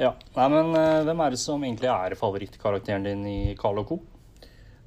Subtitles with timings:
[0.00, 0.14] Ja.
[0.36, 4.00] Nei, men eh, hvem er det som egentlig er favorittkarakteren din i Carl Co?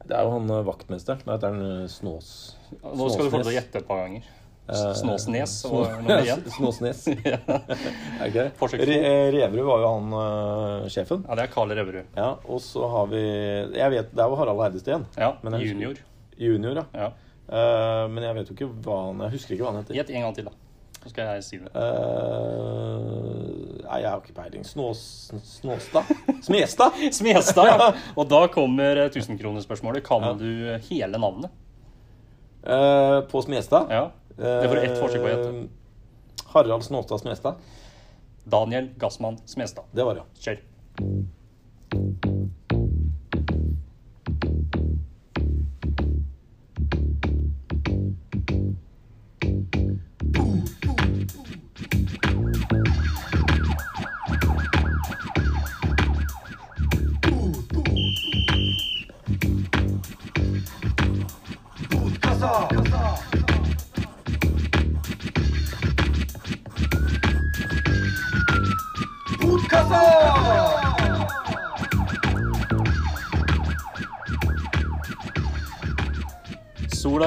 [0.06, 1.22] Det er jo han vaktmester vaktmesteren.
[1.26, 2.32] Det heter han Snås...
[2.70, 2.98] Snåsnes.
[3.00, 4.34] Nå skal du få lov til å gjette et par ganger.
[4.66, 6.42] Snåsnes og nummer én.
[6.56, 7.04] Snåsnes.
[8.26, 8.32] Er.
[8.32, 11.22] Re eh, Reverud var jo han uh, sjefen.
[11.28, 12.10] Ja, det er Carl Reverud.
[12.18, 15.06] Ja, og så har vi Jeg vet, Det er jo Harald Herdesteen.
[15.20, 16.02] Ja, junior.
[16.38, 16.86] Junior, ja.
[17.06, 17.12] Ja.
[17.46, 20.00] Uh, men jeg vet jo ikke hva han Jeg husker ikke hva han heter.
[20.00, 20.54] Gjett en gang til, da.
[21.06, 21.70] Så skal jeg si det.
[21.78, 21.84] Eh,
[23.86, 24.66] nei, jeg har ikke peiling.
[24.68, 25.02] Snås...
[25.60, 26.10] Snåstad?
[26.46, 26.92] Smestad?
[27.20, 27.90] Smestad, ja.
[28.20, 30.04] Og da kommer tusenkronespørsmålet.
[30.04, 30.04] tusenkronerspørsmålet.
[30.06, 30.34] Kan Ja.
[30.34, 31.52] du hele navnet?
[32.66, 33.88] Uh, på Smestad?
[33.94, 34.08] Ja.
[34.36, 35.50] Det får du ett forsøk på å gjette.
[35.54, 37.56] Uh, Harald Snåstad Smestad.
[38.46, 39.86] Daniel Gassmann Smestad.
[39.96, 40.26] Det var det.
[40.42, 42.35] Kjør.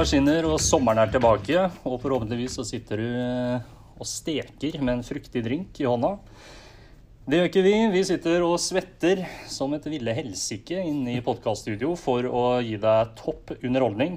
[0.08, 1.62] Sola skinner, og sommeren er tilbake.
[1.84, 3.66] Og forhåpentligvis så sitter du eh,
[4.00, 6.14] og steker med en fruktig drink i hånda.
[7.28, 7.72] Det gjør ikke vi.
[7.92, 9.20] Vi sitter og svetter
[9.52, 14.16] som et ville helsike inne i podkaststudio for å gi deg topp underholdning.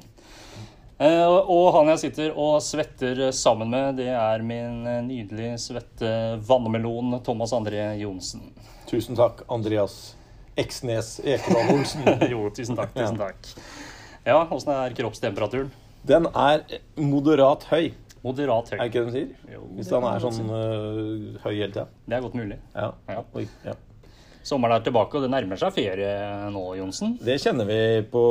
[0.95, 7.19] Eh, Og han jeg sitter og svetter sammen med, det er min nydelig svette vannmelon
[7.19, 8.47] Thomas André Johnsen.
[8.87, 10.13] Tusen takk, Andreas
[10.55, 12.07] Eksnes Ekedal Olsen.
[12.31, 12.95] Jo, tusen takk.
[12.95, 13.55] Tusen takk.
[14.23, 15.80] Ja, åssen er kroppstemperaturen?
[16.07, 16.63] Den er
[16.97, 18.77] moderat høy, Moderat høy.
[18.79, 19.53] er ikke det de sier?
[19.55, 21.87] Jo, Hvis den er sånn uh, høy hele tida.
[22.05, 22.57] Det er godt mulig.
[22.75, 22.91] Ja.
[23.09, 23.23] Ja.
[23.37, 23.73] Oi, ja.
[24.45, 26.11] Sommeren er tilbake, og det nærmer seg ferie
[26.53, 27.13] nå, Johnsen.
[27.21, 27.79] Det kjenner vi
[28.09, 28.23] på,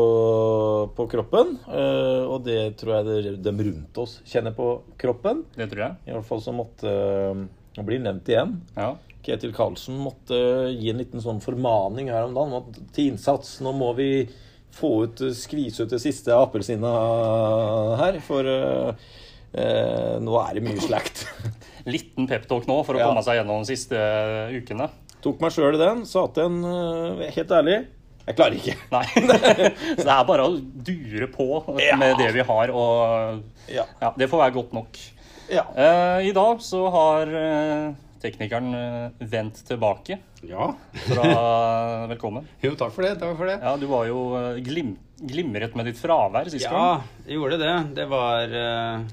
[0.96, 5.44] på kroppen, uh, og det tror jeg de rundt oss kjenner på kroppen.
[5.54, 5.98] Det tror jeg.
[6.10, 7.46] I hvert fall så måtte uh,
[7.78, 8.58] bli blir nevnt igjen.
[8.74, 8.92] Ja.
[9.22, 10.38] Ketil Karlsen måtte
[10.72, 13.58] gi en liten sånn formaning her om dagen til innsats.
[13.62, 14.10] Nå må vi
[14.76, 18.92] få ut, skvise ut det siste appelsinet her, for øh,
[19.54, 21.24] øh, nå er det mye slakt.
[21.90, 23.08] Liten peptalk nå for å Ja.
[23.10, 24.00] komme seg gjennom de siste
[24.56, 24.90] ukene.
[25.24, 27.78] Tok meg sjøl i den, sa til en øh, helt ærlig
[28.28, 28.76] Jeg klarer ikke.
[28.94, 29.06] Nei.
[29.98, 31.48] Så det er bare å dure på
[31.82, 31.96] Ja.
[32.00, 33.84] med det vi har, og Ja.
[34.00, 35.00] ja, det får være godt nok.
[35.50, 35.64] ja.
[35.76, 37.90] Eh, I dag så har eh,
[38.22, 40.70] teknikeren eh, vendt tilbake Ja.
[41.06, 42.46] fra Velkommen.
[42.64, 43.14] Jo, takk for det.
[43.20, 43.58] Takk for det.
[43.62, 46.76] Ja, du var jo eh, glim, glimret med ditt fravær sist gang.
[46.76, 47.74] Ja, jeg gjorde det.
[47.98, 49.08] Det var eh,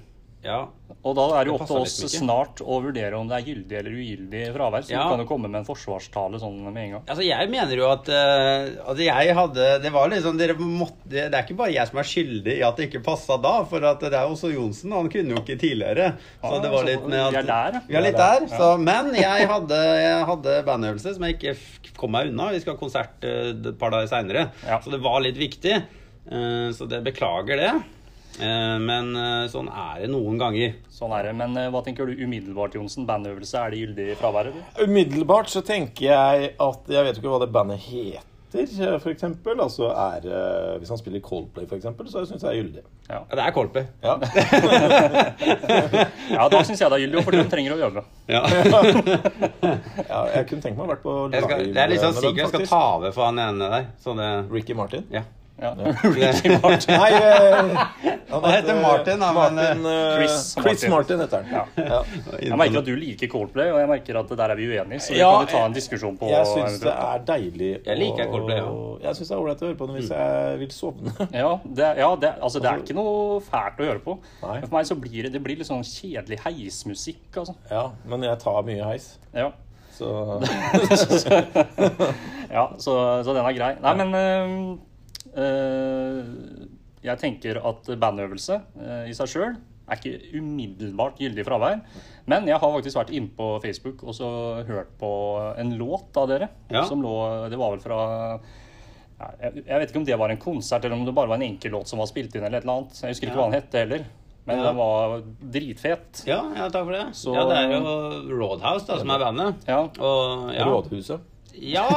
[0.45, 0.67] Ja.
[1.01, 3.77] Og da er det jo opp til oss snart å vurdere om det er gyldig
[3.79, 4.85] eller ugyldig fravær.
[4.85, 5.03] Så Ja.
[5.03, 7.03] du kan jo komme med en forsvarstale sånn med en gang.
[7.07, 11.33] Altså, jeg mener jo at uh, Altså, jeg hadde Det var liksom Dere måtte Det
[11.33, 13.99] er ikke bare jeg som er skyldig i at det ikke passa da, for at
[13.99, 14.93] det er også Johnsen.
[14.95, 16.13] Han kunne jo ikke tidligere.
[16.41, 17.81] Så ja, det var så litt med at vi er der.
[17.87, 18.47] Vi er litt der.
[18.53, 21.55] Så, men jeg hadde, jeg hadde bandøvelse som jeg ikke
[21.97, 22.51] kom meg unna.
[22.53, 24.49] Vi skal ha konsert eh, et par dager seinere.
[24.83, 25.79] Så det var litt viktig.
[26.27, 27.75] Uh, så det beklager det.
[28.37, 30.77] Eh, men eh, sånn er det noen ganger.
[30.93, 31.35] Sånn er det.
[31.39, 33.07] Men eh, hva tenker du umiddelbart, Johnsen?
[33.09, 34.81] Bandøvelse, er det gyldig fravær, fraværet?
[34.85, 38.27] Umiddelbart så tenker jeg at Jeg vet jo ikke hva det bandet heter,
[39.01, 39.59] for eksempel.
[39.61, 40.27] Altså er
[40.79, 42.83] Hvis han spiller Coldplay, for eksempel, så syns jeg det er gyldig.
[43.07, 43.85] Ja, Ja, det er Coldplay.
[44.03, 44.13] Ja.
[46.37, 48.05] ja da syns jeg det er gyldig, fordi de trenger å øve.
[48.29, 48.43] Ja.
[50.11, 52.17] ja, jeg kunne tenkt meg å vært på Jeg skal, live det er litt sånn
[52.19, 53.89] sikkert jeg skal ta over for han ene der.
[54.03, 55.09] Så det Ricky Martin.
[55.13, 55.25] Ja.
[55.59, 55.71] Ja.
[56.03, 56.93] Ricky Martin.
[57.01, 57.77] Nei, eh,
[58.29, 60.89] han heter Martin, da, men, Martin, eh, Chris Chris Martin.
[60.91, 61.53] Martin heter han.
[61.75, 61.83] Ja.
[61.87, 62.01] Ja.
[62.41, 64.99] Jeg merker at du liker Coldplay, og jeg merker at der er vi uenige.
[65.01, 67.97] Så vi Ja, kan jo ta en diskusjon på Jeg syns det er deilig Jeg
[68.01, 68.71] liker Coldplay, ja.
[69.07, 71.13] Jeg syns det er ålreit å høre på den hvis jeg vil sovne.
[71.43, 74.17] Ja, det, ja det, altså, det er ikke noe fælt å høre på.
[74.43, 74.57] Nei.
[74.65, 77.57] For meg så blir det, det blir litt sånn kjedelig heismusikk, altså.
[77.71, 79.49] Ja, men jeg tar mye heis, Ja,
[79.97, 80.11] så
[82.53, 82.93] ja så,
[83.25, 83.71] så den er grei.
[83.81, 84.77] Nei, men
[85.37, 89.57] jeg tenker at bandøvelse øh, i seg sjøl
[89.87, 91.77] er ikke umiddelbart gyldig fravær.
[92.27, 94.27] Men jeg har faktisk vært inne på Facebook og så
[94.67, 95.11] hørt på
[95.61, 96.49] en låt av dere.
[96.73, 96.81] Ja.
[96.89, 97.13] Som lå
[97.53, 97.99] Det var vel fra
[99.17, 101.71] jeg, vet ikke om det var en konsert, eller om det bare var en enkel
[101.73, 102.99] låt som var spilt inn, eller et eller annet.
[103.01, 103.39] Jeg husker ikke Ja.
[103.39, 104.03] hva den hette heller.
[104.47, 104.63] Men Ja.
[104.67, 105.15] den var
[105.55, 106.21] dritfet.
[106.27, 107.05] Ja, ja, takk for det.
[107.15, 109.55] Så- Ja, det er jo Roadhouse da, som er bandet.
[109.67, 109.79] Ja.
[109.99, 110.65] Og, ja.
[110.67, 111.19] Rådhuset.
[111.61, 111.87] Ja,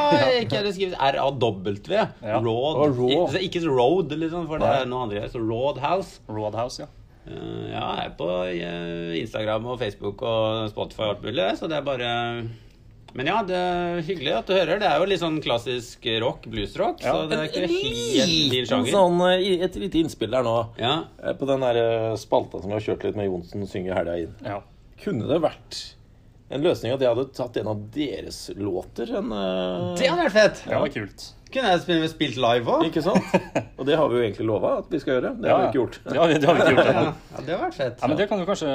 [0.40, 1.74] ikke det skrives R-A-W.
[1.92, 2.38] Ja.
[2.40, 2.80] Road.
[2.96, 3.10] Raw.
[3.10, 5.26] Ikke, så ikke road, liksom, for det er noe andre.
[5.32, 6.22] Så Roadhouse.
[6.30, 6.88] Roadhouse, ja.
[7.30, 11.68] Uh, ja, jeg er på eh, Instagram og Facebook og Spotify og alt mulig, så
[11.68, 12.08] det er bare
[13.12, 14.80] Men ja, det er hyggelig at du hører.
[14.80, 17.04] Det er jo litt sånn klassisk rock, bluesrock.
[17.04, 17.12] Ja.
[17.12, 18.92] Så det er ikke helt din sjanger.
[18.94, 20.56] sånn, eh, et lite innspill der nå.
[20.80, 20.96] Ja.
[21.38, 24.36] På den der spalta som vi har kjørt litt med Johnsen synger helga inn.
[24.46, 24.60] Ja.
[25.04, 25.80] Kunne det vært
[26.50, 29.12] en løsning at jeg hadde tatt en av deres låter?
[29.20, 29.92] En, uh...
[29.98, 30.64] Det hadde vært fett!
[30.66, 31.28] Det var kult.
[31.50, 32.84] Kunne jeg spilt, spilt live òg?
[32.86, 33.24] Ikke sant?
[33.74, 35.32] Og det har vi jo egentlig lova at vi skal gjøre.
[35.42, 35.96] Det Ja, har vi ikke gjort.
[36.06, 37.02] ja, det har vi ikke gjort Ja,
[37.34, 37.96] ja, det har vært fett.
[38.04, 38.68] Ja, men det kan du kanskje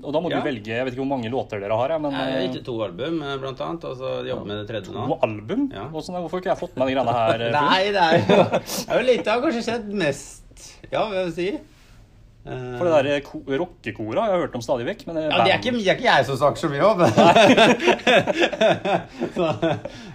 [0.00, 0.38] Og da må Ja.
[0.40, 2.56] du velge Jeg vet ikke hvor mange låter dere har, men Jeg har eh, gitt
[2.62, 3.84] ut to album, eh, blant annet.
[3.90, 5.04] Og så jobber med det tredje nå.
[5.12, 5.66] to album?
[5.76, 5.84] Ja.
[5.92, 7.46] Hvordan, hvorfor ikke jeg fått med de greiene her?
[7.50, 7.56] eh.
[7.60, 11.10] Nei, det er jo, det er jo litt Det har kanskje skjedd mest Ja, hva
[11.12, 11.50] vil jeg si?
[12.46, 15.00] Eh, For det der ko- rockekora har jeg hørt om stadig vekk.
[15.08, 16.98] Men ja, det er, ikke, det er ikke jeg som snakker så mye om
[19.36, 19.46] så,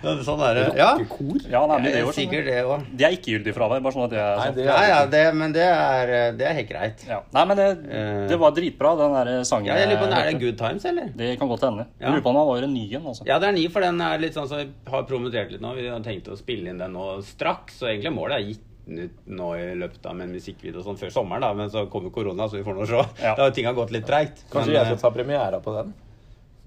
[0.01, 0.63] så, Sånn er det.
[0.79, 1.39] Ja, Rockekor?
[1.51, 2.85] Ja, nei, men det, sikkert sånn, det òg.
[2.99, 4.57] det er ikke gyldig fravær, bare sånn at det er Nei, sånn.
[4.59, 7.05] det er ja, det, men det er, det er helt greit.
[7.09, 7.19] Ja.
[7.35, 8.21] Nei, men det, Eh.
[8.29, 9.69] det var dritbra, den der sangen.
[9.71, 11.11] Ja, jeg lurer på det er det Good Times, eller?
[11.17, 11.85] Det kan godt hende.
[11.99, 12.05] Ja.
[12.07, 13.07] Jeg lurer på om han var en ny en.
[13.11, 13.27] Altså.
[13.27, 15.73] Ja, det er ny, for den er litt sånn som vi har promotert litt nå.
[15.77, 19.07] Vi har tenkt å spille inn den nå straks, så egentlig målet er gitt den
[19.07, 22.13] ut nå i løpet av med en musikkvideo sånn før sommeren, da, men så kommer
[22.13, 23.03] korona, så vi får nå se.
[23.23, 23.35] Ja.
[23.37, 24.43] Da har ting har gått litt treigt.
[24.51, 25.93] Kanskje Men, jeg skal ta premiera på den?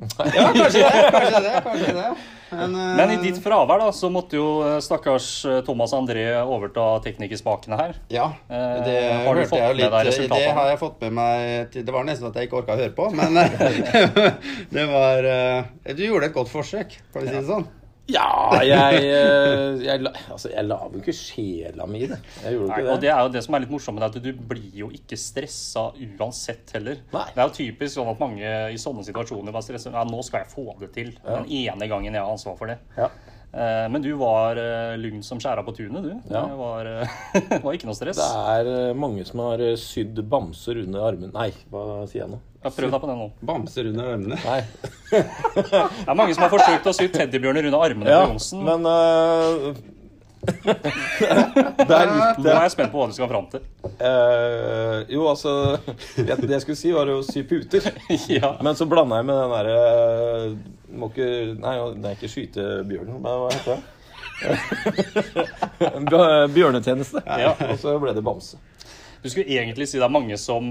[0.01, 1.11] eh, Ja, kanskje det.
[1.15, 1.61] Kanskje det.
[1.69, 2.09] kanskje det.
[2.55, 2.97] Men, uh...
[2.99, 7.79] Men i ditt fravær da, så måtte jo eh, stakkars eh, Thomas André overta teknikerspakene
[7.81, 7.97] her.
[8.15, 10.29] Ja, Eh, det har du hørte fått jeg jo med litt.
[10.31, 12.95] Det har jeg fått med meg Det var nesten at jeg ikke orka å høre
[12.95, 14.29] på, men eh,
[14.77, 17.67] det var uh, Du gjorde et godt forsøk, kan vi si det sånn.
[18.13, 22.19] Ja, jeg, eh, jeg, altså, jeg la jo ikke sjela mi i det.
[22.45, 23.01] Jeg gjorde Nei, ikke og det.
[23.07, 25.17] det er jo det som er litt morsomt med det, at du blir jo ikke
[25.21, 27.01] stressa uansett heller.
[27.15, 27.25] Nei.
[27.33, 29.97] Det er jo typisk sånn at mange i sånne situasjoner bare stresser.
[29.97, 31.15] Ja, nå skal jeg få det til.
[31.25, 32.77] Den ene gangen jeg har ansvar for det.
[32.99, 33.09] Ja.
[33.55, 36.13] Eh, Men du var eh, lugn som skjæra på tunet, du.
[36.29, 36.45] Ja.
[36.45, 38.21] Det var, eh, var ikke noe stress.
[38.21, 42.41] Det er mange som har sydd bamser under armen Nei, hva sier jeg nå?
[42.65, 43.27] Ja, Prøv deg på det nå.
[43.45, 44.39] Bamser under armene.
[44.41, 44.61] Nei.
[45.11, 48.65] Det er mange som har forsøkt å sy teddybjørner under armene Ja, på Johnsen.
[48.65, 49.77] men uh...
[50.45, 53.63] Der gikk Nå er jeg spent på hva du skal fram til.
[53.97, 55.51] Uh, jo, altså
[56.17, 57.83] Det det jeg skulle si, var å sy puter.
[58.33, 58.49] ja.
[58.65, 59.79] Men så blanda jeg med den derre
[61.01, 61.29] Må ikke
[61.61, 63.83] Nei, det er ikke skyte bjørnen, men hva heter det?
[66.57, 67.19] Bjørnetjeneste.
[67.29, 67.53] Ja.
[67.69, 68.57] Og så ble det bamse.
[69.23, 70.63] Du skulle egentlig si det er mange som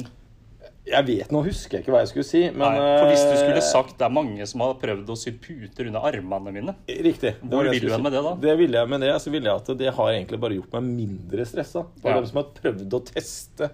[0.83, 3.35] Jeg vet, Nå husker jeg ikke hva jeg skulle si, men Nei, For hvis du
[3.39, 6.73] skulle eh, sagt det er mange som har prøvd å sy puter under armene mine
[7.07, 7.37] Riktig.
[7.39, 8.33] Hvor vil du hen med det, da?
[8.43, 10.89] Det ville jeg med det, så ville jeg at det har egentlig bare gjort meg
[10.97, 11.85] mindre stressa.
[12.01, 12.17] For Ja.
[12.19, 13.69] dem som har prøvd å teste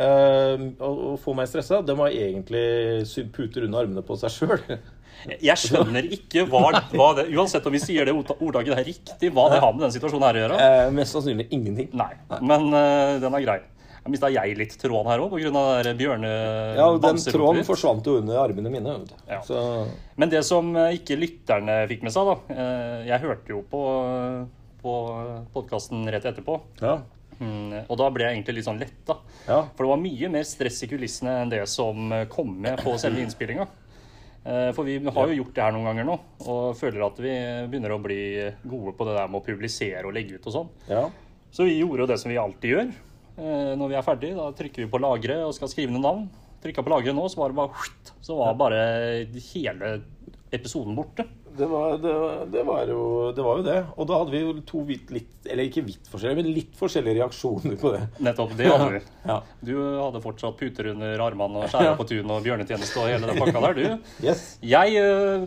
[0.00, 2.64] eh, å, få meg stressa, de har egentlig
[3.10, 4.64] sydd puter under armene på seg sjøl.
[5.44, 9.28] Jeg skjønner ikke hva, hva det Uansett om vi sier det ordta- ordtaket er riktig,
[9.36, 10.60] hva det har med den situasjonen her å gjøre.
[10.64, 11.90] Eh, mest sannsynlig ingenting.
[12.00, 13.58] Nei, men eh, den er grei.
[14.00, 15.92] Jeg mista jeg litt tråden her òg, pga.
[15.98, 16.30] bjørne...
[16.78, 18.94] Ja, Den tråden forsvant jo under armene mine.
[19.28, 19.42] Ja.
[19.44, 19.60] Så
[20.16, 23.82] Men det som eh, ikke lytterne fikk med seg, da eh, Jeg hørte jo på,
[24.80, 24.94] på
[25.54, 26.60] podkasten rett etterpå.
[26.84, 27.00] ja.
[27.40, 29.14] Mm, Og da ble jeg egentlig litt sånn letta.
[29.46, 29.62] Ja.
[29.72, 32.92] For det var mye mer stress i kulissene enn det som eh, kom med på
[33.00, 33.64] selve innspillinga.
[34.40, 36.14] For vi har jo gjort det her noen ganger nå,
[36.48, 37.32] og føler at vi
[37.68, 38.20] begynner å bli
[38.64, 40.70] gode på det der med å publisere og legge ut og sånn.
[40.88, 41.02] ja.
[41.52, 42.92] Så vi gjorde jo det som vi alltid gjør.
[43.38, 46.24] Eh, Når vi er ferdig, da trykker vi på lagre og skal skrive noen navn.
[46.60, 47.84] Trykka på lagre nå, så var det bare
[48.20, 48.80] Så var bare
[49.54, 50.00] hele
[50.52, 51.24] episoden borte.
[51.50, 53.78] Det var, det, var- det, var jo, det var jo det.
[53.98, 57.16] Og da hadde vi jo to vidt litt Eller ikke vidt forskjellige, men litt forskjellige
[57.18, 58.02] reaksjoner på det.
[58.22, 59.00] Nettopp det hadde vi.
[59.26, 59.38] Ja.
[59.66, 63.40] Du hadde fortsatt puter under armene og skjæra på tunet og bjørnetjeneste og hele den
[63.42, 64.12] pakka der, du.
[64.26, 64.44] Yes.
[64.62, 65.46] Jeg eh,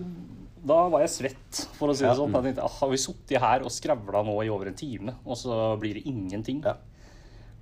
[0.63, 2.35] Da var jeg svett, for å si det sånn.
[2.35, 5.39] Jeg tenkte, ah, Har vi sittet her og skravla nå i over en time, og
[5.39, 6.61] så blir det ingenting?
[6.67, 6.75] Ja.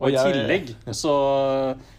[0.01, 1.11] Og i Og tillegg så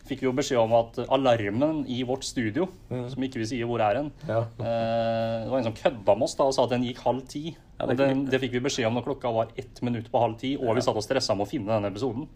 [0.08, 3.04] fikk vi jo beskjed om at alarmen i vårt studio, Mm.
[3.08, 4.40] som ikke vi sier hvor er hen Ja.
[4.58, 7.22] eh, Det var en som kødda med oss da og sa at den gikk halv
[7.28, 7.56] ti.
[7.78, 10.20] Ja, og det- den, det fikk vi beskjed om når klokka var ett minutt på
[10.20, 12.26] halv ti, og vi satt og stressa med å finne denne episoden.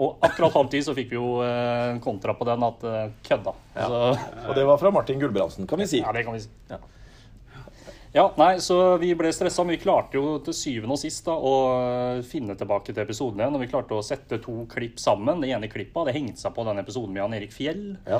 [0.00, 3.10] Og akkurat halv ti så fikk vi jo eh, en kontra på den at eh,
[3.22, 3.54] kødda.
[3.76, 4.18] Så,
[4.48, 6.00] Og det var fra Martin Gulbrandsen, kan vi si.
[6.00, 6.48] ja, det kan vi si.
[6.70, 6.78] Ja.
[8.12, 11.36] Ja, nei, så vi ble stressa, men vi klarte jo til syvende og sist da,
[11.36, 13.54] å finne tilbake til episoden igjen.
[13.54, 15.42] Og vi klarte å sette to klipp sammen.
[15.42, 17.84] Det ene klippet hadde hengt seg på den episoden med Jan Erik Fjell.
[18.10, 18.18] Ja.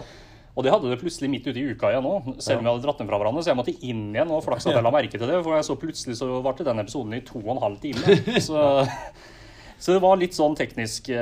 [0.55, 2.85] Og det hadde det plutselig midt ute i uka igjen òg, selv om vi hadde
[2.85, 3.43] dratt den fra hverandre.
[3.43, 5.67] Så jeg måtte inn igjen og flaks at jeg la merke til det, for jeg
[5.67, 8.19] så plutselig så varte den episoden i to og en halv time.
[8.49, 8.65] Så,
[9.81, 11.17] så det var litt sånn tekniske,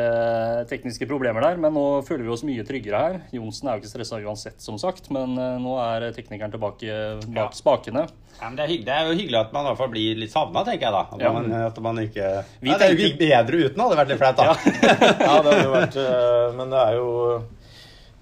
[0.71, 3.19] tekniske problemer der, men nå føler vi oss mye tryggere her.
[3.37, 6.97] Johnsen er jo ikke stressa uansett, som sagt, men eh, nå er teknikeren tilbake
[7.37, 8.09] bak spakene.
[8.39, 10.31] Ja, men det, er det er jo hyggelig at man i hvert fall blir litt
[10.35, 11.05] savna, tenker jeg da.
[11.11, 11.33] At, Ja.
[11.35, 12.27] man, at man ikke
[12.63, 14.45] Vi tenker Det gikk bedre uten, hadde vært litt flaut, da.
[14.53, 17.09] ja, det hadde jo vært eh, Men det er jo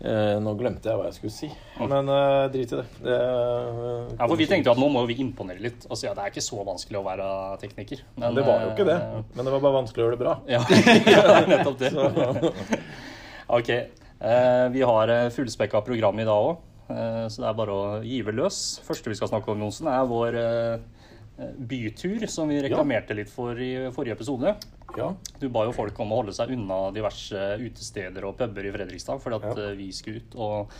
[0.07, 1.49] Eh, nå glemte jeg hva jeg skulle si.
[1.81, 2.85] Men eh, drit i det.
[3.03, 5.87] det Ja, for Vi tenkte jo at nå må vi imponere litt.
[5.89, 7.27] Altså, ja, Det er ikke så vanskelig å være
[7.63, 8.05] tekniker.
[8.15, 8.99] Men, Det var jo ikke det.
[9.03, 10.35] eh, Men det var bare vanskelig å gjøre det bra.
[10.47, 10.63] Ja,
[11.17, 11.91] ja nettopp det.
[13.59, 13.69] Ok.
[13.71, 18.31] eh, vi har eh, fullspekka program i dag òg, så det er bare å give
[18.35, 18.79] løs.
[18.87, 23.59] første vi skal snakke om, Johnsen, er vår eh, bytur, som vi reklamerte litt for
[23.59, 24.55] i forrige episode.
[24.97, 25.11] Ja.
[25.41, 29.21] Du ba jo folk om å holde seg unna diverse utesteder og puber i Fredrikstad,
[29.21, 29.71] fordi at Ja.
[29.71, 30.71] eh, vi skulle ut og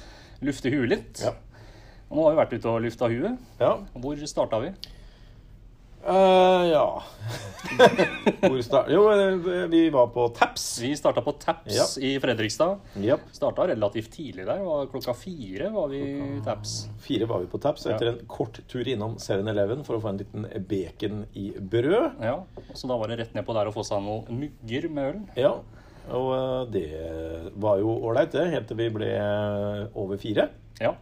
[0.43, 1.21] lufte huet litt.
[1.25, 1.35] Ja.
[2.11, 3.39] Og nå har vi vært ute og lufta huet.
[3.61, 3.73] ja.
[3.95, 4.73] Hvor starta vi?
[6.07, 7.03] Eh, ja
[8.41, 8.87] Hvor start...
[8.95, 10.79] Jo, eh, vi var på Taps.
[10.83, 11.87] Vi starta på Taps Ja.
[12.07, 12.79] i Fredrikstad.
[12.97, 13.21] Yep.
[13.35, 14.63] Starta relativt tidlig der.
[14.93, 16.77] Klokka fire var vi i Taps.
[17.03, 20.21] Fire var vi på Taps etter en kort tur innom 7-Eleven for å få en
[20.23, 22.23] liten bacon i brød.
[22.23, 22.37] Ja,
[22.73, 25.19] Så da var det rett nedpå der å få seg noen mugger med øl.
[25.43, 25.57] Ja,
[26.15, 26.87] og eh, det
[27.59, 29.11] var jo ålreit, det, helt til vi ble
[29.99, 30.49] over fire.
[30.81, 30.95] Ja,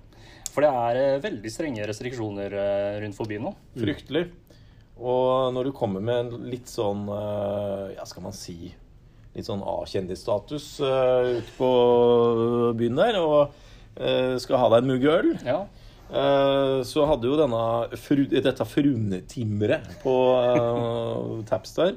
[0.54, 2.56] For det er veldig strenge restriksjoner
[3.04, 3.52] rundt forbi nå.
[3.76, 4.30] Fryktelig.
[4.94, 8.70] Og når du kommer med en litt sånn eh, Ja, skal man si
[9.34, 11.70] Litt sånn A-kjendisstatus uh, ute på
[12.78, 13.56] byen der, og
[13.98, 15.64] eh, skal ha deg en mugg øl Ja,
[16.14, 17.60] Eh, så hadde jo denne
[17.96, 21.94] fru, dette frunetimmeret på uh, Taps der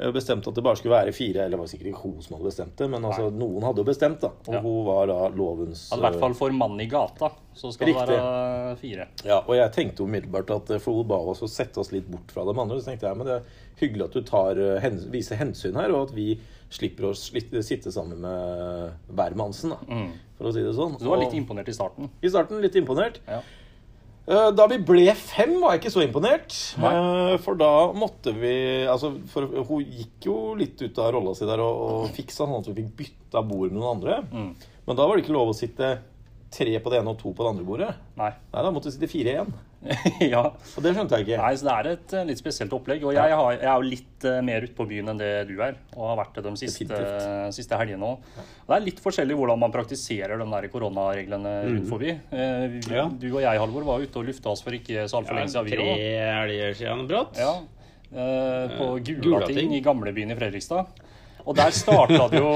[0.00, 1.44] eh, bestemt at det bare skulle være fire.
[1.44, 3.86] Eller det var sikkert ikke hun som hadde bestemt det, men altså, noen hadde jo
[3.90, 4.30] bestemt, da.
[4.48, 4.60] Og Ja.
[4.64, 8.06] hun var da lovens I hvert fall for mann i gata så skal Riktig.
[8.08, 9.06] det være fire.
[9.26, 12.08] Ja, og jeg tenkte umiddelbart at eh, for hun ba oss å sette oss litt
[12.10, 12.80] bort fra de andre.
[12.80, 13.42] Så tenkte jeg men det er
[13.80, 16.38] hyggelig at du tar, eh, hen, viser hensyn her, og at vi
[16.70, 19.78] slipper å sitte sammen med hvermannsen, da,
[20.38, 20.92] for å si det sånn.
[20.96, 22.08] Så du var litt imponert i starten.
[22.22, 23.18] I starten litt imponert.
[23.26, 23.40] Ja.
[24.30, 26.54] Eh, Da vi ble fem, var jeg ikke så imponert.
[26.78, 26.92] Nei.
[26.94, 28.52] Eh, For da måtte vi
[28.86, 32.60] Altså, for hun gikk jo litt ut av rolla si der og, og fiksa sånn
[32.60, 34.20] at vi fikk bytta bord med noen andre.
[34.30, 34.52] Mm.
[34.86, 35.98] Men da var det ikke lov å sitte
[36.50, 37.90] tre på det ene og to på det andre bordet.
[38.18, 38.30] Nei.
[38.52, 39.52] Nei, da måtte vi sitte fire igjen.
[40.32, 40.42] ja.
[40.44, 41.38] Og det skjønte jeg ikke.
[41.40, 43.04] Nei, så det er et eh, litt spesielt opplegg.
[43.08, 45.54] Og jeg, har, jeg er jo litt eh, mer ute på byen enn det du
[45.64, 47.00] er, og har vært det de siste,
[47.56, 48.30] siste helgene òg.
[48.68, 52.12] Det er litt forskjellig hvordan man praktiserer de der koronareglene rundt forbi.
[52.12, 53.08] Eh, vi, Ja.
[53.08, 55.70] Du og jeg, Halvor, var ute og lufta oss for ikke så altfor lenge siden,
[55.70, 55.92] vi Tre
[56.44, 57.40] helger siden brått.
[57.40, 57.54] Ja.
[58.10, 59.74] Eh, på Eh, Gulating Gulating.
[59.78, 60.92] i gamlebyen i Fredrikstad.
[61.46, 62.50] Og der starta det jo,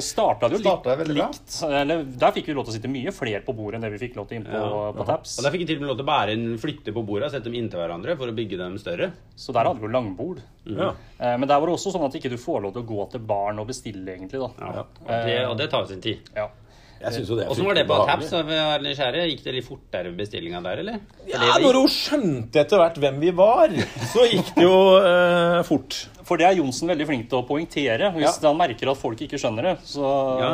[0.00, 1.26] starta det jo litt veldig bra.
[1.30, 1.56] likt.
[1.66, 4.00] Eller, der fikk vi lov til å sitte mye flere på bordet enn det vi
[4.06, 4.92] fikk lov til inn på, Ja.
[4.96, 5.38] på Taps.
[5.38, 7.26] Og Der fikk vi til og med lov til å bære inn flytte på bordet
[7.26, 9.10] og sette dem inntil hverandre for å bygge dem større.
[9.36, 10.40] Så der hadde vi jo langbord.
[10.66, 10.92] Ja.
[11.18, 13.10] Eh, Men der var det også sånn at ikke du får lov til å gå
[13.10, 14.40] til baren og bestille, egentlig.
[14.40, 14.50] da.
[14.60, 14.84] Ja.
[14.84, 16.18] Og, det, og det tar jo sin tid.
[16.36, 16.48] Ja.
[17.00, 18.30] Jeg synes jo det Åssen var det på Taps?
[18.30, 20.98] Gikk det litt fortere med bestillinga der, eller?
[21.16, 23.68] For Ja, det- når hun skjønte etter hvert hvem vi var,
[24.12, 25.96] så gikk det jo uh, fort.
[26.28, 28.12] For det er Johnsen veldig flink til å poengtere.
[28.14, 28.48] Hvis Ja.
[28.48, 30.04] han merker at folk ikke skjønner det, så
[30.38, 30.50] Ja,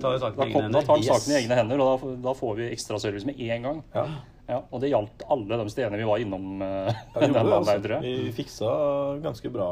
[0.00, 2.16] tar jo saken i da, kom, da tar han saken i egne hender, og da,
[2.30, 3.82] da får vi ekstra service med en gang.
[3.94, 4.06] Ja.
[4.50, 6.62] Ja, og det gjaldt alle de stedene vi var innom.
[6.62, 8.00] Uh, Ja, der, altså.
[8.02, 8.72] Vi fiksa
[9.22, 9.68] ganske bra.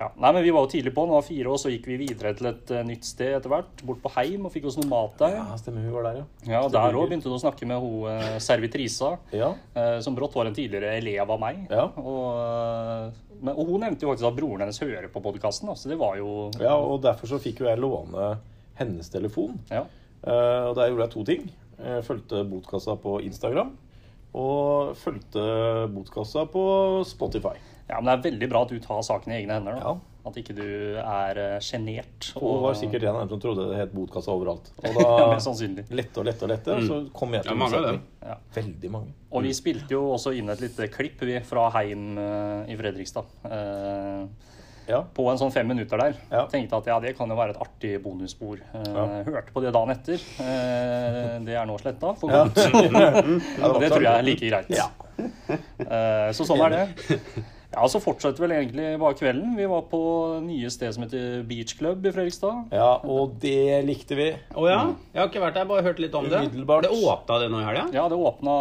[0.00, 0.06] Ja.
[0.16, 2.32] Nei, men Vi var jo tidlig på, nå var fire år, så gikk vi videre
[2.38, 3.82] til et eh, nytt sted etter hvert.
[3.84, 5.34] Bort på Heim og fikk oss noe mat der.
[5.36, 6.26] Ja, stemmer vi var der, ja.
[6.54, 9.12] Ja, og Der òg begynte hun å snakke med hun eh, servitrisa.
[9.36, 11.60] Ja, Eh, som brått var en tidligere elev av meg.
[11.70, 11.84] Ja.
[12.00, 15.98] Og, men, og hun nevnte jo faktisk at broren hennes hører på podkasten, så det
[16.00, 18.32] var jo ja, og derfor så fikk jo jeg låne
[18.80, 19.60] hennes telefon.
[19.70, 19.84] Ja.
[20.24, 21.46] Og der gjorde jeg to ting.
[21.80, 23.72] Jeg fulgte botkassa på Instagram.
[24.36, 25.42] Og fulgte
[25.94, 26.64] botkassa på
[27.08, 27.56] Spotify.
[27.90, 29.76] Ja, men det er veldig bra at du tar saken i egne hender.
[29.76, 29.90] Da.
[29.90, 29.98] Ja.
[30.30, 30.64] At ikke du
[31.00, 31.54] er eh,
[32.36, 32.42] og...
[32.42, 34.68] Hun var sikkert en av dem som trodde det het botkassa overalt.
[34.84, 35.38] Og da
[35.96, 37.94] lette og lette og lette, så kom jeg til Ja, mange.
[38.28, 38.36] Ja.
[38.54, 39.14] Veldig mange.
[39.32, 43.32] Og vi spilte jo også inn et lite klipp vi, fra Heim eh, i Fredrikstad.
[43.48, 44.48] Eh,
[44.90, 45.04] Ja.
[45.14, 46.16] på en sånn fem minutter der.
[46.32, 46.40] Ja.
[46.50, 48.58] Tenkte at ja, det kan jo være et artig bonusspor.
[48.74, 49.04] Eh, Ja.
[49.28, 50.20] Hørte på det dagen etter.
[50.42, 52.60] Eh, det er nå sletta for godt.
[53.62, 54.68] Ja, det tror jeg er like greit.
[54.74, 54.90] Ja.
[55.80, 57.16] Eh, Så sånn er det.
[57.72, 59.52] Ja, Så fortsatte vel egentlig bare kvelden.
[59.56, 60.00] Vi var på
[60.42, 62.64] nye sted som heter Beach Club i Fredrikstad.
[62.72, 64.26] ja, og det likte vi.
[64.58, 64.80] Å ja?
[65.14, 66.40] Jeg har ikke vært der, bare hørt litt om det.
[66.50, 66.82] Umiddelbart.
[66.82, 67.84] Det åpna det nå i helga?
[67.94, 68.54] Ja, det åpna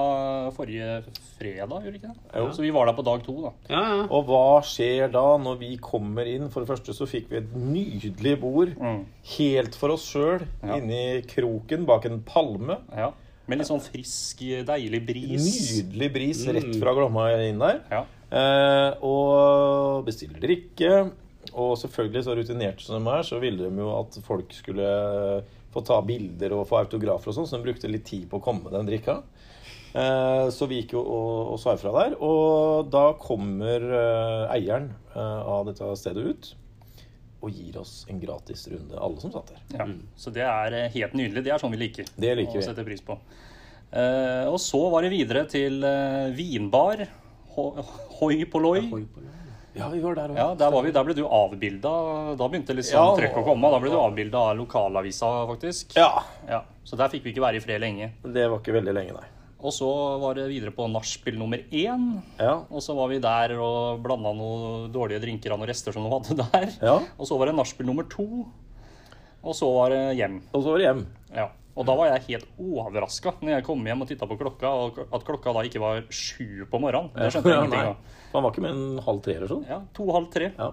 [0.53, 1.03] forrige
[1.39, 2.37] fredag, gjorde det ikke det?
[2.37, 2.49] Jo.
[2.53, 3.51] Så vi var der på dag to, da.
[3.71, 4.03] Ja, ja.
[4.13, 6.49] Og hva skjer da når vi kommer inn?
[6.53, 9.05] For det første så fikk vi et nydelig bord Mm.
[9.37, 10.75] helt for oss sjøl Ja.
[10.77, 12.77] inni kroken bak en palme.
[12.95, 13.11] Ja.
[13.47, 14.37] Med litt sånn frisk,
[14.67, 15.41] deilig bris.
[15.41, 17.81] Nydelig bris rett fra Glomma inn der.
[17.89, 18.03] Ja.
[18.29, 20.93] Eh, og bestiller drikke.
[21.55, 24.85] Og selvfølgelig, så rutinerte som de er, så ville de jo at folk skulle
[25.73, 28.43] få ta bilder og få autografer og sånn, så de brukte litt tid på å
[28.43, 29.19] komme med den drikka.
[29.97, 32.15] Eh, så vi gikk jo og, og sa ifra der.
[32.21, 36.51] Og da kommer eh, eieren eh, av dette stedet ut.
[37.41, 39.61] og gir oss en gratis runde, alle som satt der.
[39.79, 39.85] Ja,
[40.19, 41.45] Så det er eh, helt nydelig.
[41.45, 42.05] Det er sånn vi liker.
[42.19, 42.65] Det liker å vi.
[42.67, 43.15] sette pris på.
[43.89, 45.79] Eh, og så var det videre til
[48.19, 48.81] Hoi polloi.
[49.77, 50.37] Ja, vi var der òg.
[50.39, 51.91] Ja, der, var vi, der ble du avbilda.
[52.39, 53.69] Da begynte liksom Ja, trøkk å komme.
[53.71, 55.93] Da ble du avbilda av lokalavisa, faktisk.
[55.95, 56.09] ja.
[56.49, 58.09] Ja, Så der fikk vi ikke være i fred lenge.
[58.25, 59.27] Det var ikke veldig lenge, nei.
[59.59, 59.87] Og så
[60.21, 62.05] var det videre på nachspiel nummer én.
[62.39, 62.61] Ja.
[62.71, 66.11] Og så var vi der og blanda noen dårlige drinker av noen rester som de
[66.15, 66.69] hadde der.
[66.81, 66.95] Ja.
[67.19, 68.25] Og så var det nachspiel nummer to.
[69.43, 70.39] Og så var det hjem.
[70.53, 71.03] Og så var det hjem.
[71.35, 71.47] Ja.
[71.77, 74.99] Og da var jeg helt overraska når jeg kom hjem og titta på klokka, og
[75.05, 77.11] at klokka da ikke var sju på morgenen.
[77.15, 78.19] Det skjønte jeg ingenting av.
[78.33, 79.65] Man var ikke med en halv tre eller sånn?
[79.69, 80.51] Ja, to-halv tre.
[80.57, 80.71] Ja.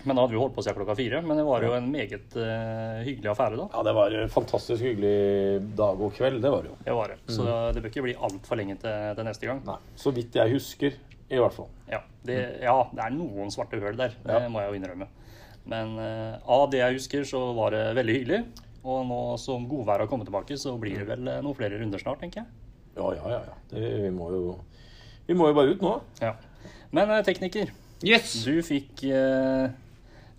[0.00, 1.20] Men da hadde vi holdt på siden klokka fire.
[1.22, 3.66] Men det var jo en meget uh, hyggelig affære, da.
[3.74, 6.40] ja, det var en fantastisk hyggelig dag og kveld.
[6.40, 6.78] Det var det jo.
[6.86, 7.18] Det var det.
[7.36, 9.60] Så det bør ikke bli altfor lenge til, til neste gang.
[9.68, 9.76] Nei.
[10.00, 10.96] Så vidt jeg husker,
[11.30, 11.68] i hvert fall.
[11.92, 14.48] Ja det, ja, det er noen svarte høl der, det Ja.
[14.52, 15.06] må jeg jo innrømme.
[15.70, 18.40] Men uh, av det jeg husker, så var det veldig hyggelig.
[18.84, 22.00] Og nå som godværet har kommet tilbake, så blir det vel eh, noen flere runder
[22.00, 22.48] snart, tenker jeg.
[22.96, 23.40] Ja, ja, ja.
[23.50, 23.58] ja.
[23.70, 24.40] Det, vi, må jo,
[25.28, 25.92] vi må jo bare ut nå.
[26.22, 26.32] Ja.
[26.96, 27.70] Men eh, tekniker,
[28.02, 28.32] Yes!
[28.46, 29.68] du fikk eh,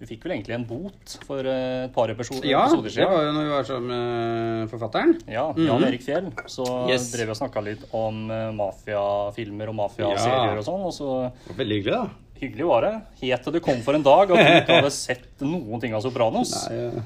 [0.02, 3.28] Du fikk vel egentlig en bot for eh, et par episoder, Ja, episoder det var
[3.28, 5.14] jo når vi var sammen med forfatteren.
[5.30, 6.32] Ja, Jan Erik Fjell.
[6.50, 7.12] Så Yes.
[7.14, 8.24] drev vi og snakka litt om
[8.58, 10.58] mafiafilmer og mafiaserier Ja.
[10.58, 10.84] og sånn.
[10.90, 12.10] Og så Det var Veldig hyggelig, da.
[12.42, 12.94] hyggelig var det.
[13.22, 16.02] Helt til det kom for en dag at du ikke hadde sett noen ting av
[16.02, 16.56] Sopranos.
[16.68, 17.04] Nei, jeg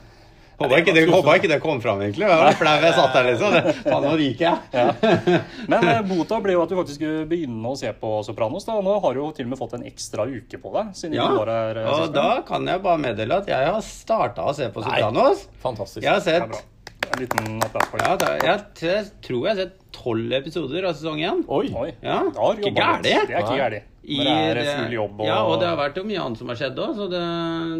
[0.60, 2.24] Håpa ikke, det- håper ikke det kom fram, egentlig.
[2.28, 3.52] Jeg var flau jeg satt der, liksom.
[3.56, 5.42] Det- Faen, nå ryker jeg.
[5.68, 8.66] Men eh, bota ble jo at du faktisk skulle begynne å se på Sopranos.
[8.66, 8.78] da.
[8.86, 10.94] Nå har du jo til og med fått en ekstra uke på deg.
[10.96, 11.82] siden Ja, du var her.
[11.84, 15.48] Ja, og da kan jeg bare meddele at jeg har starta å se på Sopranos.
[15.64, 16.04] Fantastisk.
[16.04, 16.64] Jeg har Det er sett
[17.06, 18.06] En liten applaus for det.
[18.08, 21.44] ja, da- jeg, jeg tror jeg har sett tolv episoder av sesong én.
[21.48, 21.68] Oi!
[21.76, 21.92] Oi.
[22.02, 23.04] Ja, Da har ikke gærent.
[23.04, 23.60] Det er ikke Nei.
[23.60, 23.84] gærent.
[24.06, 26.48] Når det er full jobb og Ja, og det har vært jo mye annet som
[26.48, 27.22] har skjedd òg, så det,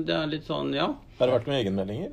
[0.06, 0.88] det er litt sånn, ja.
[1.20, 2.12] Har det vært noen egenmeldinger?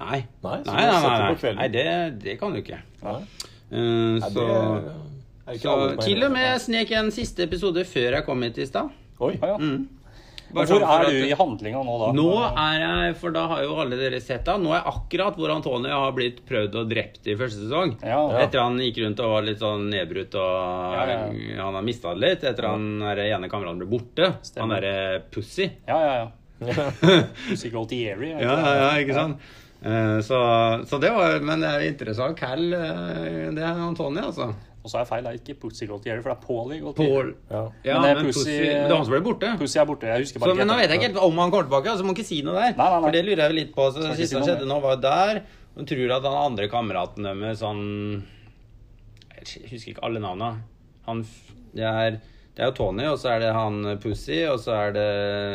[0.00, 0.20] Nei.
[0.42, 1.88] Nei, så nei, nei, nei, på nei det,
[2.24, 2.80] det kan du ikke.
[3.04, 3.18] Nei.
[3.70, 4.46] Uh, Nei, så
[5.46, 8.66] det ikke så til og med snek en siste episode før jeg kom hit i
[8.68, 8.90] stad.
[9.20, 9.36] Oi.
[9.36, 9.60] Ja, ja.
[9.60, 9.84] Mm.
[10.54, 12.08] Bare Hvor sånn er du i handlinga nå, da?
[12.14, 15.38] Nå er jeg, for da har jo alle dere sett det, nå er jeg akkurat
[15.40, 17.96] hvor Antonio har blitt prøvd og drept i første sesong.
[18.04, 18.44] Ja, ja.
[18.44, 21.18] Etter han gikk rundt og var litt sånn nedbrutt og Ja, ja,
[21.58, 22.46] han har mista det litt.
[22.52, 24.30] Etter han er ene kameraten ble borte.
[24.46, 24.62] Stemmer.
[24.62, 25.68] Han derre Pussy.
[25.90, 26.14] ja, ja.
[26.22, 26.88] ja.
[27.48, 28.30] Pussy Gaultieri.
[28.36, 29.42] er Ja, ja, ja, ikke sant?
[29.84, 30.38] Eh, Så,
[30.88, 32.36] så det var Men det er interessant.
[32.38, 34.54] Cal, eh, det er Antoni, altså.
[34.84, 37.34] Og så er feil, det er ikke Pussy Goltieri, for det er Paulie Goltieri.
[37.50, 37.60] Ja.
[37.84, 39.52] Ja, Men det er Pussy- Men det er han som ble borte.
[39.60, 40.08] Pussy er borte.
[40.10, 42.04] Jeg husker Så, bare men nå vet jeg ikke helt om han kommer tilbake, altså
[42.04, 42.74] må ikke si noe der.
[42.76, 43.00] Nei, nei, nei.
[43.06, 43.86] For det lurer jeg litt på.
[43.92, 45.40] Så det siste si som skjedde nå, var jo der.
[45.74, 48.22] Hun tror at han andre kameraten deres, sånn
[49.34, 50.60] Jeg husker ikke alle navnene.
[51.08, 51.24] Han
[51.74, 52.20] Det er,
[52.54, 55.06] det er jo Tony, og så er det han Pussy, og så er det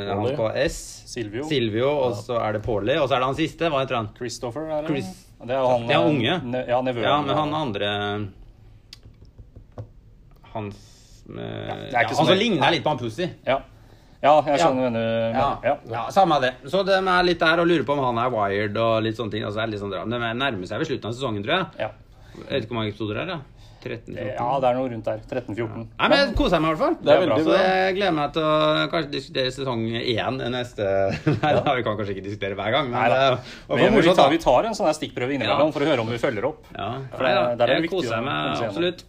[0.10, 0.36] han Paulie.
[0.36, 0.80] på S.
[1.08, 1.44] Silvio.
[1.48, 3.70] Silvio, og så er det Paulie, og så er det han siste.
[3.72, 4.10] Hva heter han?
[4.18, 4.90] Christopher, er det?
[4.98, 6.34] Chris- Det er han Det er eh, unge.
[6.52, 7.04] Ne ja, nevøen.
[7.08, 7.92] Ja, men han andre
[10.54, 10.72] Han
[11.30, 13.28] med, ja, så Han som ligner litt på han Pussy.
[13.46, 13.60] Ja,
[14.24, 15.36] ja jeg skjønner hva du mener.
[15.38, 15.76] Ja, Ja.
[15.94, 16.54] ja, samme det.
[16.68, 19.32] Så de er litt der og lurer på om han er wired og litt sånne
[19.32, 19.44] ting.
[19.46, 19.94] Altså, det er litt sånn.
[20.10, 21.66] De nærmer seg ved slutten av sesongen, tror jeg.
[21.86, 21.92] Ja.
[22.40, 23.32] Jeg vet ikke hvor mange episoder det er.
[23.38, 23.40] da
[23.84, 25.20] 13 14 ja, det er noe rundt der.
[25.30, 25.86] 13-14.
[26.00, 26.98] Nei, men Jeg koser meg i hvert fall.
[27.06, 27.60] Det er veldig Så bra.
[27.64, 28.56] jeg gleder meg til å
[28.94, 30.90] kanskje diskutere sesong én neste
[31.44, 34.42] Nei, da, vi kan kanskje ikke diskutere hver gang, men Nei Men, vi, tar, vi
[34.44, 35.76] tar en sånn stikkprøve innimellom Ja.
[35.78, 36.66] for å høre om vi følger opp.
[36.76, 39.04] Ja, For det- det er Jeg koser meg absolutt.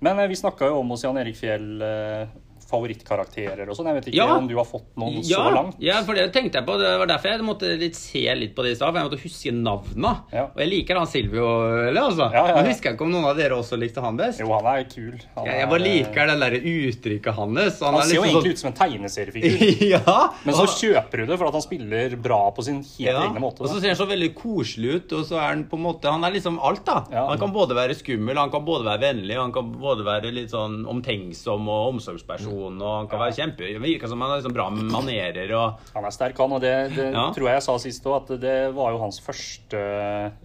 [0.00, 2.26] Men eh, vi snakka jo om hos Jan Erik Fjell eh,
[2.70, 3.86] favorittkarakterer og sånn.
[3.90, 4.36] Jeg vet ikke Ja.
[4.36, 5.76] om du har fått noen Ja, så langt?
[5.80, 6.78] ja, for det tenkte jeg på.
[6.78, 8.92] Det var derfor jeg måtte litt se litt på det i stad.
[8.92, 10.12] For jeg måtte huske navnene.
[10.32, 10.44] Ja.
[10.54, 11.46] Og jeg liker han Silvio,
[11.88, 12.30] eller altså.
[12.32, 14.40] Men husker ikke om noen av dere også likte han best.
[14.40, 15.18] Jo, han er kul.
[15.36, 17.80] Han Jeg, jeg bare liker det der uttrykket hans.
[17.80, 19.58] Han er ser jo liksom egentlig ut som en tegneseriefigur.
[19.58, 20.30] sånn- ja!
[20.44, 23.60] Men så kjøper du det for at han spiller bra på sin helt egne måte.
[23.62, 26.08] Og så ser han så veldig koselig ut, og så er han på en måte
[26.10, 27.04] Han er liksom alt, da.
[27.12, 30.50] Han kan både være skummel, han kan både være vennlig, han kan både være litt
[30.50, 34.66] sånn omtenksom og omsorgsperson, og han kan være kjempe virker som han har liksom bra
[34.74, 36.52] manerer og Han er sterk, han.
[36.52, 37.26] Og det, det Ja.
[37.34, 39.82] tror jeg jeg sa sist òg, at det var jo hans første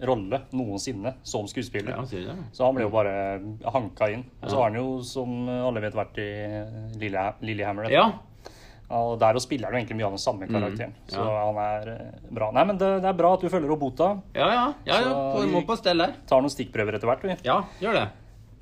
[0.06, 1.96] rolle noensinne som skuespiller.
[1.96, 2.36] Ja?
[2.52, 3.16] Så han ble jo bare
[3.74, 4.24] hanka inn.
[4.42, 6.30] Og så har han jo, som alle vet, vært i
[7.00, 7.90] Lillehammer.
[7.92, 8.06] Ja.
[8.94, 10.92] Og der og spiller han jo egentlig mye av den samme karakteren.
[11.08, 11.44] Så Mm, ja.
[11.46, 12.50] han er eh, bra.
[12.52, 14.10] Nei, men det, det er bra at du følger opp bota.
[14.36, 14.66] Ja, ja.
[14.86, 15.14] ja, ja.
[15.32, 16.12] Så Vi må på stell der.
[16.28, 17.36] Tar noen stikkprøver etter hvert, vi.
[17.48, 18.04] Ja, gjør det.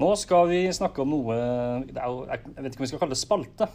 [0.03, 1.39] Nå skal vi snakke om noe
[1.87, 3.71] det jo, Jeg vet ikke om vi skal kalle det spalte.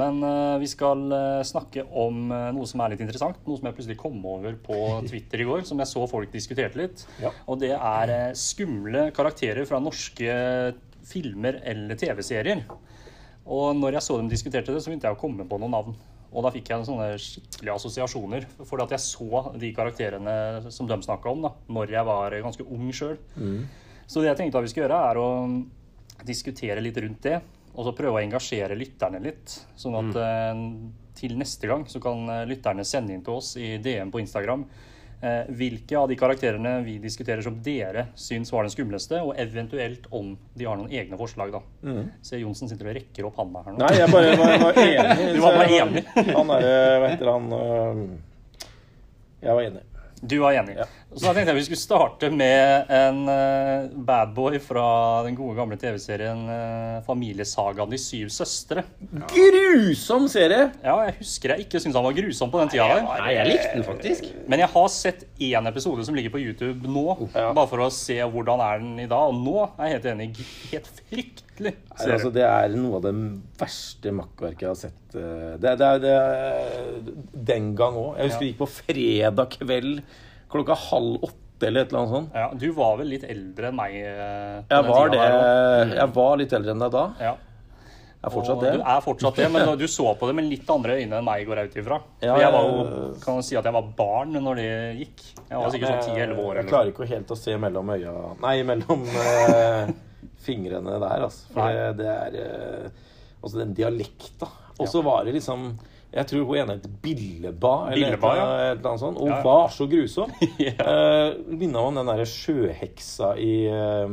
[0.00, 3.42] Men eh, vi skal eh, snakke om eh, noe som er litt interessant.
[3.44, 4.78] Noe som jeg plutselig kom over på
[5.10, 7.04] Twitter i går, som jeg så folk diskuterte litt.
[7.20, 7.32] Ja.
[7.44, 10.38] Og det er skumle karakterer fra norske
[11.06, 12.64] filmer eller TV-serier.
[13.42, 16.00] Og når jeg så dem diskuterte det, så begynte jeg å komme på noen navn.
[16.32, 18.46] Og da fikk jeg sånne skikkelige assosiasjoner.
[18.64, 22.64] Fordi at jeg så de karakterene som de snakka om, da når jeg var ganske
[22.64, 23.18] ung sjøl.
[24.06, 25.28] Så det jeg tenkte at vi skal gjøre, er å
[26.26, 27.40] diskutere litt rundt det.
[27.72, 29.54] Og så prøve å engasjere lytterne litt.
[29.80, 30.64] Sånn at mm.
[31.18, 34.66] til neste gang så kan eh, lytterne sende inn til oss i DM på Instagram
[35.22, 40.08] eh, hvilke av de karakterene vi diskuterer som dere syns var den skumleste, og eventuelt
[40.12, 41.62] om de har noen egne forslag, da.
[42.20, 43.80] Se, Johnsen sitter og rekker opp handa her nå.
[43.84, 45.30] Nei, jeg bare var, var enig.
[45.32, 46.04] Du var bare enig.
[46.32, 47.48] Han er Hva heter han
[49.42, 49.86] Jeg var enig.
[50.22, 50.76] Du var enig.
[50.78, 50.90] Ja.
[51.12, 54.84] Så da tenkte jeg vi skulle starte med en uh, badboy fra
[55.26, 58.84] den gode gamle TV-serien uh, Familiesagaen De syv søstre.
[59.28, 60.70] Grusom serie!
[60.80, 63.04] Ja, jeg husker jeg ikke syntes han var grusom på den tida der.
[63.10, 64.30] Nei, jeg likte den faktisk.
[64.48, 67.50] Men jeg har sett én episode som ligger på YouTube nå, Ja.
[67.56, 69.28] bare for å se hvordan er den i dag.
[69.28, 70.30] Og nå er jeg helt enig.
[70.72, 71.74] Helt fryktelig.
[71.92, 73.14] Nei, altså, det er noe av det
[73.60, 75.16] verste makkverket jeg har sett.
[75.20, 77.14] eh, Det, det, er- det,
[77.52, 78.16] den gang òg.
[78.16, 78.46] Jeg husker Ja.
[78.46, 80.02] vi gikk på fredag kveld
[80.52, 82.34] klokka halv åtte eller et eller annet sånt.
[82.34, 83.92] Ja, du var vel litt eldre enn meg?
[84.02, 87.02] eh, Jeg var, det, der jeg var litt eldre enn deg da.
[87.22, 87.32] Ja.
[88.22, 88.72] Jeg er fortsatt Og det.
[88.78, 91.40] Du er fortsatt det, men du så på det med litt andre øyne enn meg,
[91.48, 91.96] går jeg ut ifra.
[92.22, 92.82] Ja, jeg var jo,
[93.24, 94.68] kan si at jeg var barn når det
[95.00, 95.22] gikk.
[95.48, 96.50] Jeg var sikkert sånn 10-11 år.
[96.52, 98.12] Eller Jeg klarer ikke helt å se mellom øya
[98.44, 99.90] Nei, mellom eh,
[100.46, 101.48] fingrene der, altså.
[101.54, 101.72] For Nei.
[101.74, 103.08] det, det er eh,
[103.42, 104.46] Altså den dialekta.
[104.78, 105.72] Og så var det liksom
[106.12, 108.48] jeg tror hun ene het Billeba, eller Billeba, ja.
[108.72, 109.16] et eller annet sånt.
[109.16, 109.44] Og hun ja.
[109.46, 110.34] var så grusom.
[110.62, 110.74] Ja.
[110.84, 114.12] Uh, Minna om den derre sjøheksa i, uh,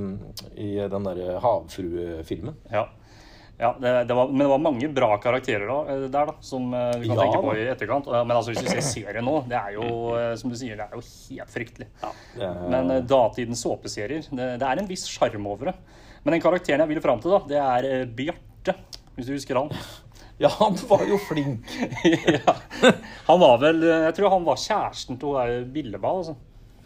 [0.56, 2.56] i den derre havfruefilmen.
[2.72, 2.86] Ja.
[3.60, 6.72] ja det, det var, men det var mange bra karakterer da, eh, der, da, som
[6.72, 8.10] uh, vi kan Ja, tenke på i etterkant.
[8.16, 9.88] Men altså, hvis du ser serien nå, det er jo
[10.40, 11.90] som du sier, det er jo helt fryktelig.
[12.40, 12.54] Ja.
[12.72, 15.80] Men datidens såpeserier, det, det er en viss sjarm over det.
[16.24, 18.80] Men den karakteren jeg vil fram til, da, det er Bjarte.
[19.20, 19.76] Hvis du husker han.
[20.40, 21.68] Ja, han var jo flink.
[22.46, 22.54] ja.
[23.28, 26.14] Han var vel Jeg tror han var kjæresten til hun Billeba.
[26.22, 26.36] Altså.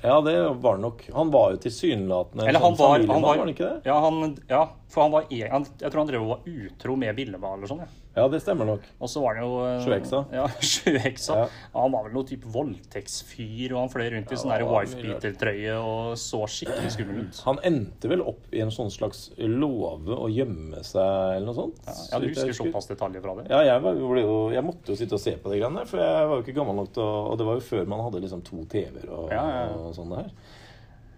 [0.03, 1.03] Ja, det var han nok.
[1.13, 3.77] Han var jo tilsynelatende en sånn familiemann, var, var han ikke det?
[3.87, 7.15] Ja, han, ja, for han var han, Jeg tror han drev og var utro med
[7.15, 7.85] Billeba eller sånn.
[7.85, 8.02] Ja.
[8.13, 8.83] Ja, det stemmer nok.
[9.01, 10.19] Og så var han jo eh, Sjøheksa.
[10.37, 11.37] Ja, sjøheksa.
[11.39, 11.45] Ja.
[11.73, 16.13] Han var vel noe type voldtektsfyr, og han fløy rundt i sånn Ja, wife-beater-trøye og
[16.21, 17.41] så skikkelig skummel ut.
[17.47, 21.81] Han endte vel opp i en sånn slags låve å gjemme seg, eller noe sånt?
[21.89, 23.47] Ja, ja du husker såpass detaljer fra det?
[23.49, 26.03] Ja, jeg, var, jo- jeg måtte jo sitte og se på de greiene der, for
[26.03, 28.21] jeg var jo ikke gammel nok til å Og det var jo før man hadde
[28.27, 30.29] liksom to TV-er og, og sånn der.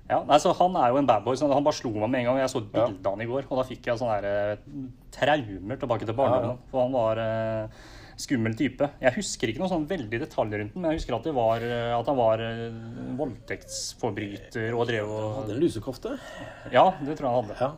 [0.10, 1.36] Ja, nei, så Han er jo en badboy.
[1.36, 2.38] så Han bare slo meg med en gang.
[2.44, 4.90] Jeg så et bilde av han i går, og da fikk jeg sånne der, eh,
[5.16, 6.60] traumer tilbake til barndommen.
[6.70, 7.68] For han var eh,
[8.18, 8.88] skummel type.
[9.02, 11.66] Jeg husker ikke noe sånn veldig detaljer rundt den, men jeg husker at, det var,
[11.66, 12.70] eh, at han var eh,
[13.18, 16.16] voldtektsforbryter og drev og Hadde en lusekofte.
[16.72, 17.58] Ja, det tror jeg han hadde.
[17.60, 17.72] Ja.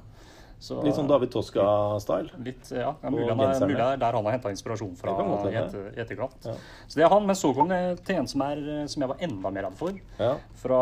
[0.60, 2.40] Så, Litt sånn David Toska-style.
[2.42, 5.14] Litt, ja, er mulig, det er der han har henta inspirasjon fra
[5.46, 6.48] i etter, etterkant.
[6.50, 6.56] Ja.
[6.88, 9.22] Så det er han, Men så kom det til en som, er, som jeg var
[9.28, 10.00] enda mer redd for.
[10.18, 10.32] Ja.
[10.58, 10.80] Fra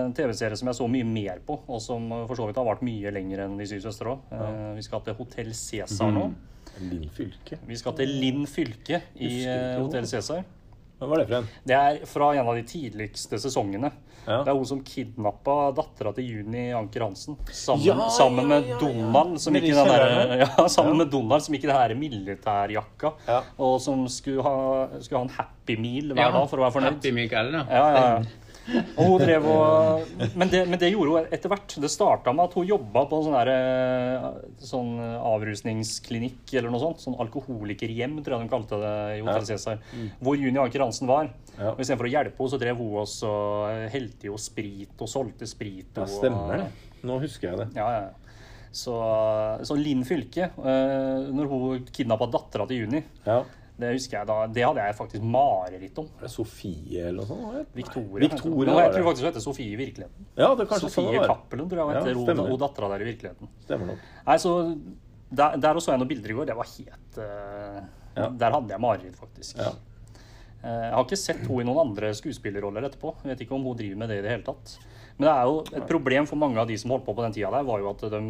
[0.00, 2.82] en TV-serie som jeg så mye mer på, og som for så vidt har vart
[2.86, 4.34] mye lenger enn De syv søstre òg.
[4.80, 6.26] Vi skal til Hotell Cæsar nå.
[6.82, 7.60] Linn Fylke.
[7.68, 9.76] Vi skal til Linn Fylke i eh.
[9.78, 10.42] Hotell Cæsar.
[11.04, 11.48] Hva var det for en?
[11.68, 13.90] Det er fra en av de tidligste sesongene.
[14.24, 14.38] Ja.
[14.40, 17.36] Det er hun som kidnappa dattera til Juni Anker Hansen.
[17.52, 18.78] Sammen, Ja, sammen med ja.
[18.80, 21.94] Donald, som gikk i den der, ja, sammen med Donald som gikk i det her
[22.00, 23.12] militærjakka.
[23.28, 23.42] Ja.
[23.60, 24.54] Og som skulle ha,
[25.04, 26.96] skulle ha en Happy Meal hver dag for å være fornøyd.
[26.96, 27.28] Happy Meal.
[27.52, 28.40] Ja, ja, ja.
[28.96, 31.74] Og hun drev og men det, men det gjorde hun etter hvert.
[31.84, 34.28] Det starta med at hun jobba på en sånn, der, eh,
[34.64, 34.92] sånn
[35.34, 37.02] avrusningsklinikk eller noe sånt.
[37.04, 39.82] Sånn alkoholikerhjem, tror jeg de kalte det i Hotell Cæsar.
[40.20, 41.28] Hvor Juni Anker Hansen var.
[41.58, 41.72] Ja.
[41.74, 43.32] Og Istedenfor å hjelpe henne, så drev hun også
[43.92, 45.92] helte jo sprit og solgte sprit.
[45.96, 46.70] Ja, stemmer det.
[47.04, 47.68] Nå husker jeg det.
[47.76, 48.04] Ja, ja.
[48.74, 48.94] Så,
[49.62, 53.42] så Linn Fylke, eh, når hun kidnappa dattera til Juni, Ja.
[53.74, 56.10] Det husker jeg da, det hadde jeg faktisk mareritt om.
[56.20, 57.72] Det Sofie eller noe sånt?
[57.74, 58.20] Victoria.
[58.22, 60.28] Victoria Nå, jeg tror faktisk hun heter Sofie i virkeligheten.
[60.38, 61.32] Ja, det er kanskje sånn Sofie det var.
[61.32, 62.60] Cappelen, tror jeg Ja, stemmer det.
[62.62, 63.50] dattera der i virkeligheten.
[63.64, 64.04] Stemmer nok.
[64.28, 64.52] Nei, så
[65.34, 66.46] Der, der også så jeg noen bilder i går.
[66.46, 67.82] Det var helt uh,
[68.14, 68.28] Ja.
[68.30, 69.58] Der hadde jeg mareritt, faktisk.
[69.58, 69.72] Ja.
[70.64, 73.16] Eh, jeg har ikke sett henne i noen andre skuespillerroller etterpå.
[73.24, 74.76] Jeg vet ikke om hun driver med det i det hele tatt.
[75.18, 77.34] Men det er jo et problem for mange av de som holdt på på den
[77.36, 78.22] tida der, var jo at de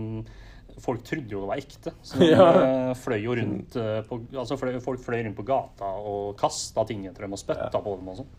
[0.83, 1.93] Folk trodde jo det var ekte.
[2.03, 2.47] Så de Ja.
[2.91, 6.85] eh, fløy jo rundt eh, på, altså fløy, Folk fløy rundt på gata og kasta
[6.89, 8.33] ting etter dem og spytta på dem og sånn.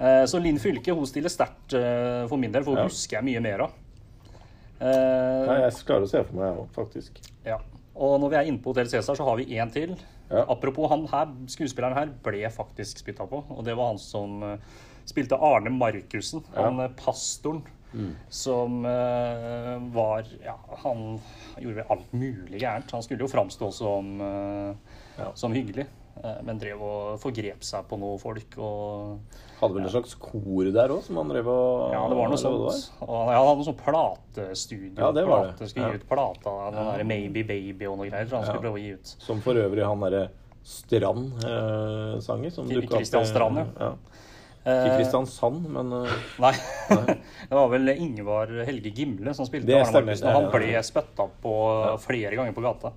[0.00, 1.76] Eh, Så Linn Fylke hun stiller sterkt
[2.28, 2.88] for min del, for hun Ja.
[2.88, 3.72] husker jeg mye mer av.
[4.80, 7.20] Nei, jeg klarer å se for meg, òg, faktisk.
[7.46, 7.58] ja.
[7.96, 9.94] Og når vi er inne på Hotell Cæsar, så har vi én til.
[10.28, 10.42] Ja.
[10.52, 13.38] Apropos han her, skuespilleren her ble faktisk spytta på.
[13.56, 14.58] Og det var han som
[15.08, 16.42] spilte Arne Markussen.
[16.54, 17.62] Han pastoren
[18.28, 21.18] som uh, var Ja, han
[21.58, 22.90] gjorde vel alt mulig gærent.
[22.92, 24.74] Han skulle jo framstå som, uh,
[25.18, 25.30] Ja.
[25.34, 25.86] som hyggelig,
[26.22, 29.18] uh, men drev og forgrep seg på noen folk og
[29.56, 32.36] Hadde vel et slags kor der òg, som han drev og Ja, det var noe
[32.36, 32.90] sånt.
[33.00, 34.98] Og han han hadde noe sånt platestudio.
[35.00, 35.68] Ja, det var det.
[35.70, 35.92] Skulle Ja.
[35.92, 38.28] gi ut plata, den der Maybe Baby og noe greier.
[38.36, 39.14] Han skulle prøve å gi ut.
[39.18, 40.28] Som for øvrig han derre
[40.66, 42.98] Strand-sanger som dukka opp.
[42.98, 43.92] Kristian Strand, ja.
[44.66, 46.52] Ikke Eh, Kristiansand, men eh, Nei.
[47.48, 51.52] det var vel Ingvar Helge Gimle som spilte Det stemmer, Og han ble spytta på
[52.02, 52.90] flere ganger på gata.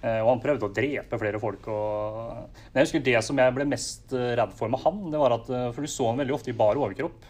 [0.00, 1.68] Eh, Og han prøvde å drepe flere folk.
[1.68, 2.48] Og...
[2.72, 5.52] Men jeg husker det som jeg ble mest redd for med han, det var at
[5.76, 7.28] For du så han veldig ofte i bar overkropp.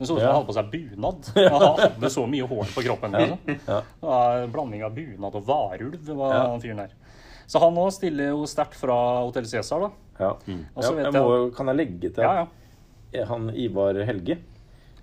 [0.00, 1.26] Det så ut som han hadde på seg bunad.
[1.36, 3.12] Han hadde så mye hår på kroppen.
[3.20, 3.58] Liksom.
[3.68, 3.82] Ja.
[4.00, 6.46] Det var en blanding av bunad og varulv, var Ja.
[6.54, 6.94] han fyren der.
[7.50, 9.90] Så han òg stiller jo sterkt fra Hotell Cæsar, da.
[10.22, 10.30] ja.
[10.48, 12.46] Ja vet jeg må, jeg- kan jeg legge til Ja, ja.
[13.12, 14.38] Han Ivar Helge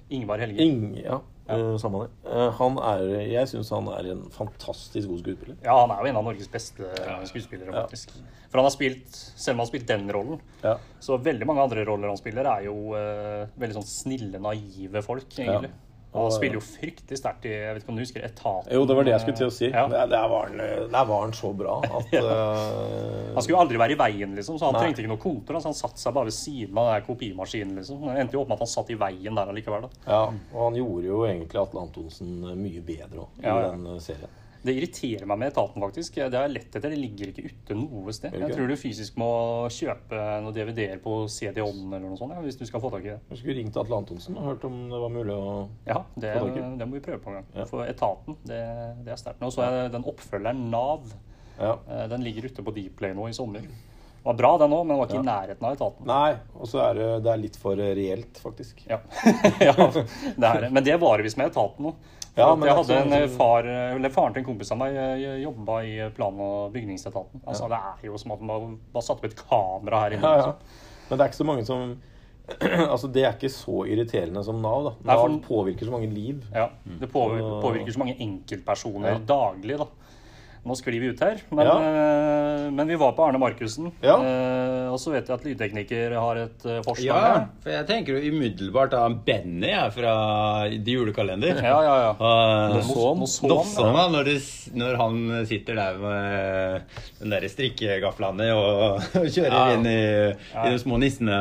[0.09, 0.63] Ingvar Helge.
[0.63, 1.17] Ing, ja,
[1.49, 1.55] ja.
[1.79, 2.11] samme det.
[2.31, 5.57] Eh, han er Jeg syns han er en fantastisk god skuespiller.
[5.65, 6.87] Ja, han er jo en av Norges beste
[7.27, 7.81] skuespillere, Ja.
[7.83, 8.13] faktisk.
[8.49, 10.77] For han har spilt, selv om han har spilt den rollen, Ja.
[11.01, 15.27] så veldig mange andre roller han spiller, er jo uh, veldig sånn snille, naive folk,
[15.35, 15.69] egentlig.
[15.71, 18.71] Og han spiller jo fryktelig sterkt i Jeg vet ikke om du husker Etaten?
[18.73, 19.67] Jo, det var det jeg skulle til å si.
[19.69, 19.83] Ja.
[19.91, 20.57] Der, der, var han,
[20.93, 24.57] der var han så bra at eh, Han skulle jo aldri være i veien, liksom,
[24.57, 24.85] så han Nei.
[24.87, 25.59] trengte ikke noe kontor.
[25.59, 27.75] Altså, han satte seg bare ved siden av den kopimaskinen.
[27.81, 28.01] liksom.
[28.07, 29.85] Det endte jo opp med at han satt i veien der allikevel.
[29.87, 30.01] da.
[30.07, 30.23] Ja,
[30.55, 33.71] og han gjorde jo egentlig Atle Antonsen mye bedre òg, i Ja, ja.
[33.75, 34.33] den serien.
[34.65, 36.15] Det irriterer meg med Etaten, faktisk.
[36.17, 36.89] Det har jeg lett etter.
[36.89, 38.33] Det ligger ikke ute noe sted.
[38.41, 39.29] Jeg tror du fysisk må
[39.71, 43.11] kjøpe noen DVD-er på CD-ON eller noe sånt, ja, hvis du skal få tak i
[43.13, 43.19] det.
[43.31, 45.47] Jeg skulle ringt Atle Antonsen og hørt om det var mulig å
[45.87, 46.65] Ja, det, Få tak i.
[46.81, 47.49] det må vi prøve på en gang.
[47.55, 47.67] Ja.
[47.69, 48.61] For Etaten, det,
[49.05, 49.43] det er sterkt.
[49.43, 51.05] Nå så jeg den oppfølgeren Nav.
[51.57, 51.77] Ja.
[51.89, 53.61] Eh, Den ligger ute på Dplay nå i sommer.
[53.61, 56.07] Det var bra, den òg, men den var ikke i nærheten av Etaten.
[56.09, 58.81] Nei, og så er det, det er litt for reelt, faktisk.
[58.89, 58.97] Ja.
[59.69, 60.71] ja, det er det.
[60.75, 61.93] Men det varer visst med Etaten nå.
[62.37, 64.95] Ja, men jeg hadde en sånn eh, far, eller Faren til en kompis av meg
[64.95, 67.41] eh, jobba i plan- og bygningsetaten.
[67.47, 70.21] Altså, Det er jo som at man bare satte opp et kamera her inne.
[70.21, 70.37] Ja, ja.
[70.37, 70.85] liksom.
[71.09, 71.97] Men det er ikke så mange som
[72.93, 74.91] Altså, det er ikke så irriterende som Nav, da.
[75.03, 76.45] Nei, Nav for- påvirker så mange liv.
[76.53, 79.19] Ja, Det påvirker, påvirker så mange enkeltpersoner Ja.
[79.33, 79.87] daglig, da.
[80.67, 81.75] Nå sklir vi ut her, men, Ja.
[81.79, 83.91] eh, men vi var på Arne Markussen.
[84.03, 84.17] Ja.
[84.19, 88.17] Eh, og så vet jeg at lydtekniker har et eh, forslag Ja, for jeg tenker
[88.17, 90.13] jo umiddelbart da Benny er fra
[90.69, 91.61] De Julekalender.
[91.63, 92.11] Ja, ja, ja.
[92.19, 92.75] Uh,
[93.21, 94.37] Nosson, da, når, det,
[94.75, 96.81] når han sitter der med
[97.21, 99.73] den der strikkegaflene og, og kjører Ja.
[99.77, 99.99] inn i,
[100.35, 101.37] i de små nissene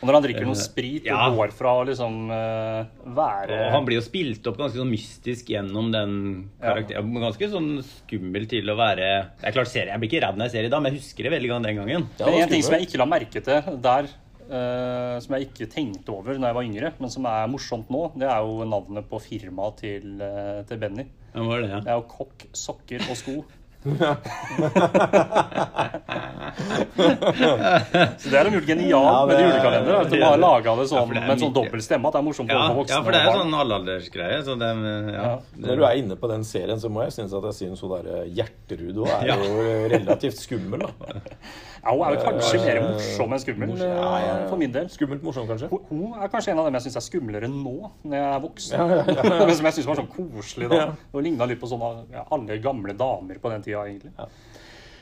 [0.00, 1.18] Og når han drikker noe sprit Ja.
[1.28, 2.84] og går fra å liksom uh,
[3.16, 6.14] være Og han blir jo spilt opp ganske sånn mystisk gjennom den
[6.62, 7.12] karakteren.
[7.20, 9.10] Ganske sånn skummel til å være
[9.42, 10.92] Det er klart, serie, Jeg blir ikke redd når jeg ser det i dag, men
[10.94, 12.08] jeg husker det veldig godt den gangen.
[12.18, 14.10] Ja, det er en ting som jeg ikke la merke til der,
[14.50, 18.06] uh, som jeg ikke tenkte over når jeg var yngre, men som er morsomt nå,
[18.16, 21.06] det er jo navnet på firmaet til, uh, til Benny.
[21.34, 21.80] Ja, var det, ja.
[21.84, 23.36] Det er jo kokk, sokker og sko.
[28.20, 29.94] Så det er de gjort genialt Ja, med julekalender.
[30.02, 30.42] At de har det.
[30.42, 32.58] laga det sånn ja, det med en sånn dobbel stemme at det er morsomt Ja,
[32.68, 34.38] for voksne ja, for det er jo sånn allaldersgreie.
[34.46, 35.20] Så det, ja.
[35.20, 35.32] Ja.
[35.64, 37.90] Når du er inne på den serien, så må jeg synes at jeg synes hun
[37.96, 38.04] der
[38.40, 39.36] Gjerterud også er Ja.
[39.40, 39.50] jo
[39.96, 40.80] relativt skummel.
[40.86, 40.90] da.
[41.80, 43.70] Ja, hun er jo kanskje mer morsom enn skummel,
[44.50, 44.88] for min del.
[44.92, 45.70] Skummelt morsom, kanskje?
[45.88, 48.76] Hun- er kanskje en av dem jeg syns er skumlere nå, når jeg er voksen.
[48.76, 49.46] Ja, ja, ja, ja.
[49.46, 50.80] Men som jeg syns var sånn koselig da.
[51.14, 54.12] Og ligna litt på sånne ja, alle gamle damer på den tida, egentlig.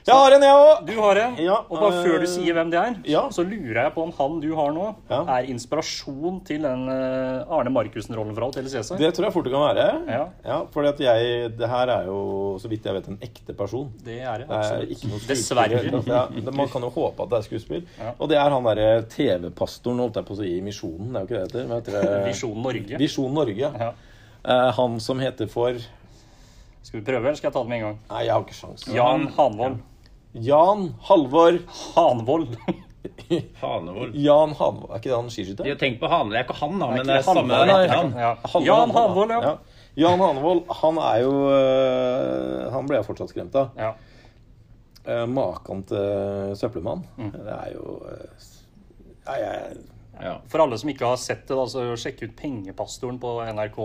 [0.09, 0.79] Jeg har en, jeg òg!
[0.89, 3.23] Du har en, Ja, og bare før du øh, sier hvem det er, ja.
[3.35, 5.19] så lurer jeg på om han du har nå, Ja.
[5.37, 8.97] er inspirasjon til den eh, Arne Markussen-rollen fra Hotell Cæsar.
[9.01, 9.87] Det tror jeg fort det kan være.
[10.09, 10.63] Ja.
[10.73, 13.93] Jeg Det her er jo, så vidt jeg vet, en ekte person.
[14.05, 14.49] Det er det.
[14.49, 15.29] Det er.
[15.29, 15.83] Dessverre.
[15.85, 17.85] Det- man kan jo håpe at det er skuespill.
[18.19, 21.13] Og det er han derre TV-pastoren, holdt jeg på å si, i Misjonen.
[21.13, 21.69] Det er jo ikke det det heter.
[21.69, 22.25] Hva heter?
[22.33, 22.99] Visjon Norge.
[22.99, 23.57] Visjon Norge.
[23.61, 23.73] ja.
[23.79, 23.93] Ja.
[24.49, 25.75] Eh, han som heter for
[26.83, 27.97] Skal vi prøve, eller skal jeg ta det med en gang?
[28.09, 28.85] Nei, jeg har ikke sjans.
[28.95, 29.81] Jan Hanvold.
[30.35, 31.59] Jan Halvor
[31.95, 32.57] Hanvold.
[33.63, 34.15] Hanevold.
[34.17, 35.75] Jan Hanvold Er ikke det han skiskytter?
[35.81, 36.35] Tenkt på Hanevold.
[36.35, 38.13] Det er ikke han, da, men det er samme etternavn.
[38.19, 38.33] Ja.
[38.67, 39.41] Jan Hanvold, ja.
[39.43, 39.55] ja.
[39.99, 43.73] Jan Hanvold, han er jo øh, Han ble jeg fortsatt skremt av.
[43.79, 43.95] ja.
[45.09, 47.01] Eh, Maken til søppelmann.
[47.17, 47.31] Mm.
[47.33, 47.95] Det er jo
[49.25, 49.79] ja, jeg,
[50.21, 50.35] Ja.
[50.51, 53.79] For alle som ikke har sett det, da, så sjekk ut Pengepastoren på NRK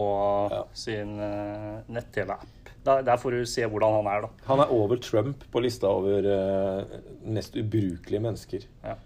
[0.52, 0.64] Ja.
[0.74, 2.63] sin uh, nett-TV-app.
[2.84, 4.30] Der, der får du se hvordan han er, da.
[4.50, 7.00] Han er over Trump på lista over uh,
[7.32, 8.66] mest ubrukelige mennesker.
[8.84, 8.98] Ja.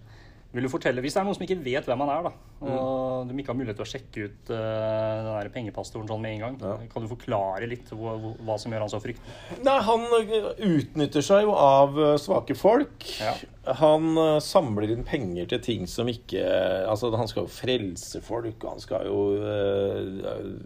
[0.50, 2.72] Vil du fortelle, Hvis det er noen som ikke vet hvem han er, da, Mm.
[2.74, 6.32] og de ikke har mulighet til å sjekke ut uh, den der pengepastoren sånn med
[6.32, 6.72] en gang, Ja.
[6.90, 9.36] kan du forklare litt hva, hva som gjør han så fryktelig?
[9.62, 13.06] Nei, han øh, utnytter seg jo av svake folk.
[13.22, 13.36] Ja.
[13.78, 16.42] Han uh, samler inn penger til ting som ikke
[16.88, 20.58] Altså, han skal jo frelse folk, og han skal jo uh,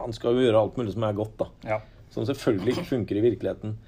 [0.00, 1.46] han skal jo gjøre alt mulig som er godt, da.
[1.76, 1.78] Ja.
[2.10, 3.78] Som selvfølgelig ikke funker i virkeligheten.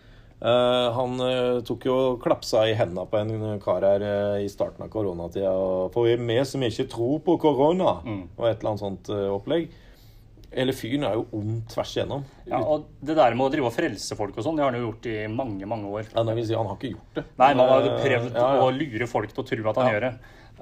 [0.43, 4.83] Uh, han uh, tok jo klapsa i hendene på en kar her uh, i starten
[4.83, 5.53] av koronatida.
[5.95, 9.71] For vi som ikke tror på korona, og et eller annet sånt opplegg.
[10.53, 12.27] Hele fyren er jo ond tvers igjennom.
[12.45, 12.59] ja.
[12.61, 14.91] Og det der med å drive og frelse folk og sånn, det har han jo
[14.91, 16.11] gjort i mange, mange år.
[16.11, 17.25] Ja, det vil si, han har ikke gjort det.
[17.41, 18.67] Nei, man har Eh, prøvd ja, ja.
[18.67, 20.13] å lure folk til å tro at han gjør det.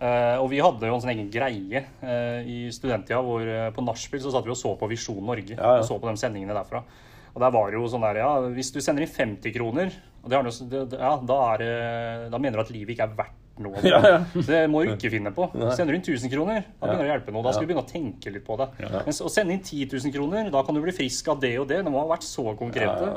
[0.01, 3.83] Uh, og vi hadde jo en sånn egen greie uh, i studenttida hvor uh, på
[3.85, 5.59] nachspiel så satt vi og så på Visjon Norge.
[5.59, 5.83] Ja, ja.
[5.83, 6.85] Og så på de sendingene derfra.
[7.35, 10.31] Og der var det jo sånn der, ja, hvis du sender inn 50 kroner, og
[10.31, 13.07] det har du, det, det- ja, da, er, det- da mener du at livet ikke
[13.07, 13.77] er verdt noe.
[13.85, 14.19] Ja, ja.
[14.35, 15.45] Det må du ikke finne på.
[15.77, 17.43] Sender du inn 1000 kroner, da begynner det å hjelpe noe.
[17.45, 18.67] Da skal du begynne å tenke litt på det.
[19.05, 21.69] Mens å sende inn 10 000 kroner, da kan du bli frisk av det og
[21.69, 21.83] det.
[21.85, 23.11] De har vært så konkrete.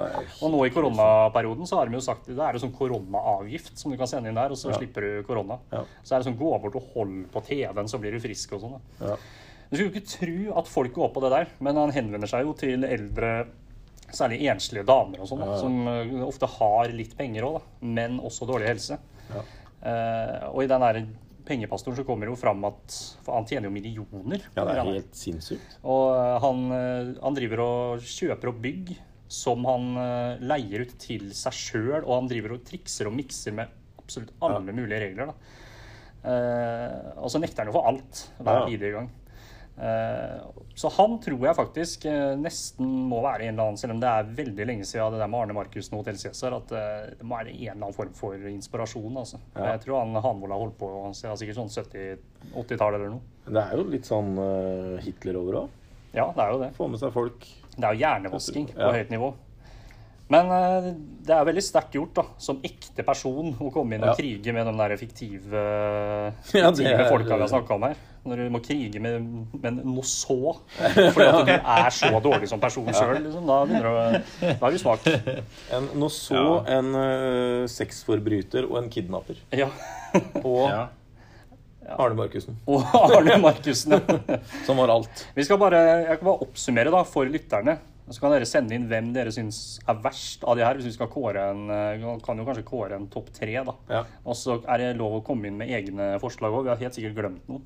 [0.44, 3.92] Og nå i koronaperioden så har de jo sagt det er jo sånn koronaavgift som
[3.94, 5.60] du kan sende inn der, og så slipper du korona.
[6.04, 8.62] Så er det sånn gå bort og hold på TV-en, så blir du frisk og
[8.68, 8.78] sånn.
[9.72, 12.44] Du skulle jo ikke tro at folk går på det der, men han henvender seg
[12.46, 13.48] jo til eldre
[14.14, 18.46] Særlig enslige damer og sånn, da, som eh, ofte har litt penger òg, men også
[18.46, 19.00] dårlig helse.
[19.34, 21.00] Eh, og i den der
[21.48, 22.94] pengepastoren så kommer det jo fram at
[23.26, 24.46] For han tjener jo millioner.
[24.56, 25.80] Ja, det er helt sinnssykt.
[25.82, 26.62] Og eh, han,
[27.24, 28.94] han driver og kjøper opp bygg
[29.34, 29.88] som han
[30.46, 34.76] leier ut til seg sjøl, og han driver og trikser og mikser med absolutt alle
[34.78, 35.32] mulige regler.
[35.32, 36.34] Da.
[37.18, 38.68] Og så nekter han jo for alt hver Ja.
[38.70, 39.08] bidige gang.
[39.74, 40.42] Eh,
[40.78, 44.10] så han tror jeg faktisk eh, nesten må være en eller annen, selv om det
[44.10, 47.26] er veldig lenge siden det der med Arne Markussen og Hotell Cæsar, at eh, det
[47.26, 49.18] må være en eller annen form for inspirasjon.
[49.18, 49.40] Altså.
[49.56, 49.72] Ja.
[49.72, 53.26] Jeg tror han Hanvold har holdt på siden sikkert sånn 70-80-tallet eller noe.
[53.50, 54.30] Det er jo litt sånn
[55.04, 55.80] Hitler over òg.
[56.14, 56.70] Ja, det er jo det.
[56.78, 57.48] Få med seg folk.
[57.74, 58.92] Det er jo hjernevasking på Ja.
[58.94, 59.34] høyt nivå.
[60.34, 60.88] Men eh,
[61.28, 64.16] det er veldig sterkt gjort da, som ekte person å komme inn og Ja.
[64.18, 65.62] krige med de der fiktive,
[66.58, 68.02] Ja, fiktive er- folka vi har snakka om her.
[68.24, 69.26] Når du må krige med,
[69.60, 70.38] med noe så
[70.80, 74.70] fordi at du er så dårlig som person sjøl, liksom, da begynner du å Da
[74.70, 75.10] er du svak.
[75.76, 76.54] En, noe så Ja.
[76.80, 79.42] en uh, sexforbryter og en kidnapper.
[79.52, 79.68] Ja.
[80.48, 80.86] Og Ja.
[82.00, 82.56] Arne Markussen.
[82.72, 83.98] Og Arne Markussen.
[84.00, 84.38] ja.
[84.66, 85.26] Som var alt.
[85.36, 87.76] Vi skal bare, jeg kan bare oppsummere da, for lytterne.
[88.10, 90.76] Så kan dere sende inn hvem dere syns er verst av de her.
[90.76, 93.54] Hvis vi skal kåre en, eh, kan jo kanskje kåre en topp tre.
[93.64, 93.76] da.
[93.90, 94.04] Ja.
[94.26, 96.64] Og så er det lov å komme inn med egne forslag òg.
[96.64, 97.64] Vi har helt sikkert glemt noen.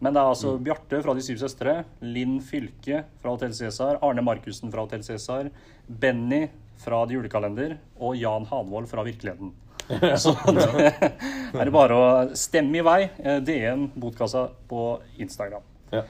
[0.00, 4.22] Men det er altså Bjarte fra De syv søstre, Linn Fylke fra Hotell Cæsar, Arne
[4.22, 5.50] Markussen fra Hotell Cæsar,
[5.88, 6.48] Benny
[6.82, 9.52] fra De Julekalender og Jan Hanvold fra Virkeligheten.
[10.22, 10.64] Så det
[11.60, 12.04] er det bare å
[12.38, 13.00] stemme i vei.
[13.20, 15.64] Eh, DM Botkassa på Instagram.
[15.92, 16.02] Ja.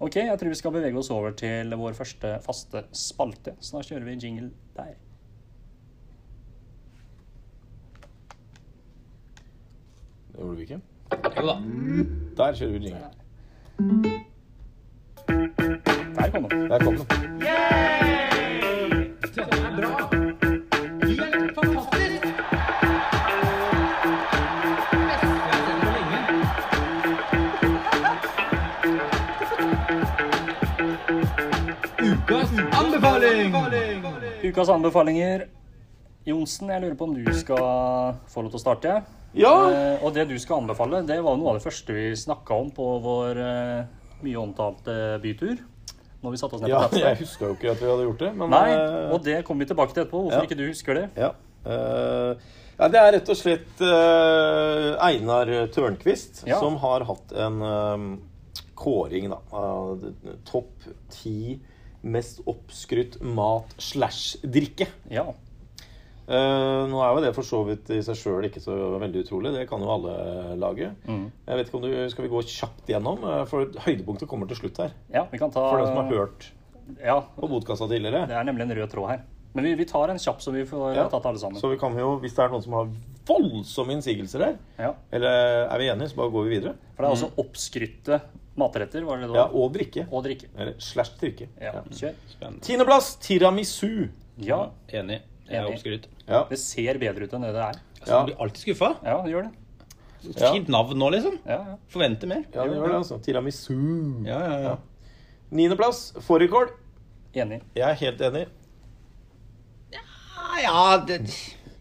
[0.00, 3.56] Ok, jeg tror vi skal bevege oss over til vår første faste spalte.
[3.58, 4.94] Så da kjører vi jingle der.
[10.28, 10.80] Det gjorde vi ikke.
[11.40, 11.56] Jo da.
[12.38, 13.10] Der kjører vi jingle.
[16.14, 16.70] Der kom den.
[16.70, 17.06] Der kom den.
[17.42, 18.17] Ukas
[34.48, 35.42] Ukas anbefalinger.
[36.24, 38.94] Jonsen, jeg lurer på om du skal få lov til å starte?
[39.36, 39.50] Ja!
[39.68, 42.70] Eh, og det du skal anbefale, det var noe av det første vi snakka om
[42.72, 43.82] på vår eh,
[44.24, 45.60] mye omtalte bytur.
[46.22, 47.10] Når vi satte oss ned ja, på Bratsberg.
[47.10, 49.66] jeg huska jo ikke at vi hadde gjort det, men Nei, eh, og det kommer
[49.66, 50.24] vi tilbake til etterpå.
[50.24, 50.48] Hvorfor ja.
[50.48, 51.06] ikke du husker det?
[51.18, 51.30] Ja.
[51.68, 58.12] Uh, ja, det er rett og slett uh, Einar Tørnquist som har hatt en um,
[58.78, 60.06] kåring da, av
[60.48, 61.58] topp ti
[62.02, 64.86] mest oppskrytt mat slash drikke.
[65.10, 65.26] Ja.
[66.28, 69.52] Uh, nå er jo det for så vidt i seg sjøl ikke så veldig utrolig.
[69.56, 70.16] Det kan jo alle
[70.60, 70.90] lage.
[71.08, 71.22] Mm.
[71.48, 73.22] Jeg vet ikke om du, Skal vi gå kjapt gjennom?
[73.24, 74.92] Eh, For høydepunktet kommer til slutt her.
[75.14, 76.50] ja, vi kan ta For den som har hørt
[77.00, 78.26] Ja, på Bodkassa tidligere.
[78.28, 79.22] det er nemlig en rød tråd her.
[79.56, 81.08] Men vi, vi tar en kjapp, så vi får Ja.
[81.08, 81.56] tatt alle sammen.
[81.60, 82.88] Så vi kan jo, hvis det er noen som har
[83.28, 84.92] voldsomme innsigelser her, Ja.
[85.12, 86.74] eller er vi enige, så bare går vi videre.
[86.96, 88.20] For det er også oppskrytte
[88.60, 89.38] matretter, var det det?
[89.38, 89.46] Ja.
[89.52, 90.04] Og drikke.
[90.10, 90.48] Og drikke.
[90.56, 91.48] Eller slash drikke.
[91.62, 92.16] Ja, kjør.
[92.32, 92.64] Spennende.
[92.66, 94.08] Tiendeplass tiramisu.
[94.44, 95.22] Ja, Enig.
[95.48, 96.08] Jeg Enig.
[96.28, 96.42] Ja.
[96.50, 97.78] det ser bedre ut enn det det er.
[98.00, 98.18] Altså, Ja.
[98.20, 98.90] Du blir alltid skuffa.
[99.02, 99.54] Ja, det gjør det.
[100.34, 100.52] Ja.
[100.52, 101.38] Fint navn nå, liksom.
[101.46, 101.76] Ja, ja.
[101.88, 102.44] Forventer mer.
[102.52, 103.18] ja, det gjør det, altså.
[103.22, 103.74] Tiramisu.
[104.26, 104.76] Ja, ja, ja.
[105.50, 106.68] Niendeplass fårikål.
[107.34, 107.62] Enig.
[107.78, 108.46] Jeg er helt enig.
[109.94, 110.02] Ja,
[110.62, 111.22] ja det...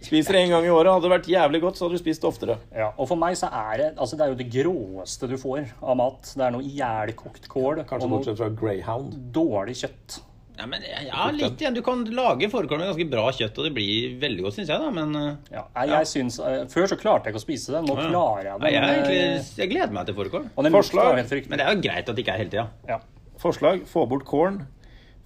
[0.07, 0.91] Spiser en gang i året.
[0.93, 2.57] Hadde det vært jævlig godt, så hadde du spist det oftere.
[2.75, 5.67] Ja, og for meg så er det altså det er jo det gråeste du får
[5.81, 6.31] av mat.
[6.33, 9.19] Det er noe ihjelkokt kål Kanskje bortsett fra greyhound.
[9.35, 10.21] dårlig kjøtt.
[10.57, 11.75] Ja, men, ja, litt igjen.
[11.77, 14.81] Du kan lage fårikål med ganske bra kjøtt, og det blir veldig godt, syns jeg.
[14.81, 17.75] da, Men eh, Ja, jeg, jeg Synes, eh, Før så klarte jeg ikke å spise
[17.75, 17.83] det.
[17.85, 18.07] Nå ja.
[18.09, 18.63] klarer jeg det.
[18.63, 18.71] det.
[18.73, 20.47] jeg, egentlig, eh, jeg gleder meg til fårikål.
[20.57, 22.65] Men det er jo greit at det ikke er hele tida.
[22.89, 22.99] Ja.
[23.37, 24.63] Forslag få bort kålen.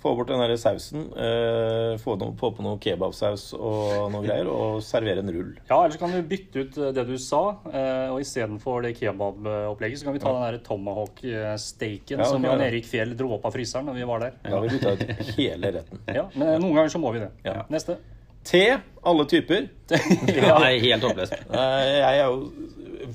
[0.01, 1.03] Få bort den der sausen.
[1.13, 5.51] eh, få, noe, få på noe kebabsaus og noe greier, og servere en rull.
[5.69, 8.95] Ja, eller så kan du bytte ut eh, det du sa, eh, og istedenfor det
[8.97, 12.61] kebabopplegget, så kan vi ta den der tomahawk-steken Ja, som Jan.
[12.65, 14.33] Erik Fjell dro opp av fryseren når vi var der.
[14.49, 16.01] Ja, vi bytta ut hele retten.
[16.17, 17.29] Ja, Men noen ganger så må vi det.
[17.45, 17.61] Ja.
[17.71, 17.99] Neste.
[18.47, 18.63] Te,
[19.05, 19.69] alle typer.
[20.33, 21.37] Ja, det er helt håpløst.
[21.45, 22.51] Eh, Jeg er jo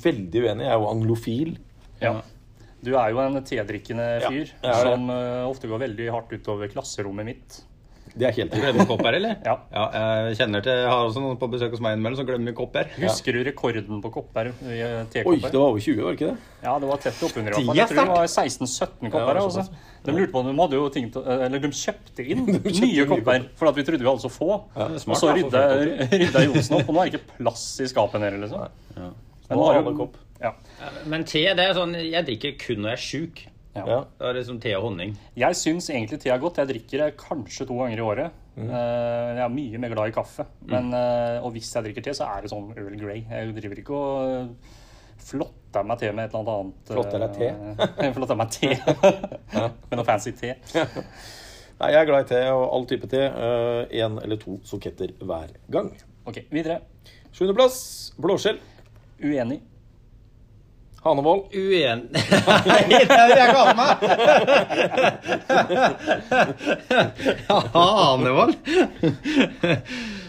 [0.06, 0.64] veldig uenig.
[0.68, 1.52] Jeg er jo anglofil.
[2.02, 2.14] Ja.
[2.86, 7.26] Du er jo en tedrikkende fyr ja, som uh, ofte går veldig hardt utover klasserommet
[7.26, 7.64] mitt.
[8.16, 9.34] Det er helt kopp her, eller?
[9.44, 9.54] Ja.
[9.74, 9.82] ja.
[10.30, 12.78] jeg kjenner til Jeg har også noen på besøk hos meg innimellom som glemmer kopp
[12.78, 12.88] her.
[13.02, 14.52] Husker du rekorden på kopper?
[14.64, 16.54] i, eh, Oi, det var over 20, var det ikke det?
[16.62, 17.58] Ja, det var tett oppunder.
[17.60, 19.34] Jeg tror det var 16-17 kopp kopper.
[19.34, 19.66] er altså.
[20.06, 22.86] De lurte på om de hadde jo ting til, eller de kjøpte inn kjøpte nye
[22.86, 24.50] nye kopper, for at vi trodde vi hadde så få.
[24.76, 25.64] Ja, det er og så rydda,
[26.14, 28.64] rydda Johnsen opp, og nå er det ikke plass i skapet nede, liksom.
[28.96, 29.10] Ja.
[29.50, 30.16] Men Nå har jo- kopp.
[30.42, 30.54] Ja.
[31.08, 33.44] Men te, det er sånn Jeg drikker kun når jeg er sjuk.
[33.76, 34.00] Ja.
[34.16, 35.12] Det er liksom te og honning.
[35.36, 36.60] Jeg syns egentlig te er godt.
[36.62, 38.42] Jeg drikker det kanskje to ganger i året.
[38.56, 38.70] Mm.
[38.70, 40.46] Eh, jeg er mye mer glad i kaffe.
[40.70, 43.24] Men, eh, og hvis jeg drikker te, så er det sånn Earl Grey.
[43.28, 44.74] Jeg driver ikke og eh,
[45.26, 47.50] flotter meg te med et eller annet Flotter deg te?
[48.00, 48.12] te?
[48.16, 48.72] flotter meg te.
[49.90, 50.54] med noe fancy te.
[51.76, 53.26] Nei, jeg er glad i te og all type te.
[53.92, 55.92] Én eller to soketter hver gang.
[56.24, 56.80] Ok, videre.
[57.36, 57.80] Sjuendeplass
[58.16, 58.62] blåskjell.
[59.20, 59.60] Uenig.
[61.06, 61.42] Hanevold.
[61.54, 62.00] Uen...
[62.70, 63.94] Nei, det er det jeg kaller meg!
[67.76, 68.56] Hanevold?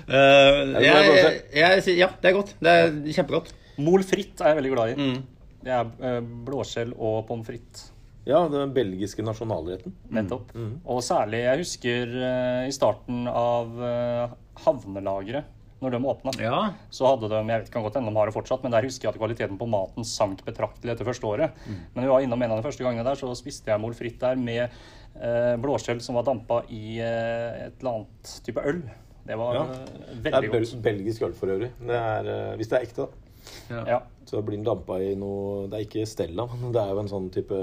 [0.08, 2.54] Uh, jeg, jeg, jeg, ja, det er godt.
[2.62, 3.50] Det er kjempegodt.
[3.82, 4.96] Mol fritt er jeg veldig glad i.
[5.02, 5.18] Mm.
[5.68, 7.90] Det er eh, blåskjell og pommes frites.
[8.28, 9.94] Ja, den belgiske nasjonalretten.
[10.14, 10.52] Nettopp.
[10.86, 14.34] Og særlig, jeg husker uh, i starten av uh,
[14.66, 15.48] havnelageret,
[15.82, 16.74] når de åpna, Ja.
[16.90, 18.82] så hadde de Jeg vet ikke om godt ennå de har det fortsatt, men der
[18.88, 21.52] husker jeg at kvaliteten på maten sank betraktelig etter første året.
[21.94, 24.20] Men vi var innom en av de første gangene der, så spiste jeg mol fritt
[24.20, 24.70] der med
[25.22, 28.82] eh, blåskjell som var dampa i eh, et eller annet type øl.
[29.28, 29.64] Det var Ja.
[29.66, 30.24] godt.
[30.24, 30.82] Det er bel godt.
[30.82, 31.72] belgisk øl for øvrig.
[31.80, 33.08] Det er, eh, hvis det er ekte,
[33.70, 33.84] da.
[33.88, 34.00] Ja.
[34.26, 37.08] Så blir den dampa i noe Det er ikke Stella, men det er jo en
[37.08, 37.56] sånn type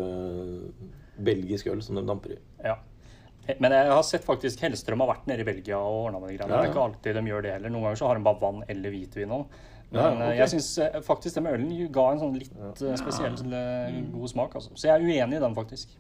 [1.23, 2.39] belgisk øl som de damper i.
[2.65, 2.77] Ja.
[3.61, 6.37] Men jeg har sett faktisk Hellstrøm har vært nede i Belgia og ordna med de
[6.39, 6.51] greiene.
[6.55, 7.73] Ja, Det er ikke alltid de gjør det heller.
[7.75, 9.45] Noen ganger så har de bare vann eller hvitvin òg.
[9.95, 10.71] Men Ja, eh, jeg syns
[11.07, 14.55] faktisk den med ølen ga en sånn litt eh, spesiell eh, god smak.
[14.57, 14.71] Altså.
[14.75, 15.93] Så jeg er uenig i den, faktisk.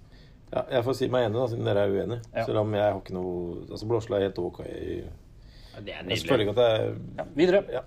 [0.55, 2.21] Ja, jeg får si meg enig, da, siden dere er uenige.
[2.35, 2.45] Ja.
[2.47, 4.61] Selv om jeg har ikke noe Altså, blåskjell er helt ok.
[4.65, 5.05] Jeg
[5.85, 6.41] Det er føler nydelig.
[6.41, 7.65] ikke at det er Ja, videre.
[7.73, 7.83] ja.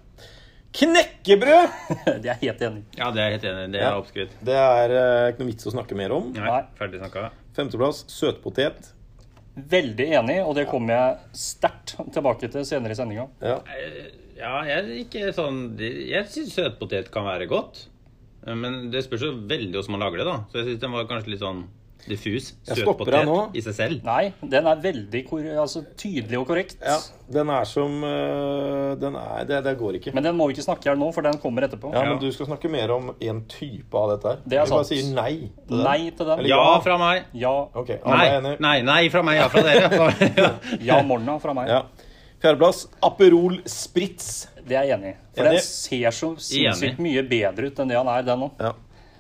[0.78, 1.70] Knekkebrød!
[2.24, 2.84] Det er helt enig.
[2.98, 3.72] Ja, det er helt enig.
[3.74, 3.94] Det er Ja.
[4.02, 4.34] oppskrytt.
[4.44, 6.28] Det er uh, ikke noe vits å snakke mer om.
[6.36, 6.60] Nei, Nei.
[6.78, 7.30] ferdig snakka.
[7.58, 8.92] Femteplass søtpotet.
[9.58, 13.28] Veldig enig, og det kommer jeg sterkt tilbake til senere i sendinga.
[13.42, 13.58] Ja.
[14.38, 17.88] Ja, jeg er ikke sånn Jeg syns søtpotet kan være godt.
[18.48, 20.36] Men det spørs jo veldig hvordan man lager det, da.
[20.52, 21.66] Så jeg syns den var kanskje litt sånn
[22.08, 22.54] diffus.
[22.68, 24.04] Søtpotet i seg selv.
[24.06, 26.78] Nei, den er veldig kor altså, tydelig og korrekt.
[26.84, 26.98] ja.
[27.28, 30.14] Den er som eh, Den er Det, det går ikke.
[30.16, 31.90] Men den må vi ikke snakke her nå, for den kommer etterpå.
[31.92, 32.14] Ja, Ja.
[32.14, 34.38] men du skal snakke mer om en type av dette her.
[34.46, 35.34] Det er Jeg bare sier nei
[35.68, 35.84] til den.
[35.84, 36.40] Nei til den.
[36.40, 36.80] Eller Ja ja.
[36.86, 37.26] fra meg.
[37.34, 39.42] Ja, Ok, alle Nei, nei, nei fra meg.
[39.42, 40.52] Ja fra dere.
[40.94, 41.68] ja morna fra meg.
[41.68, 41.82] Ja.
[42.40, 44.48] Fjerdeplass Aperol Spritz.
[44.68, 45.16] Det er jeg enig i.
[45.36, 45.60] For Enig.
[45.60, 48.52] den ser så sinnssykt mye bedre ut enn det han er, den òg.
[48.62, 48.72] Ja.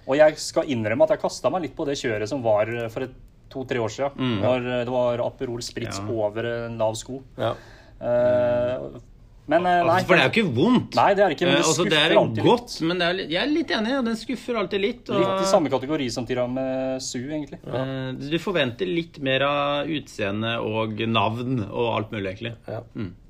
[0.07, 3.03] Og jeg skal innrømme at jeg kasta meg litt på det kjøret som var for
[3.07, 3.15] et
[3.51, 4.39] to-tre år siden.
[4.41, 6.07] Når det var Aperol Spritz Mm.
[6.07, 6.15] Ja.
[6.23, 7.21] over en lav sko.
[7.37, 7.53] ja.
[8.01, 8.99] Uh,
[9.47, 9.93] men eh, nei.
[9.95, 10.95] Altså, for det er jo ikke vondt.
[10.99, 13.19] Nei, det er det ikke, men det Eh, altså, det er godt, men det er,
[13.31, 13.91] jeg er litt enig.
[13.95, 15.09] ja, Den skuffer alltid litt.
[15.09, 17.59] Og, Litt i samme kategori som tiramisu, egentlig.
[17.63, 22.53] eh, du forventer litt mer av utseende og navn og alt mulig, egentlig.
[22.67, 22.81] ja.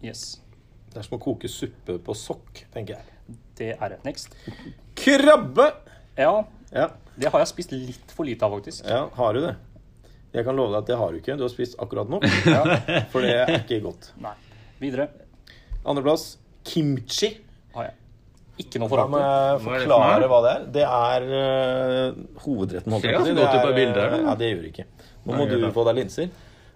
[0.01, 0.39] Yes.
[0.89, 3.38] Det er som å koke suppe på sokk, tenker jeg.
[3.61, 3.99] Det er det.
[4.03, 4.34] Next.
[4.97, 5.69] Krabbe!
[6.17, 6.43] Ja,
[6.78, 8.86] Ja, det har jeg spist litt for lite av, faktisk.
[8.88, 9.55] ja, har du det?
[10.36, 11.38] Jeg kan love deg at det har du ikke.
[11.39, 12.25] Du har spist akkurat nok.
[12.55, 12.63] Ja.
[13.13, 14.11] For det er ikke godt.
[14.21, 14.34] Nei.
[14.82, 15.07] Videre
[15.88, 16.36] Andreplass
[16.67, 17.30] kimchi.
[17.73, 17.95] har jeg
[18.61, 19.63] ikke noe forakt.
[19.63, 20.65] forklare hva det er.
[20.75, 22.93] Det er uh, hovedretten.
[22.93, 23.34] holdt jeg Ser på å si.
[23.34, 24.17] ganske godt Det ut på er, bildet.
[24.28, 24.86] Ja, det gjør det ikke.
[25.28, 26.30] Nå må du få deg linser.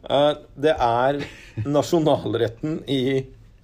[0.08, 0.34] Uh,
[0.66, 1.20] det er
[1.68, 2.99] nasjonalretten i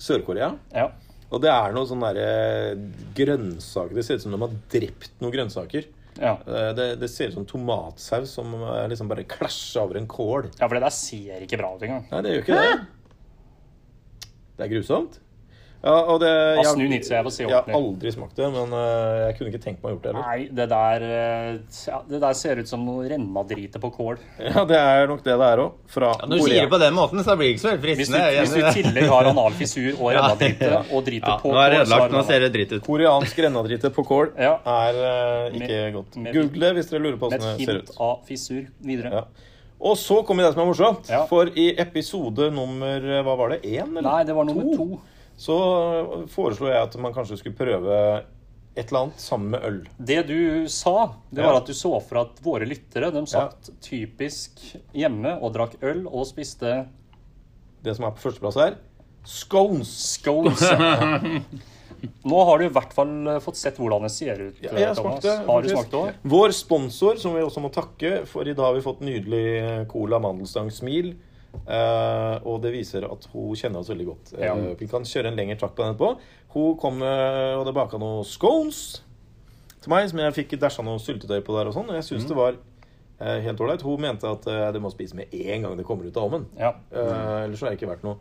[0.02, 0.52] Sør-Korea.
[0.76, 0.90] Ja.
[1.32, 2.28] Og det er noe sånn derre
[3.18, 5.88] grønnsaker Det ser ut som de har drept noen grønnsaker.
[6.20, 6.34] Ja.
[6.48, 10.50] Eh, Det, det ser ut som tomatsaus som er liksom bare klasjer over en kål.
[10.60, 12.06] ja, for det der ser ikke bra ut engang.
[12.12, 12.88] Nei, det gjør ikke det.
[14.58, 15.20] Det er grusomt.
[15.84, 19.52] Ja, og det, jeg, jeg får jeg har aldri smakt det, men eh, jeg kunne
[19.52, 20.26] ikke tenkt meg å gjort det heller.
[20.26, 24.18] Nei, det der, eh, ja, det der ser ut som noe rennmadrite på kål.
[24.48, 25.76] Ja, det er nok det det er òg.
[25.94, 28.24] Fra Når du sier det på den måten, så blir det ikke så veldig fristende.
[28.40, 31.78] Hvis du i tillegg har analfissur og rennadrite og driter Ja, på nå er det
[31.78, 32.16] kål, ødelagt.
[32.18, 32.82] Nå ser det dritt ut.
[32.88, 34.56] Koreansk rennadrite på kål Ja.
[34.74, 36.18] er uh, ikke Med- godt.
[36.26, 38.00] med- Google det hvis dere lurer på hvordan det ser hint ut.
[38.10, 38.64] av fissur.
[38.82, 39.14] Videre.
[39.14, 39.54] Ja.
[39.78, 41.06] Og så kommer det som er morsomt.
[41.14, 41.22] Ja.
[41.30, 43.94] For i episode nummer hva var det, én?
[43.94, 44.98] eller Nei, det var nummer to.
[45.38, 45.56] Så
[46.34, 47.98] foreslo jeg at man kanskje skulle prøve
[48.78, 49.78] et eller annet sammen med øl.
[49.98, 51.48] Det du sa, det Ja.
[51.52, 54.60] var at du så for at våre lyttere de satt typisk
[54.94, 56.88] hjemme og drakk øl og spiste
[57.84, 58.76] Det som er på førsteplass her
[59.28, 59.90] scones.
[60.18, 60.62] scones.
[62.30, 64.60] Nå har du i hvert fall eh, fått sett hvordan det ser ut.
[64.62, 65.34] Ja, eh, jeg smakte.
[65.48, 66.14] Har du smakt òg?
[66.30, 70.20] Vår sponsor, som vi også må takke, for i dag har vi fått nydelig Cola
[70.22, 71.16] Mandelstang Smil.
[71.68, 74.34] Eh, og det viser at hun kjenner oss veldig godt.
[74.40, 74.54] Ja.
[74.56, 76.14] Uh, vi kan kjøre en lengre takk på den etterpå.
[76.54, 79.02] Hun kom uh, og det baka noen scones
[79.82, 81.90] til meg, som jeg fikk dæsja noe syltetøy på der og sånn.
[81.92, 82.30] Og jeg syns Mm.
[82.30, 82.56] det var
[83.20, 83.82] eh, helt ålreit.
[83.82, 86.48] Hun mente at eh, det må spise med en gang det kommer ut av ovnen.
[86.58, 86.72] Ja.
[86.92, 88.18] Eh, ellers har det ikke vært noe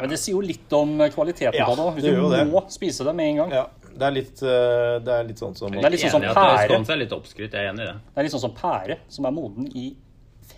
[0.00, 1.88] Men det sier jo litt om kvaliteten Ja, på det.
[1.98, 2.72] Hvis det du må det.
[2.72, 3.50] spise det med en gang.
[3.52, 6.22] Ja, det er litt, eh, det er litt sånn som Det er litt sånn som
[6.22, 6.80] pære.
[6.94, 7.52] er litt oppskrytt.
[7.52, 7.96] Jeg er enig i det.
[8.14, 9.96] Det er litt sånn som pære, som er moden i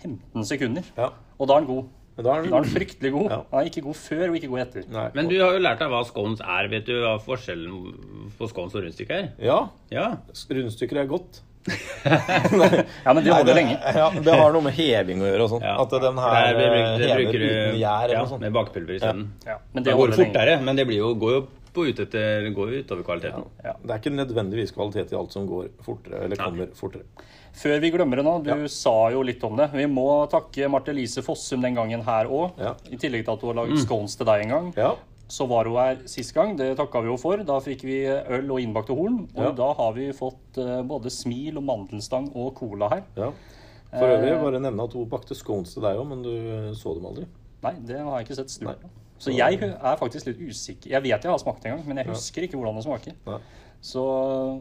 [0.03, 0.83] 15 sekunder.
[0.97, 1.09] Ja.
[1.39, 1.85] Og da er den god.
[2.15, 3.29] Da er Da er den fryktelig god.
[3.31, 3.37] Ja.
[3.51, 4.83] Den er ikke god før og ikke god etter.
[4.93, 5.07] Nei.
[5.15, 6.67] Men du har jo lært deg hva scones er.
[6.69, 9.31] Vet du hva forskjellen på scones og rundstykker er?
[9.41, 10.11] Ja, Ja.
[10.51, 11.41] rundstykker er godt.
[12.03, 13.75] Ja, men det Nei, det, lenge.
[13.95, 15.63] Ja, det har noe med heving å gjøre og sånn.
[15.63, 15.75] ja.
[15.81, 18.13] At den Det her er- det bruker- eh, det hever bruker du- uten gjær eller
[18.13, 18.37] ja.
[18.43, 19.27] Med bakpulver isteden.
[19.47, 20.33] Ja, men Det det går holder lenge.
[20.33, 23.45] fortere, men det blir jo, går jo på ut etter, går utover kvaliteten.
[23.63, 23.73] Ja.
[23.81, 27.03] Det er ikke nødvendigvis kvalitet i alt som går fortere, eller kommer fortere.
[27.53, 28.67] Før vi glemmer det nå, du Ja.
[28.67, 29.69] sa jo litt om det.
[29.71, 32.51] Vi må takke Marte Lise Fossum den gangen her òg.
[32.57, 32.73] Ja.
[32.91, 34.73] I tillegg til at hun har laget scones til deg en gang.
[34.75, 34.95] Ja.
[35.29, 37.37] Så var hun her sist gang, det takka vi henne for.
[37.37, 39.27] Da fikk vi øl og innbakte horn.
[39.35, 43.03] Og da har vi fått eh, både smil og mandelstang og cola her.
[43.17, 43.31] ja.
[43.93, 44.41] For øvrig, Eh.
[44.41, 47.27] bare nevne at hun bakte scones til deg òg, men du så dem aldri.
[47.61, 48.73] Nei, det har jeg ikke sett Nei.
[48.73, 48.89] på.
[49.19, 50.89] Så jeg er faktisk litt usikker.
[50.89, 53.13] Jeg vet jeg har smakt en gang, men jeg husker ikke hvordan det smaker.
[53.27, 53.39] Nei.
[53.83, 54.01] Så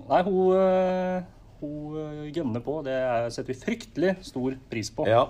[0.08, 1.24] nei, hun,
[1.62, 2.80] hun eh, gønner på.
[2.84, 5.06] Det er- setter vi fryktelig stor pris på.
[5.08, 5.28] Ja.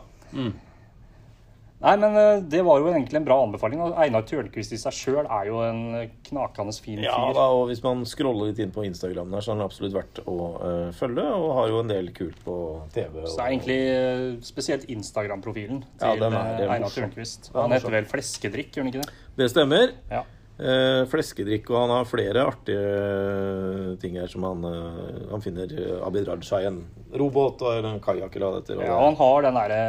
[1.82, 3.80] Nei, men eh, det var jo egentlig en bra anbefaling.
[3.82, 7.08] og Einar Tørnquist i seg sjøl er jo en eh, knakende fin fyr.
[7.08, 9.96] ja da, og hvis man scroller litt inn på Instagram der, så er han absolutt
[9.96, 12.54] verdt å uh, følge, og har jo en del kult på
[12.94, 13.24] TV.
[13.24, 16.94] Og, Så det er egentlig uh, spesielt Instagram-profilen til Ja, den er- Einar.
[16.94, 17.50] Tørnquist.
[17.58, 19.18] Han heter vel Fleskedrikk, gjør han ikke det?
[19.42, 19.96] Det stemmer.
[20.14, 20.22] Ja.
[20.62, 25.96] Eh, fleskedrikk, og han har flere artige ting her som han, eh, han finner eh,
[26.06, 26.84] Abid Raja i en
[27.18, 28.84] robåt og en kajakk eller hva det heter.
[28.86, 29.80] ja, han har den derre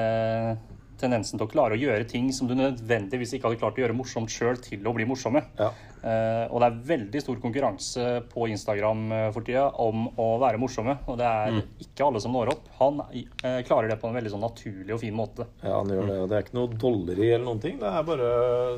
[1.03, 3.97] tendensen til å klare å gjøre ting som du nødvendigvis ikke hadde klart å gjøre
[3.97, 5.43] morsomt sjøl, til å bli morsomme.
[5.59, 5.69] Ja.
[6.03, 10.59] Eh, og det er veldig stor konkurranse på Instagram eh, for tida om å være
[10.61, 10.97] morsomme.
[11.07, 12.69] Og det er ikke alle som når opp.
[12.81, 15.47] Han eh, klarer det på en veldig sånn naturlig og fin måte.
[15.63, 16.17] Ja, han gjør det.
[16.23, 17.79] og Det er ikke noe dolleri eller noen ting.
[17.83, 18.31] Det er bare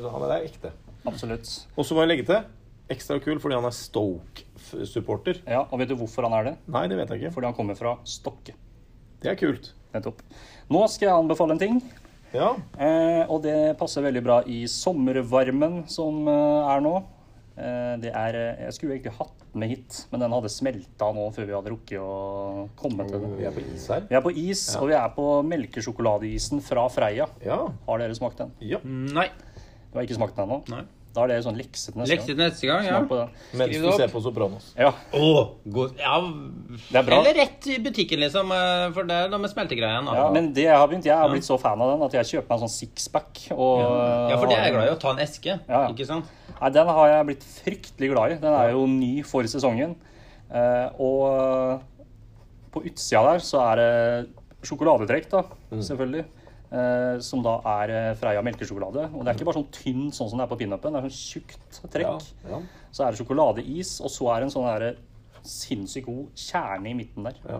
[0.06, 0.74] Han er, er ekte.
[1.06, 1.50] Absolutt.
[1.78, 2.44] Og så må jeg legge til
[2.94, 5.40] ekstra kul fordi han er Stoke-supporter.
[5.50, 6.56] Ja, Og vet du hvorfor han er det?
[6.72, 7.34] Nei, det vet jeg ikke.
[7.38, 8.54] Fordi han kommer fra Stokke.
[9.24, 9.72] Det er kult.
[9.96, 10.22] Nettopp.
[10.70, 11.80] Nå skal jeg anbefale en ting.
[12.36, 12.52] Ja.
[12.78, 16.96] Eh, og det passer veldig bra i sommervarmen som eh, er nå.
[17.56, 21.08] Eh, det er eh, Jeg skulle egentlig hatt den med hit, men den hadde smelta
[21.16, 23.38] nå før vi hadde rukket å komme til den.
[23.40, 24.04] Vi er på is her.
[24.10, 27.30] Vi er på is, og vi er på melkesjokoladeisen fra Freia.
[27.46, 27.62] Ja.
[27.88, 28.52] Har dere smakt den?
[28.60, 28.82] ja.
[28.84, 29.30] Nei.
[29.96, 30.84] Du har ikke smakt den ennå?
[31.16, 32.98] Da er det sånn lekse til neste Lekse til neste gang, ja.
[33.00, 33.30] Smak på den.
[33.56, 34.14] Mens Skriv du det ser opp.
[34.18, 34.66] på Sopranos.
[34.76, 34.90] Ja.
[35.16, 35.38] Åh,
[35.72, 35.94] god.
[36.02, 36.16] Ja,
[36.92, 37.20] Det er bra.
[37.22, 38.52] Eller rett i butikken, liksom.
[38.52, 40.04] eh, For det er noe med smeltegreien.
[40.10, 40.16] da.
[40.20, 42.26] ja, men det jeg har begynt, jeg har blitt så fan av den at jeg
[42.34, 43.46] kjøper meg en sånn sixpack.
[43.56, 43.80] Og,
[44.34, 44.92] Ja, for det er jeg glad i.
[44.92, 45.56] Å ta en eske.
[45.70, 45.88] Ja, ja.
[45.96, 46.26] Ikke sant?
[46.60, 48.36] Nei, den har jeg blitt fryktelig glad i.
[48.44, 49.96] Den er jo ny for sesongen.
[50.52, 51.80] Eh, og
[52.76, 54.30] på utsida der så er det
[54.68, 55.46] sjokoladetrekk, da,
[55.80, 56.26] selvfølgelig.
[56.76, 59.08] Eh, som da er eh, Freia melkesjokolade.
[59.14, 60.96] Og det er ikke bare sånn tynn sånn som det er på pinupen.
[60.96, 62.26] Det er sånn tjukt trekk.
[62.44, 62.58] Ja.
[62.58, 62.62] Ja.
[62.92, 64.96] Så er det sjokoladeis, og så er det en sånn derre
[65.46, 67.38] sinnssykt god kjerne i midten der.
[67.48, 67.60] Ja.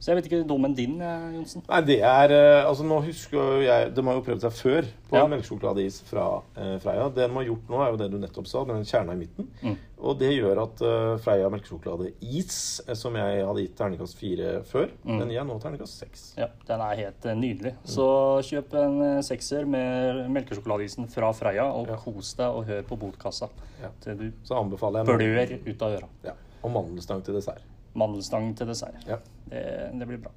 [0.00, 1.62] Så jeg vet ikke dommen din, eh, Johnsen.
[1.68, 5.16] Nei, det er eh, Altså, nå husker jeg De har jo prøvd seg før på
[5.16, 5.26] Ja.
[5.30, 7.08] melkesjokoladeis fra eh, Freia.
[7.08, 9.16] Det de har gjort nå, er jo det du nettopp sa, med den kjerna i
[9.22, 9.48] midten.
[9.62, 9.76] Mm.
[10.04, 14.90] Og det gjør at eh, Freia melkesjokoladeis, eh, som jeg hadde gitt terningkast fire før,
[15.04, 15.18] Mm.
[15.20, 16.34] den gir jeg nå terningkast seks.
[16.38, 17.74] Ja, den er helt nydelig.
[17.84, 18.06] Så
[18.42, 21.96] kjøp en sekser med melkesjokoladeisen fra Freia, og Ja.
[21.96, 23.48] kos deg og hør på botkassa
[23.82, 23.88] Ja.
[24.00, 26.08] til du blør ut av øra.
[26.24, 26.32] Ja.
[26.64, 27.64] Og mandelstang til dessert.
[27.94, 29.04] Mandelstang til dessert.
[29.08, 29.20] Ja.
[29.50, 29.64] Det,
[30.00, 30.32] det blir bra.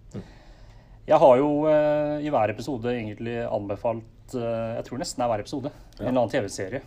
[1.07, 5.31] Jeg har jo eh, i hver episode egentlig anbefalt eh, Jeg tror nesten det er
[5.31, 5.71] hver episode.
[5.97, 6.81] En eller annen TV-serie.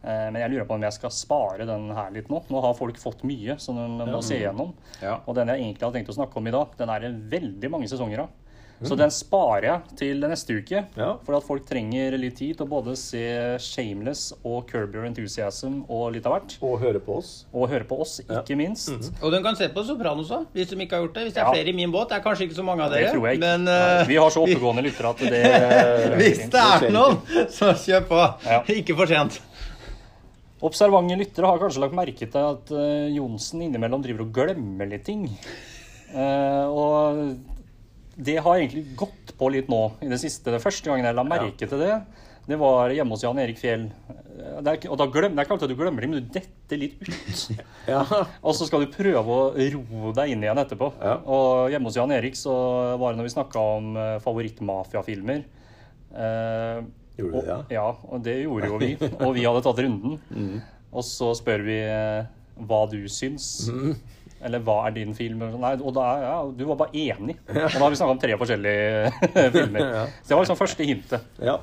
[0.00, 2.40] Eh, men jeg lurer på om jeg skal spare den her litt nå.
[2.48, 4.72] Nå har folk fått mye som de må se gjennom.
[5.04, 5.18] Ja.
[5.26, 7.72] Og den jeg egentlig har tenkt å snakke om i dag, den er det veldig
[7.76, 8.32] mange sesonger av.
[8.80, 10.80] Så den sparer jeg til neste uke.
[10.96, 11.10] Ja.
[11.26, 13.20] For at folk trenger litt tid til å både se
[13.60, 16.54] Shameless og Curb Your Enthusiasm og litt av hvert.
[16.64, 17.32] Og høre på oss.
[17.52, 18.88] Og høre på oss, ikke minst.
[19.20, 21.26] Og de kan se på Sopranos òg, hvis de ikke har gjort det.
[21.28, 21.52] Hvis det er Ja.
[21.52, 22.08] flere i min båt.
[22.08, 23.10] Det er kanskje ikke så mange av dere.
[23.10, 23.50] Det tror jeg ikke.
[23.50, 25.44] Men eh, Vi har så oppegående lyttere at det
[26.22, 27.20] hvis det er noen,
[27.52, 28.24] så kjør på.
[28.48, 28.62] Ja.
[28.80, 29.40] Ikke for sent.
[30.64, 35.04] Observante lyttere har kanskje lagt merke til at uh, Johnsen innimellom driver og glemmer litt
[35.08, 35.22] ting.
[36.12, 37.59] Uh, og
[38.20, 40.52] det har egentlig gått på litt nå i det siste.
[40.52, 41.94] Det første gangen jeg la merke til det,
[42.50, 43.88] det var hjemme hos Jan Erik Fjell.
[44.40, 46.20] Det er, ikke- og da glem, det er ikke alltid at du glemmer det, men
[46.24, 47.64] du detter litt ut.
[47.90, 48.02] Ja.
[48.44, 50.88] Og så skal du prøve å ro deg inn igjen etterpå.
[51.00, 51.14] Ja.
[51.24, 52.52] Og hjemme hos Jan Erik så
[53.00, 55.44] var det når vi snakka om eh, favorittmafiafilmer.
[56.14, 56.82] Eh,
[57.20, 58.90] Gjorde og, du det, ja, ja, og det gjorde jo vi.
[59.26, 60.60] Og vi hadde tatt runden.
[60.90, 62.30] Og så spør vi eh,
[62.66, 63.50] hva du syns.
[64.42, 65.42] Eller hva er din film?
[65.44, 65.60] Sånn.
[65.60, 67.36] Nei, og da, ja, du var bare enig.
[67.50, 69.90] Og da har vi snakka om tre forskjellige filmer.
[70.22, 71.28] Så det var liksom første hintet.
[71.44, 71.58] ja.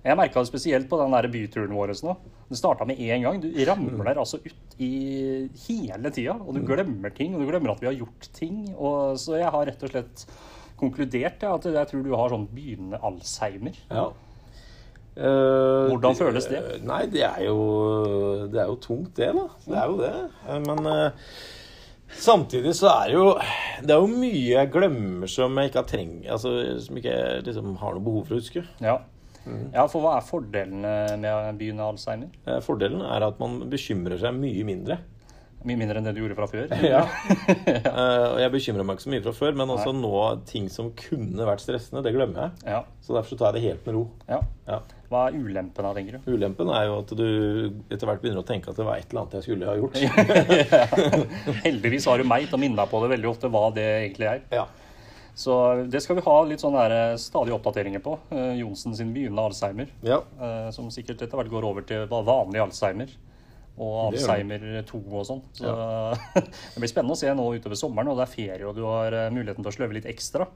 [0.00, 2.14] Jeg merka det spesielt på den der byturen vår nå.
[2.48, 3.36] Det starta med én gang.
[3.42, 4.88] Du ramler altså ut i
[5.66, 7.34] hele tida, og du glemmer ting.
[7.36, 8.62] Og du glemmer at vi har gjort ting.
[8.80, 10.24] Og så jeg har rett og slett
[10.80, 13.76] konkludert ja, at jeg tror du har sånn begynnende Alzheimer.
[13.92, 14.08] ja.
[15.20, 16.60] Uh, Hvordan føles det?
[16.86, 17.56] Nei, det er jo
[18.48, 19.42] Det er jo tungt, det, da.
[19.66, 20.12] Det er jo det.
[20.46, 21.26] Eh, Men eh,
[22.18, 23.28] samtidig så er det jo
[23.86, 26.52] Det er jo mye jeg glemmer som jeg ikke har trengt Altså
[26.84, 28.64] som ikke jeg liksom har noe behov for å huske.
[28.82, 28.98] Ja.
[29.72, 32.28] ja, for hva er fordelene med å begynne Alzheimer?
[32.46, 34.98] Eh, Fordelen er at man bekymrer seg mye mindre.
[35.64, 36.68] Mye mindre enn det du gjorde fra før?
[36.92, 37.02] Ja.
[37.68, 40.12] Eh, og jeg bekymrer meg ikke så mye fra før, men også nå
[40.48, 42.64] ting som kunne vært stressende, det glemmer jeg.
[42.76, 42.82] Ja.
[43.04, 44.06] Så derfor så tar jeg det helt med ro.
[44.28, 44.40] ja.
[44.68, 44.80] Ja.
[45.10, 46.28] Hva er ulempen da, tenker du?
[46.36, 47.24] Ulempen er jo at du
[47.90, 51.00] etter hvert begynner å tenke at det var et eller annet jeg skulle ha gjort.
[51.64, 54.28] Heldigvis har du meg til å minne deg på det veldig ofte hva det egentlig
[54.30, 54.44] er.
[54.54, 54.66] Ja.
[55.40, 55.56] Så
[55.90, 58.16] det skal vi ha litt sånne der, eh, stadige oppdateringer på.
[58.34, 59.90] Eh, Johnsen sin begynnende Alzheimer.
[60.04, 60.20] ja.
[60.40, 63.08] eh, Som sikkert etter hvert går over til va- vanlig Alzheimer.
[63.80, 65.40] Og Alzheimer 2 og sånn.
[65.56, 65.70] Så
[66.34, 69.16] det blir spennende å se nå utover sommeren, og det er ferie, og du har
[69.32, 70.46] muligheten til å sløve litt ekstra.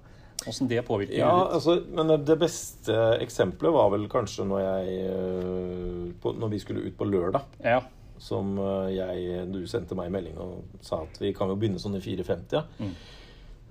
[0.48, 2.92] Åssen det påvirker Ja, altså, men det- beste
[3.24, 7.40] eksempelet var vel kanskje når jeg øh, på, Når vi skulle ut på lørdag.
[7.64, 7.80] Ja.
[8.18, 11.96] Som øh, jeg Du sendte meg melding og sa at vi kan jo begynne sånn
[11.96, 12.52] i 4.50.
[12.52, 12.62] Ja.
[12.78, 12.92] Mm.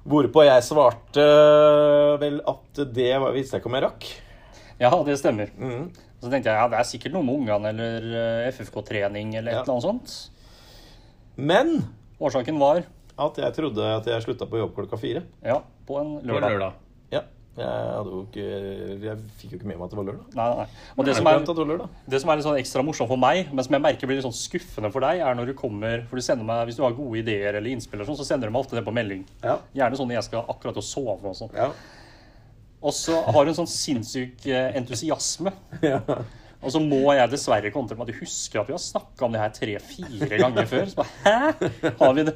[0.03, 4.07] Hvorpå jeg svarte øh, vel at det var, visste jeg ikke om jeg rakk.
[4.82, 5.53] ja, det stemmer.
[5.57, 5.86] Mm.
[6.24, 9.61] Så tenkte jeg ja, det er sikkert noe med ungene eller FFK-trening eller et Ja.
[9.61, 10.30] eller annet sånt.
[11.36, 11.84] Men
[12.19, 12.84] Årsaken var
[13.19, 15.24] at jeg trodde at jeg slutta på jobb klokka fire.
[15.43, 16.53] ja, på en På lørdag.
[16.55, 16.81] lørdag.
[17.13, 17.21] Ja.
[17.53, 18.43] Jeg, hadde jo ikke,
[19.03, 20.38] jeg fikk jo ikke med meg at det var lørdag.
[20.39, 20.67] Nei, nei.
[20.97, 21.97] Og det som, er, det lørdag.
[22.09, 24.25] det som er litt sånn ekstra morsomt for meg, men som jeg merker blir litt
[24.25, 26.95] sånn skuffende for deg, er når du kommer For du sender meg, hvis du har
[26.97, 29.21] gode ideer eller innspill, sånn, så sender du meg ofte det på melding.
[29.43, 29.59] Ja.
[29.77, 31.53] Gjerne sånn når jeg skal akkurat å sove og sånn.
[31.53, 31.69] Ja.
[32.84, 35.53] Og så har du en sånn sinnssyk eh, entusiasme.
[35.93, 36.01] ja.
[36.64, 39.36] Og så må jeg dessverre kontre med at du husker at vi har snakka om
[39.36, 40.86] det her tre-fire ganger før.
[40.91, 41.91] Så bare Hæ?
[41.99, 42.36] Har vi det?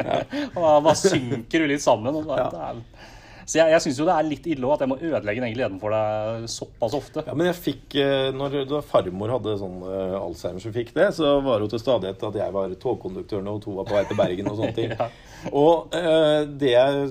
[0.56, 2.14] Og da da synker du litt sammen.
[2.14, 3.08] Og så, bare, Ja.
[3.50, 5.78] Så jeg, jeg syns jo det er litt ille at jeg må ødelegge den gleden
[5.82, 7.24] for deg såpass ofte.
[7.26, 11.08] Ja, men jeg fikk, eh, når da farmor hadde sånn eh, Alzheimer som fikk det,
[11.16, 14.04] så var det jo til stadighet at jeg var togkonduktøren og to var på vei
[14.06, 14.94] til Bergen og sånne ting.
[14.94, 15.08] Ja.
[15.56, 17.10] Og eh, det jeg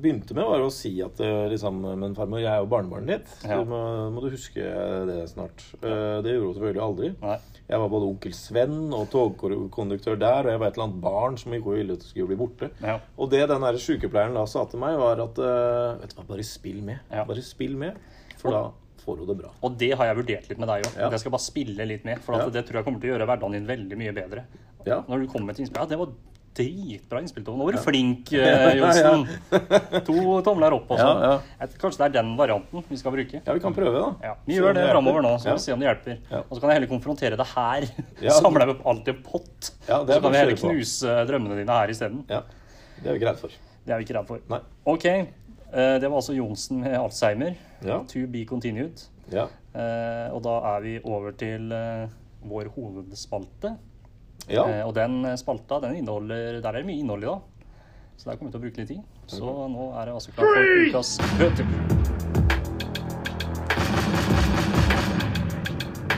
[0.00, 3.36] begynte med, var å si at eh, liksom Men farmor, jeg er jo barnebarnet ditt,
[3.42, 3.60] så Ja.
[3.68, 3.82] må,
[4.16, 4.64] må du huske
[5.12, 5.60] det snart.
[5.82, 7.12] Eh, det gjorde hun selvfølgelig aldri.
[7.20, 7.36] Nei.
[7.66, 11.38] Jeg var både onkel Sven og togkonduktør der, og jeg var et eller annet barn
[11.40, 12.68] som ikke ville at det skulle bli borte.
[12.78, 13.00] Ja.
[13.18, 16.26] Og det den der sykepleieren da sa til meg, var at eh, Vet du hva,
[16.30, 17.02] bare spill med.
[17.10, 17.24] Ja.
[17.26, 17.98] Bare spill med,
[18.38, 18.62] for da
[19.02, 19.50] får hun det bra.
[19.66, 20.94] Og det har jeg vurdert litt med deg òg.
[20.94, 21.10] Ja.
[21.14, 22.22] Jeg skal bare spille litt med.
[22.22, 24.46] For det tror jeg kommer til å gjøre hverdagen din veldig mye bedre.
[24.86, 25.02] Ja.
[25.10, 26.14] Når du kommer med et innspill Ja, det var
[26.56, 27.20] dritbra.
[27.22, 29.26] Nå var du flink, eh, Johnsen.
[30.06, 30.98] To tomler opp og.
[31.00, 31.34] Ja, ja.
[31.60, 33.40] Jeg- Kanskje det er den varianten vi skal bruke.
[33.46, 34.10] Ja, vi kan prøve, da.
[34.30, 36.18] Ja, vi gjør det framover nå, så vi se om det hjelper.
[36.40, 37.88] Og så kan jeg heller konfrontere det her.
[38.40, 39.70] Samle opp alt i en pott.
[39.86, 42.24] Så kan vi heller knuse drømmene dine her isteden.
[42.30, 42.42] Ja,
[43.02, 43.48] Det er vi ikke redd for.
[43.86, 44.40] Det er vi ikke redd for.
[44.50, 44.60] Nei.
[44.86, 45.04] OK.
[45.06, 47.54] eh, Det var altså Johnsen med Alzheimer.
[47.84, 48.00] Ja.
[48.08, 49.04] To be continued.
[49.30, 49.46] Ja.
[49.76, 52.06] Eh, Og da er vi over til eh,
[52.46, 53.76] vår hovedspalte.
[54.48, 54.64] Ja.
[54.68, 57.38] Eh, Og den spalta, den inneholder Der er det mye innhold i, da.
[58.16, 59.02] Så der kommer vi til å bruke litt tid.
[59.28, 61.66] Så nå er det altså klart for ukas bøter.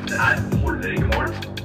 [0.09, 1.57] Det er holder ikke mål.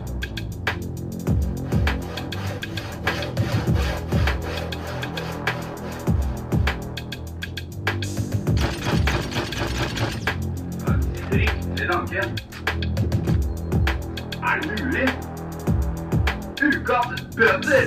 [17.43, 17.85] Bøter!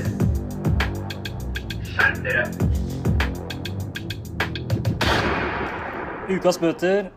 [1.84, 2.44] Skjerp dere!
[6.36, 7.08] Ukas bøter.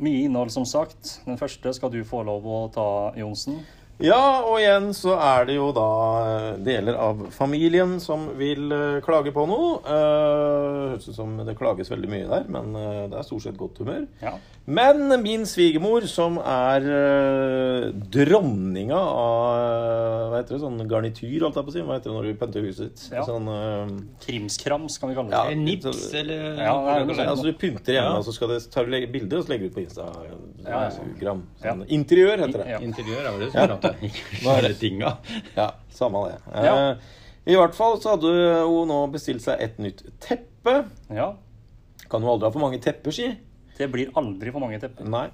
[0.00, 1.20] Mye innhold, som sagt.
[1.26, 2.86] Den første skal du få lov å ta,
[3.20, 3.60] Johnsen.
[4.00, 5.88] Ja, og igjen så er det jo da
[6.24, 9.74] eh, deler av familien som vil eh, klage på noe.
[9.84, 13.78] Eh, Høres ut som det klages veldig mye der, men det er stort sett godt
[13.82, 14.06] humør.
[14.24, 14.32] Ja.
[14.70, 16.84] Men min svigermor, som er
[18.12, 20.60] dronninga av Hva heter det?
[20.62, 21.82] Sånn garnityr, holdt jeg på å si.
[21.86, 23.04] Hva heter det når du pynter huset ditt?
[23.14, 23.24] Ja.
[23.26, 23.90] Sånn uh,
[24.22, 25.40] Krimskrams, kan vi kalle det.
[25.40, 26.74] Ja, Nips, eller Ja,
[27.08, 27.18] det.
[27.26, 28.18] Altså Du pynter hjemme, Ja.
[28.20, 30.46] og så skal det tar du bilde og så legger du ut på Instagram.
[30.64, 31.08] Ja, ja.
[31.20, 31.42] Gram.
[31.64, 31.72] Ja.
[31.72, 32.68] Sånn, Interiør heter det.
[32.70, 32.80] Ja.
[32.84, 34.74] Interiør er vel det som er det?
[34.80, 35.16] Tinga.
[35.56, 36.38] Ja, samme det.
[36.54, 36.74] Ja.
[36.92, 36.96] Eh,
[37.50, 38.32] I hvert fall så hadde
[38.68, 40.82] hun nå bestilt seg et nytt teppe.
[41.10, 41.32] Ja.
[42.10, 43.30] Kan jo aldri ha for mange tepper, si.
[43.78, 45.06] Det blir aldri for mange tepper.
[45.08, 45.28] Nei.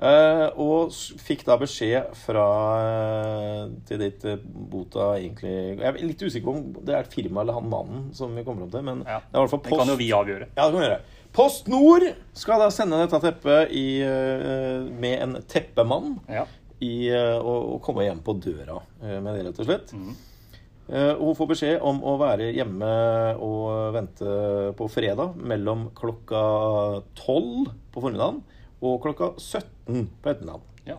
[0.00, 2.44] Eh, og fikk da beskjed fra
[2.80, 7.12] eh, til ditt eh, Bota egentlig Jeg er litt usikker på om det er et
[7.12, 9.18] firma eller han mannen som vi kommer opp til, men Ja.
[9.20, 10.48] det er i hvert fall Det kan jo vi avgjøre.
[10.56, 11.02] Ja, det kan vi gjøre.
[11.36, 12.06] Post Nord
[12.40, 13.84] skal da sende dette teppet i,
[15.04, 16.46] med en teppemann Ja.
[16.80, 19.94] I, å, og, og komme hjem på døra eh, med det, rett og slett.
[20.90, 22.88] Eh, og hun får beskjed om å være hjemme
[23.44, 24.32] og vente
[24.78, 26.40] på fredag mellom klokka
[27.20, 28.40] 12 på formiddagen
[28.80, 30.66] og klokka 17 på ettermiddagen.
[30.88, 30.96] ja.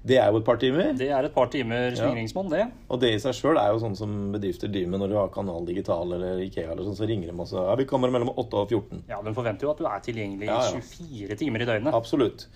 [0.00, 0.94] Det er jo et par timer.
[0.96, 2.62] Det er et par timer slingringsmonn, det.
[2.88, 5.32] Og det i seg sjøl er jo sånn som bedrifter driver med når du har
[5.34, 8.62] Kanal Digital eller Ikea, eller sånn, så ringer de og ja, vi kommer mellom 8
[8.64, 9.04] og 14.
[9.12, 10.80] Ja, De forventer jo at du er tilgjengelig Ja, ja.
[10.80, 11.92] 24 timer i døgnet.
[12.00, 12.48] Absolutt.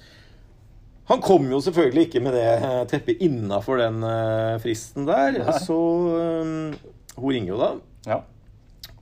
[1.10, 5.76] Han kom jo selvfølgelig ikke med det eh, teppet innafor den eh, fristen der, så
[6.16, 6.78] eh,
[7.18, 7.68] hun ringer jo da
[8.08, 8.16] Ja.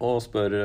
[0.02, 0.56] og spør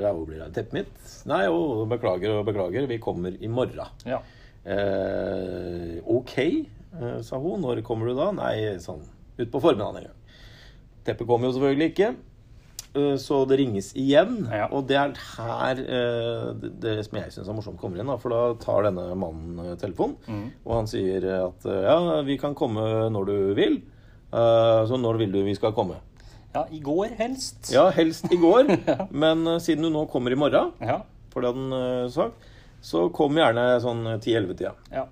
[0.00, 1.12] ja, hvor blir det av teppet mitt.
[1.28, 3.84] Nei, jo, beklager og beklager, vi kommer i morgen.
[4.08, 4.22] ja.
[4.68, 6.34] Eh, ok,
[7.24, 7.60] sa hun.
[7.62, 8.30] Når kommer du da?
[8.36, 9.04] Nei, sånn
[9.40, 10.40] utpå formiddagen en gang.
[11.06, 12.08] Teppet kommer jo selvfølgelig ikke.
[12.96, 14.46] Eh, Så det ringes igjen.
[14.50, 14.68] Ja.
[14.72, 18.06] Og det er her eh, det, det som jeg syns er morsomt, kommer inn.
[18.08, 20.50] Da, for da tar denne mannen eh, telefonen, Mm.
[20.64, 22.82] og han sier at ja, vi kan komme
[23.12, 23.80] når du vil.
[24.30, 25.96] Så når vil du vi skal komme?
[26.54, 26.64] ja.
[26.72, 27.70] I går helst.
[27.72, 28.68] Ja, helst i går.
[29.12, 31.02] Men eh, siden du nå kommer i morgen, Ja.
[31.32, 32.48] for det hadde han sagt,
[32.82, 34.72] så kom gjerne sånn 10-11-tida.
[34.92, 35.06] ja.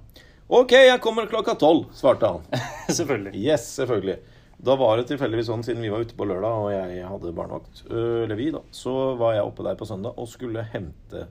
[0.48, 2.44] Ok, jeg kommer klokka tolv, svarte han.
[2.98, 3.32] Selvfølgelig.
[3.34, 4.20] Yes, selvfølgelig.
[4.58, 7.82] Da var det tilfeldigvis sånn, siden vi var ute på lørdag og jeg hadde barnevakt,
[7.90, 11.26] eller vi da, så var jeg oppe der på søndag og skulle hente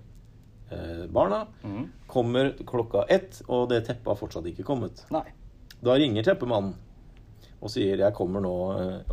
[1.14, 1.48] barna.
[1.66, 1.88] Mm.
[2.10, 5.02] Kommer klokka ett, og det teppet har fortsatt ikke kommet.
[5.14, 5.26] Nei.
[5.82, 6.76] Da ringer teppemannen
[7.66, 8.54] og sier jeg kommer nå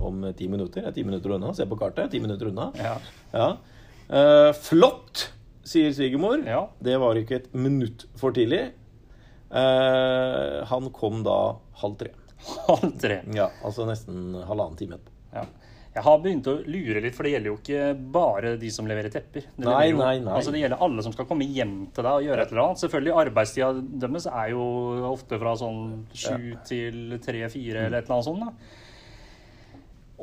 [0.04, 0.82] om ti minutter.
[0.82, 1.52] Jeg er ti minutter unna.
[1.56, 2.10] Se på kartet.
[2.12, 2.68] Ti minutter unna.
[2.76, 2.96] Ja.
[3.32, 3.46] Ja.
[4.12, 5.28] Eh, flott,
[5.64, 6.42] sier svigermor.
[6.44, 6.66] Ja.
[6.84, 8.64] Det var ikke et minutt for tidlig.
[9.52, 11.38] Eh, han kom da
[11.80, 12.12] halv tre.
[12.68, 13.20] Halv tre.
[13.36, 15.18] Ja, altså nesten halvannen time etterpå.
[15.32, 15.44] Ja.
[15.92, 17.80] Jeg har begynt å lure litt, for det gjelder jo ikke
[18.14, 19.44] bare de som leverer tepper.
[19.44, 20.36] Det, Nei, leverer nei, nei.
[20.38, 22.80] Altså, det gjelder alle som skal komme hjem til deg og gjøre et eller annet.
[22.80, 23.68] Selvfølgelig, Arbeidstida
[24.06, 24.62] deres er jo
[25.10, 25.82] ofte fra sånn
[26.16, 28.46] sju til tre-fire eller et eller annet sånt.
[28.46, 28.78] da.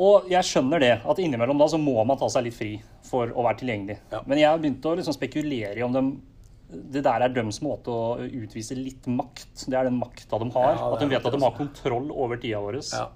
[0.09, 2.71] Og jeg skjønner det, at innimellom da så må man ta seg litt fri
[3.05, 3.99] for å være tilgjengelig.
[4.13, 4.23] Ja.
[4.25, 6.11] Men jeg har begynt å liksom spekulere i om dem,
[6.69, 9.65] det der er deres måte å utvise litt makt.
[9.65, 10.75] Det er den makta de har.
[10.75, 12.79] Ja, at de vet at de har kontroll over tida vår.
[12.93, 13.07] Ja.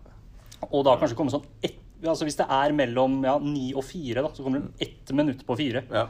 [0.72, 4.26] Og da kanskje komme sånn ett altså Hvis det er mellom ja, ni og fire,
[4.26, 5.86] da, så kommer det ett minutt på fire.
[5.88, 6.02] Ja.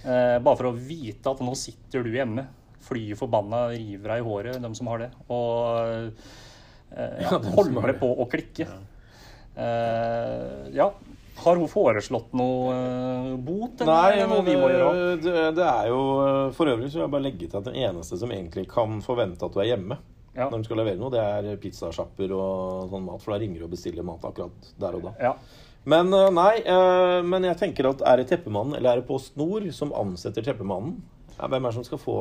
[0.00, 2.46] Eh, bare for å vite at nå sitter du hjemme.
[2.86, 5.10] Fly forbanna river deg i håret, de som har det.
[5.28, 6.08] Og
[6.96, 7.96] eh, holder det.
[8.00, 8.68] på å klikke.
[9.60, 10.88] Eh, ja.
[11.36, 14.90] Har hun foreslått noe eh, bot, eller Nei, noe vi må gjøre?
[14.96, 15.98] øh, det, det er jo
[16.56, 19.44] For øvrig så vil jeg bare legge til at den eneste som egentlig kan forvente
[19.44, 19.98] at du er hjemme
[20.36, 20.48] Ja.
[20.50, 23.22] når de skal levere noe, det er pizzasjapper og sånn mat.
[23.24, 25.12] For da ringer du og bestiller mat akkurat der og da.
[25.22, 25.30] Ja.
[25.88, 26.54] Men nei,
[27.24, 30.98] men jeg tenker at er det Teppemannen eller er det Post Nord som ansetter Teppemannen?
[31.38, 32.16] Hvem er det som skal få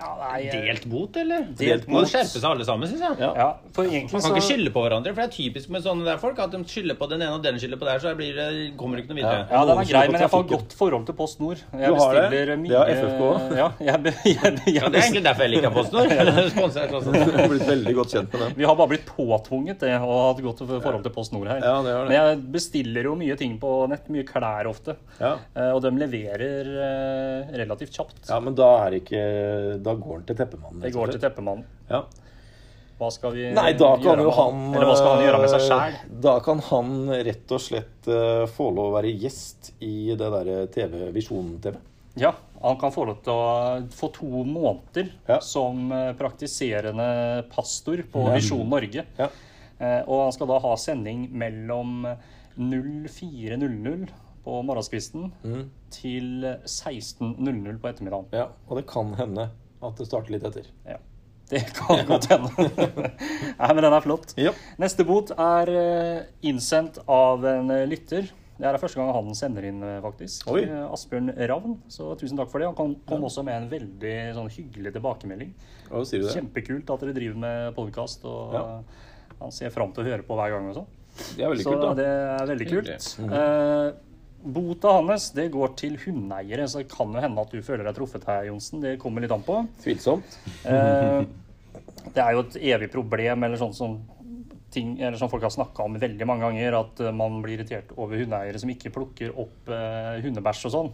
[0.00, 1.44] Ja, nei, Delt bot, eller?
[1.58, 3.18] Delt Må skjerpe seg alle sammen, syns jeg.
[3.22, 3.30] Ja.
[3.38, 5.84] Ja, for egentlig Man så kan ikke skylde på hverandre, for det er typisk med
[5.86, 8.14] sånne der folk at de skylder på den ene og den skylder på der, så
[8.18, 8.48] blir det,
[8.80, 9.40] kommer det ikke noe videre.
[9.50, 10.64] Ja, den Noen er grei, men jeg får trafikken.
[10.64, 11.62] godt forhold til Post Nord.
[11.72, 12.58] Jeg Du har det?
[12.64, 13.50] mye Det har FFK også.
[13.64, 16.08] Ja, jeg, jeg, Ja, det er egentlig derfor jeg liker PostNord.
[16.08, 16.74] Nord.
[17.34, 18.54] Du har blitt veldig godt kjent med dem.
[18.58, 21.60] Vi har bare blitt påtvunget det og hatt godt forhold til Post Nord her.
[21.62, 22.10] Ja, det har det.
[22.10, 24.96] Men jeg bestiller jo mye ting på nett, mye klær ofte.
[25.20, 25.34] Ja.
[25.54, 28.20] Eh, Og de leverer eh, relativt kjapt.
[28.28, 29.22] ja, men da er ikke
[29.84, 30.80] Da går han til Teppemannen.
[30.84, 31.64] Det går til teppemannen.
[31.90, 32.02] Ja.
[32.98, 35.38] Hva skal vi Nei, da kan gjøre jo med han Eller hva skal han gjøre
[35.42, 35.96] med seg øh, sjæl?
[36.22, 36.92] Da kan han
[37.26, 41.74] rett og slett øh, få lov å være gjest i det derre TV, Visjon-TV.
[42.22, 42.30] Ja,
[42.62, 45.40] han kan få lov til å få to måneder Ja.
[45.42, 47.08] som eh, praktiserende
[47.50, 49.02] pastor på Visjon Norge.
[49.18, 49.26] Ja.
[49.82, 52.06] Eh, Og han skal da ha sending mellom
[52.56, 54.06] 04.00
[54.44, 55.64] på morgenskvisten Mm.
[55.90, 58.26] til 16.00 på ettermiddagen.
[58.32, 59.50] Ja, og det kan hende
[59.86, 60.70] at det starter litt etter.
[60.88, 60.98] Ja.
[61.50, 62.70] Det kan godt hende.
[63.58, 64.32] Nei, men den er flott.
[64.40, 64.54] Ja.
[64.80, 68.30] Neste bot er eh, innsendt av en eh, lytter.
[68.54, 70.46] Det er første gang han sender inn, eh, faktisk.
[70.54, 70.62] Oi.
[70.88, 71.74] Asbjørn Ravn.
[71.92, 72.68] Så tusen takk for det.
[72.70, 75.50] Han kom, kom også med en veldig sånn, hyggelig tilbakemelding.
[75.90, 76.36] Hva sier du det?
[76.38, 78.64] Kjempekult at dere driver med podkast, og Ja.
[79.42, 80.88] han ser fram til å høre på hver gang og sånn.
[81.36, 81.94] Det er veldig Så kult, da.
[82.00, 82.88] det er veldig kult.
[82.94, 83.36] Hyggelig.
[83.42, 84.13] Eh,
[84.44, 87.96] bota hans det går til hundeeiere, så det kan jo hende at du føler deg
[87.96, 88.82] truffet her, Johnsen.
[88.84, 89.62] Det kommer litt an på.
[89.84, 90.36] Tvilsomt.
[90.68, 91.22] Eh,
[92.14, 93.96] det er jo et evig problem, eller sånn som
[94.74, 97.94] ting, eller som folk har snakka om veldig mange ganger, at eh, man blir irritert
[97.96, 100.92] over hundeeiere som ikke plukker opp eh, hundebæsj og sånn.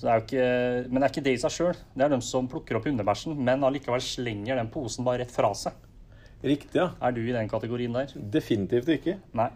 [0.00, 0.48] Så det er ikke,
[0.88, 1.84] men det er ikke det i seg sjøl.
[1.94, 5.52] Det er de som plukker opp hundebæsjen, men allikevel slenger den posen bare rett fra
[5.54, 5.78] seg.
[6.40, 6.90] Riktig, ja.
[7.04, 8.14] Er du i den kategorien der?
[8.32, 9.18] Definitivt ikke.
[9.36, 9.50] Nei.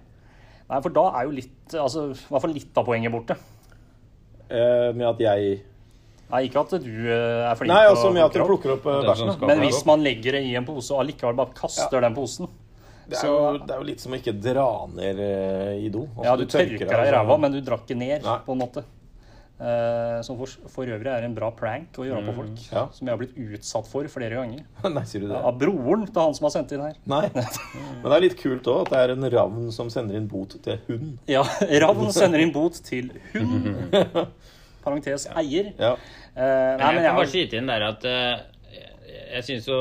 [0.71, 3.37] Nei, for da er jo litt Altså i hvert fall litt av poenget borte.
[4.49, 5.55] Eh, med at jeg
[6.31, 8.83] Nei, ikke at du eh, er flink Nei, altså å med at du plukke opp.
[8.83, 9.33] plukker opp eh, bæsjen.
[9.37, 12.49] sånn Men hvis man legger det i en pose og allikevel bare kaster den posen
[13.07, 16.07] Det er, jo, det er jo litt som å ikke dra ned eh, i do.
[16.17, 17.15] Altså, Ja, du tørker deg i altså.
[17.19, 18.39] ræva, men du drakk ikke ned, Nei.
[18.47, 18.85] på en måte.
[19.55, 22.57] Eh, som for, for øvrig er en bra prank å gjøre på folk.
[22.57, 22.81] Mm, ja.
[22.97, 24.65] Som jeg har blitt utsatt for flere ganger.
[24.97, 25.39] Nei, sier du det?
[25.39, 26.97] Av broren til han som har sendt inn her.
[27.11, 27.29] Nei.
[28.01, 30.57] Men det er litt kult òg at det er en ravn som sender inn bot
[30.65, 31.13] til hund.
[31.31, 31.45] Ja,
[31.85, 33.71] Ravn sender inn bot til hund.
[34.85, 35.71] Parentes eier.
[35.79, 35.95] Ja.
[36.35, 38.35] Uh, nei, Men men jeg kan bare jeg, skyte inn der at uh,
[39.35, 39.79] jeg syns jo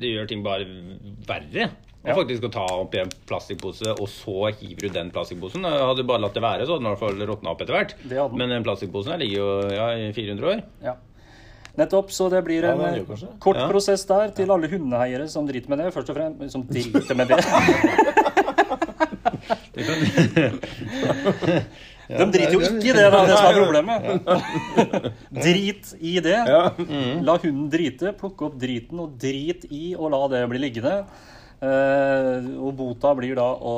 [0.00, 0.68] det gjør ting bare
[1.26, 1.66] verre.
[2.04, 2.14] Og Ja.
[2.18, 5.64] faktisk å ta oppi en plastikkpose, og så hiver du den plastikkposen.
[5.64, 7.72] Hadde du bare latt det være, så hadde den i hvert fall råtna opp etter
[7.78, 7.94] hvert.
[8.04, 8.36] Det hadde.
[8.36, 10.62] Men den plastikkposen ligger jo ja, i 400 år.
[10.84, 10.94] ja.
[11.76, 13.28] Nettopp, så det blir en ja, eh, gjør det.
[13.40, 13.66] kort Ja.
[13.68, 15.92] prosess der til alle hundeeiere som driter med det.
[15.92, 17.38] Først og fremst som driter med det.
[22.04, 24.00] De driter jo ikke i det, det er det som er problemet.
[25.44, 26.36] Drit i det.
[27.24, 30.98] La hunden drite, plukke opp driten og drit i og la det bli liggende.
[31.62, 33.74] Eh, og bota blir da å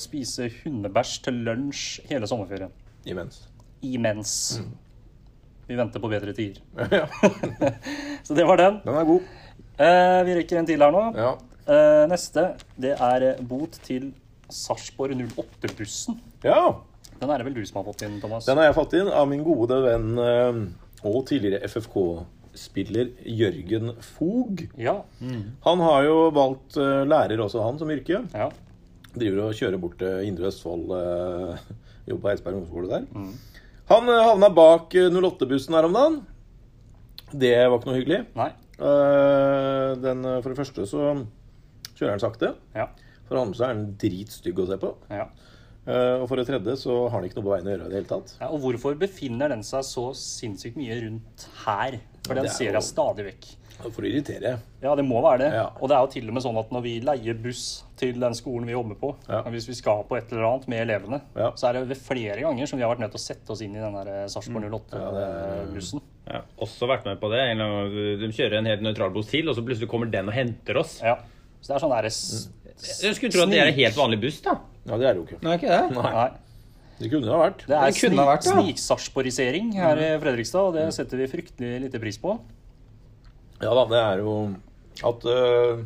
[0.00, 2.70] spise hundebæsj til lunsj hele sommerferien.
[3.06, 3.42] Imens.
[3.84, 4.32] Imens.
[5.66, 6.62] Vi venter på bedre tider.
[7.00, 7.06] Ja.
[8.26, 8.80] Så det var den.
[8.86, 9.26] Den er god.
[9.76, 11.04] Eh, vi rekker en til her nå.
[11.18, 11.32] Ja.
[11.66, 14.12] Eh, neste det er bot til
[14.48, 16.20] Sarpsborg 08-bussen.
[16.46, 16.60] ja.
[17.16, 18.44] Den er det vel du som har fått inn, Thomas?
[18.44, 22.26] Den har jeg fått inn av min gode venn og tidligere FFK-spiller
[22.58, 24.62] Jørgen Fog.
[24.80, 24.98] Ja.
[25.66, 28.22] Han har jo valgt eh, lærer også, han, som yrke.
[28.34, 28.50] ja.
[29.16, 30.90] Driver og kjører bort til Indre Østfold.
[30.92, 31.60] eh,
[32.06, 33.06] Jobber på Eidsberg ungdomsskole der.
[33.88, 36.18] Han eh, havna bak eh, 08-bussen her om dagen.
[37.32, 38.20] Det var ikke noe hyggelig.
[38.36, 38.50] Nei.
[38.76, 41.06] Eh, Den, for det første så
[41.96, 42.52] kjører han sakte.
[42.76, 42.90] Ja.
[43.26, 44.92] For det andre så er han dritstygg å se på.
[45.10, 45.28] ja.
[45.86, 47.90] Eh, Og for det tredje så har den ikke noe på veien å gjøre i
[47.92, 48.34] det hele tatt.
[48.40, 52.00] Ja, og hvorfor befinner den seg så sinnssykt mye rundt her?
[52.26, 53.46] For den er ser jeg stadig vekk.
[53.76, 54.54] For å irritere.
[54.82, 55.48] Ja, det må være det.
[55.52, 55.66] Ja.
[55.80, 58.32] Og det er jo til og med sånn at når vi leier buss til den
[58.34, 59.42] skolen vi jobber på, Ja.
[59.52, 61.50] hvis vi skal på et eller annet med elevene, Ja.
[61.52, 63.60] så er det ved flere ganger som vi har vært nødt til å sette oss
[63.60, 64.28] inn i den der Mm.
[64.32, 66.00] Sarpsborg 08-bussen.
[66.26, 67.38] Ja, har også vært med på det.
[67.38, 70.26] En eller annen- De kjører en helt nøytral buss til, og så plutselig kommer den
[70.28, 71.00] og henter oss.
[71.02, 71.16] Ja.
[71.60, 72.48] Så det er sånn derre s-
[73.02, 74.58] Jeg skulle tro at det er en helt vanlig buss, da.
[74.86, 75.40] Ja, det er det jo ikke.
[75.44, 75.96] Nei, ikke det?
[75.96, 76.26] Nei.
[76.96, 77.64] Det kunne det ha vært.
[77.66, 78.54] Det er Det kunne ha vært, ja.
[78.56, 82.38] sniksarpsborgisering her i Fredrikstad, og det setter vi fryktelig lite pris på.
[83.60, 84.36] Ja da, det er jo
[85.04, 85.82] at øh,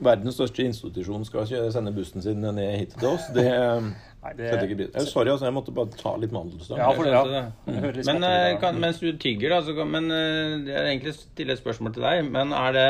[0.00, 3.44] verdens største institusjon skal sende bussen sin ned hit til oss, det
[4.22, 6.78] Nei, det, setter ikke pris Eh, Sorry, altså, jeg måtte bare ta litt mandelstang.
[6.78, 7.46] Ja, for det, ja.
[7.98, 11.14] Litt Men eh, kan, mens du tygger, da, så kan Men eh, jeg vil egentlig
[11.16, 12.28] stille et spørsmål til deg.
[12.30, 12.86] Men er det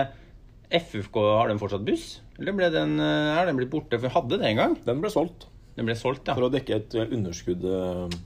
[0.83, 2.19] FFK, har de fortsatt buss?
[2.43, 3.95] Eller ble den, eh, er den blitt borte?
[3.95, 4.77] For vi hadde det en gang.
[4.83, 6.35] Den ble solgt Den ble solgt, ja.
[6.35, 8.17] for å dekke et øh, underskudd øh,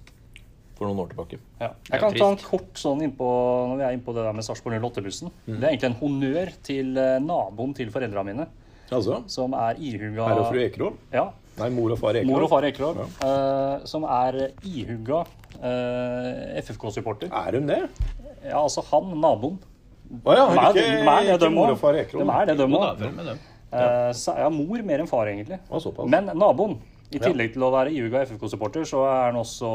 [0.76, 1.38] for noen år tilbake.
[1.60, 1.68] Ja.
[1.68, 3.26] Ja, Jeg kan ta en kort sånn innpå
[3.70, 5.30] når vi er innpå det der med Sarpsborg 08-bussen.
[5.46, 5.52] Mm.
[5.52, 8.48] Det er egentlig en honnør til eh, naboen til foreldra mine,
[8.86, 10.92] Altså, som er ihuga herr og fru Ekerhol.
[11.10, 12.34] Ja, Nei, mor og far Ekerhol.
[12.36, 12.98] Mor og far Ekerhol.
[13.18, 17.32] Uh, som er ihuga uh, FFK-supporter.
[17.32, 17.80] Er hun det?
[18.44, 19.56] Ja, altså han, naboen.
[20.22, 22.28] Å ja, De er, ikke, de er ikke mor og far Ekerhol.
[22.28, 23.46] De er det, de òg.
[23.76, 24.42] Følg med dem.
[24.42, 25.58] Ja, mor mer enn far, egentlig.
[26.10, 26.78] Men naboen,
[27.12, 27.28] i Ja.
[27.28, 29.70] tillegg til å være Iuga FFK-supporter, så er han også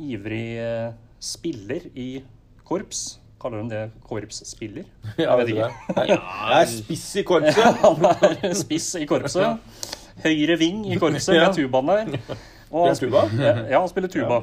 [0.00, 2.22] ivrig eh, spiller i
[2.66, 3.18] korps.
[3.40, 4.84] Kaller de det korpsspiller?
[5.18, 5.70] Ja, Jeg vet ikke.
[6.08, 7.80] Jeg er spiss i korpset.
[7.84, 9.58] Han er spiss i korpset.
[10.24, 12.36] Høyre ving i korpset med tubaen der.
[12.72, 13.34] Og han spiller-
[13.70, 14.38] Ja, han spiller tuba.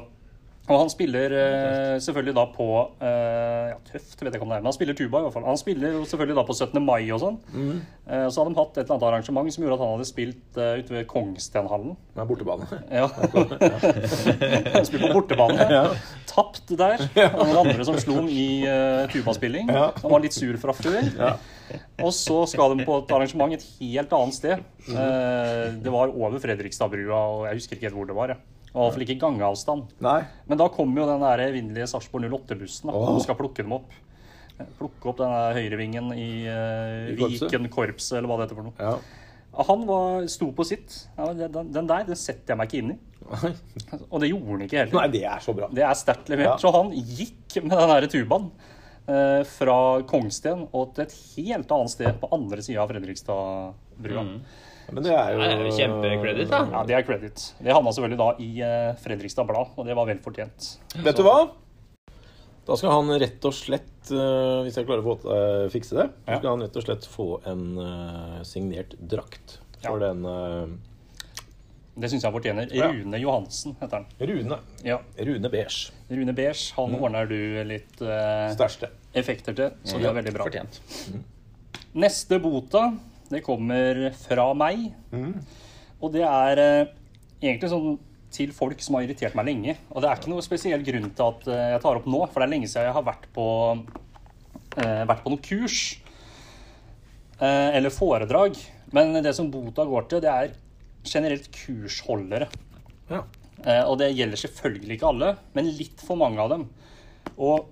[0.71, 2.67] Og han spiller uh, selvfølgelig da på
[3.01, 5.35] uh, Ja, Tøft, vet jeg ikke om det er, men han spiller tuba i hvert
[5.35, 5.47] fall.
[5.47, 6.79] Han spiller jo selvfølgelig da på 17.
[6.83, 7.39] mai og sånn.
[8.03, 10.59] Eh, så hadde de hatt et eller annet arrangement som gjorde at han hadde spilt
[10.59, 11.97] ute ved Kongstenhallen.
[12.17, 12.67] Nei, bortebane.
[12.99, 13.07] Ja.
[14.75, 15.81] han spilte på bortebane.
[16.29, 17.03] Tapt der.
[17.37, 19.71] Og noen andre som slo ham i uh, tubaspilling.
[19.71, 19.89] Ja.
[20.03, 21.01] Han var litt sur fra før.
[22.03, 24.63] Og så skal de på et arrangement et helt annet sted.
[24.89, 28.33] Eh, det var over Fredrikstadbrua, og jeg husker ikke helt hvor det var.
[28.33, 28.41] jeg.
[28.73, 29.91] Og i hvert fall ikke gangavstand.
[30.01, 30.19] Nei.
[30.49, 33.93] Men da kommer jo den der evinnelige Sarpsborg 08-bussen og og skal plukke dem opp.
[34.79, 37.17] Plukke opp den der høyrevingen i uh, I?
[37.19, 38.77] Viken korpset, eller hva det heter for noe.
[38.81, 38.95] Ja.
[39.69, 40.95] Han var, sto på sitt.
[41.17, 42.99] Ja, den, den der den setter jeg meg ikke inn i.
[44.11, 44.97] Og det gjorde han ikke heller.
[44.97, 45.69] Nei, det er så bra.
[45.69, 46.55] Det er sterkt levert.
[46.55, 46.57] Ja.
[46.61, 48.49] Så han gikk med den der tubaen
[49.05, 49.77] uh, fra
[50.09, 54.25] Kongsten og til et helt annet sted på andre sida av Fredrikstadbrua.
[54.91, 56.61] Men det er jo kjempecredit, da.
[56.73, 57.43] Ja, det er credit.
[57.63, 60.73] Det havna selvfølgelig da i eh, Fredrikstad Blad, og det var vel fortjent.
[61.05, 61.37] Vet du hva?
[62.67, 66.07] Da skal han rett og slett, eh, hvis jeg klarer å få, uh, fikse det,
[66.27, 66.37] Ja.
[66.39, 70.09] skal han rett og slett få en uh, signert drakt for Ja.
[70.09, 70.67] den uh...
[71.93, 72.71] Det syns jeg fortjener.
[72.73, 72.87] Ja.
[72.89, 74.05] Rune Johansen heter han.
[74.17, 74.57] Rune.
[74.81, 74.95] Ja.
[75.19, 75.91] Rune Beige.
[76.09, 77.37] Rune Beige, han ordner du
[77.69, 78.01] litt
[79.13, 80.47] effekter til, så det er veldig bra.
[80.47, 80.79] Fortjent.
[81.93, 82.87] Neste bota,
[83.31, 84.89] det kommer fra meg.
[86.03, 86.93] Og det er eh,
[87.43, 87.95] egentlig sånn
[88.33, 89.75] til folk som har irritert meg lenge.
[89.93, 92.41] Og det er ikke noe spesiell grunn til at eh, jeg tar opp nå, for
[92.41, 93.47] det er lenge siden jeg har vært på,
[94.79, 95.79] eh, vært på noen kurs
[97.39, 98.57] eh, eller foredrag.
[98.93, 100.57] Men det som bota går til, det er
[101.07, 102.49] generelt kursholdere.
[103.11, 103.23] Ja.
[103.63, 106.67] Eh, og det gjelder selvfølgelig ikke alle, men litt for mange av dem.
[107.37, 107.69] Og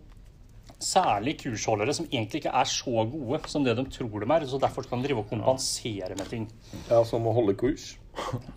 [0.82, 4.46] særlig kursholdere som egentlig ikke er så gode som det de tror de er.
[4.50, 6.48] Så derfor kan de drive og kompensere med ting.
[6.90, 7.96] ja, som å holde kurs.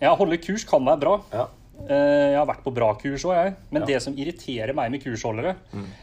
[0.01, 1.15] Ja, holde kurs kan være bra.
[1.33, 1.47] Ja.
[1.89, 3.55] Eh, Jeg har vært på bra kurs òg, jeg.
[3.71, 3.85] Men Ja.
[3.87, 5.55] det som irriterer meg med kursholdere,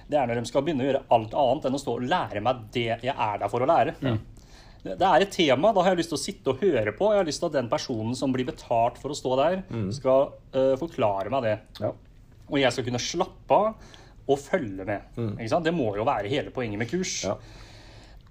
[0.08, 2.42] det er når de skal begynne å gjøre alt annet enn å stå og lære
[2.42, 3.94] meg det jeg er der for å lære.
[4.02, 5.72] Det det er et tema.
[5.72, 7.10] Da har jeg lyst til å sitte og høre på.
[7.12, 9.62] Jeg har lyst til at den personen som blir betalt for å stå der,
[9.92, 11.58] skal uh, forklare meg det.
[11.80, 11.92] Ja.
[12.50, 13.74] Og jeg skal kunne slappe av
[14.30, 15.06] og følge med.
[15.50, 15.66] Sant?
[15.66, 17.18] Det må jo være hele poenget med kurs.
[17.26, 17.36] Ja.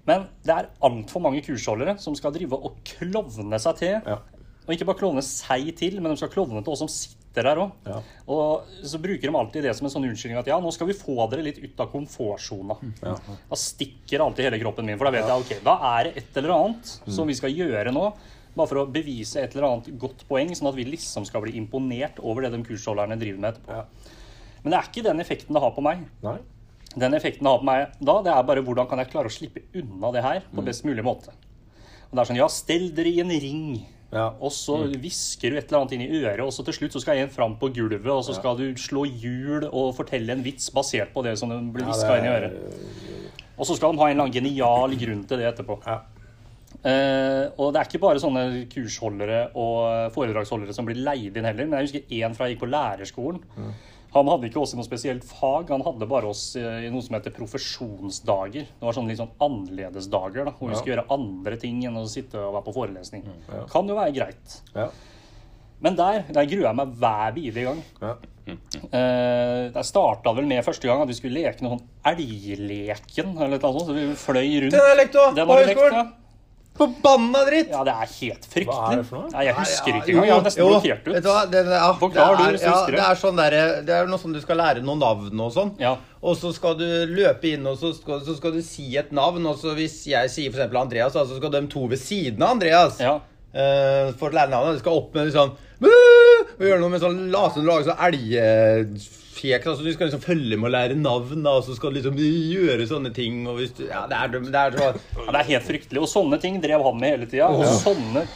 [0.08, 3.98] Men det er altfor mange kursholdere som skal drive og klovne seg til.
[4.02, 4.18] Ja.
[4.62, 7.60] Og ikke bare klovne seg til, men de skal klovne til oss som sitter der
[7.64, 7.72] òg.
[7.86, 8.00] Ja.
[8.30, 10.96] Og så bruker de alltid det som en sånn unnskyldning at ja, nå skal vi
[10.98, 12.76] få dere litt ut av komfortsona.
[13.02, 13.16] Ja.
[13.50, 16.38] Da stikker alltid hele kroppen min, for da vet jeg ok, da er det et
[16.42, 18.06] eller annet som vi skal gjøre nå.
[18.52, 21.54] Bare for å bevise et eller annet godt poeng, sånn at vi liksom skal bli
[21.56, 24.18] imponert over det de kursholderne driver med etterpå.
[24.62, 24.64] Ja.
[24.64, 26.04] Men det er ikke den effekten det har på meg.
[26.22, 26.36] Nei.
[26.94, 29.32] Den effekten det har på meg da, det er bare hvordan kan jeg klare å
[29.32, 31.32] slippe unna det her på best mulig måte.
[32.10, 34.26] Og det er sånn, ja, stell dere i en ring, Ja.
[34.38, 37.00] og så hvisker du et eller annet inn i øret, og så til slutt så
[37.00, 40.68] skal en fram på gulvet, og så skal du slå hjul og fortelle en vits
[40.70, 43.32] basert på det som Ja, hviska det inn i øret.
[43.56, 45.78] Og så skal de ha en eller annen genial grunn til det etterpå.
[45.86, 46.02] Ja.
[46.84, 51.64] Eh, og det er ikke bare sånne kursholdere og foredragsholdere som blir leid inn heller.
[51.68, 53.40] Men jeg husker én fra jeg gikk på lærerskolen.
[54.12, 57.00] Han hadde ikke oss i noe spesielt fag, han hadde bare oss eh, i noe
[57.04, 58.66] som heter profesjonsdager.
[58.68, 60.80] Det var sånne litt sånn annerledesdager, da, hvor vi Ja.
[60.82, 63.24] skulle gjøre andre ting enn å sitte og være på forelesning.
[63.72, 64.58] Kan jo være greit.
[64.74, 64.90] Ja.
[65.82, 67.80] Men der, der gruer jeg meg hver bidige gang.
[68.02, 68.12] Ja.
[68.92, 73.58] Eh, der starta vel med første gang at vi skulle leke noe sånn Elgleken eller
[73.58, 73.86] noe sånt.
[73.88, 74.74] Så vi fløy rundt.
[74.76, 75.40] Den har jeg lekt òg!
[75.40, 75.94] På høyskolen!
[75.94, 76.10] ja.
[76.76, 77.68] Forbanna dritt!
[77.72, 78.72] Ja, det er helt fryktelig.
[78.72, 79.30] Hva er det for noe?
[79.34, 80.26] Nei, jeg husker Ja, ikke engang.
[80.26, 81.18] Jeg har nesten blokkert ut.
[81.26, 81.34] hva?
[81.52, 83.02] Det, det, ja, Forklar det er, du ja, det.
[83.04, 83.56] er sånn der,
[83.88, 85.74] Det er noe som du skal lære noen navn og sånn.
[85.82, 85.96] Ja.
[86.22, 89.44] Og så skal du løpe inn, og så skal, så skal du si et navn.
[89.50, 90.72] Og så hvis jeg sier f.eks.
[90.80, 93.18] Andreas, så skal de to ved siden av Andreas ja.
[93.20, 94.78] uh, for å lære navnet.
[94.80, 95.71] De skal opp med sånn «Woo!»
[96.58, 99.66] Og gjøre noe med sånn lase lage sånn elgfjek.
[99.66, 102.86] Altså, du skal liksom følge med å lære navn, og så skal du liksom gjøre
[102.90, 103.42] sånne ting.
[103.50, 106.02] Og hvis du, ja, det er, det er så ja, det er helt fryktelig.
[106.04, 107.50] Og sånne ting drev han med hele tida.
[107.50, 108.26] Og sånne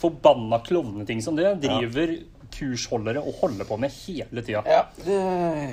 [0.00, 2.14] forbanna klovneting som det driver
[2.54, 4.62] kursholdere å holde på med hele tida.
[4.66, 4.84] Ja.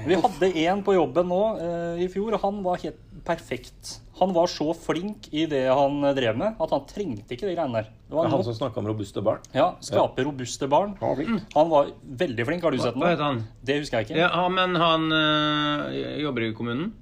[0.08, 3.98] Vi hadde en på jobben nå eh, i fjor, og han var helt perfekt.
[4.20, 7.82] Han var så flink i det han drev med, at han trengte ikke de greiene
[7.84, 7.90] der.
[8.08, 9.44] Det var han som snakka om robuste barn.
[9.54, 10.96] ja, Skape robuste barn.
[11.02, 11.44] Han var flink.
[11.54, 11.92] Han var
[12.24, 12.64] veldig flink.
[12.66, 13.20] Har du sett ham?
[13.22, 13.44] han?
[13.62, 14.22] Det husker jeg ikke.
[14.24, 16.96] Ja, men han øh, jobber i kommunen?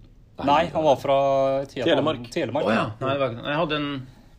[0.43, 1.17] Nei, han var fra
[1.61, 2.26] et Telemark.
[2.34, 2.67] Telemark.
[2.67, 2.89] Oh, ja.
[2.99, 3.88] Nei, Jeg hadde en,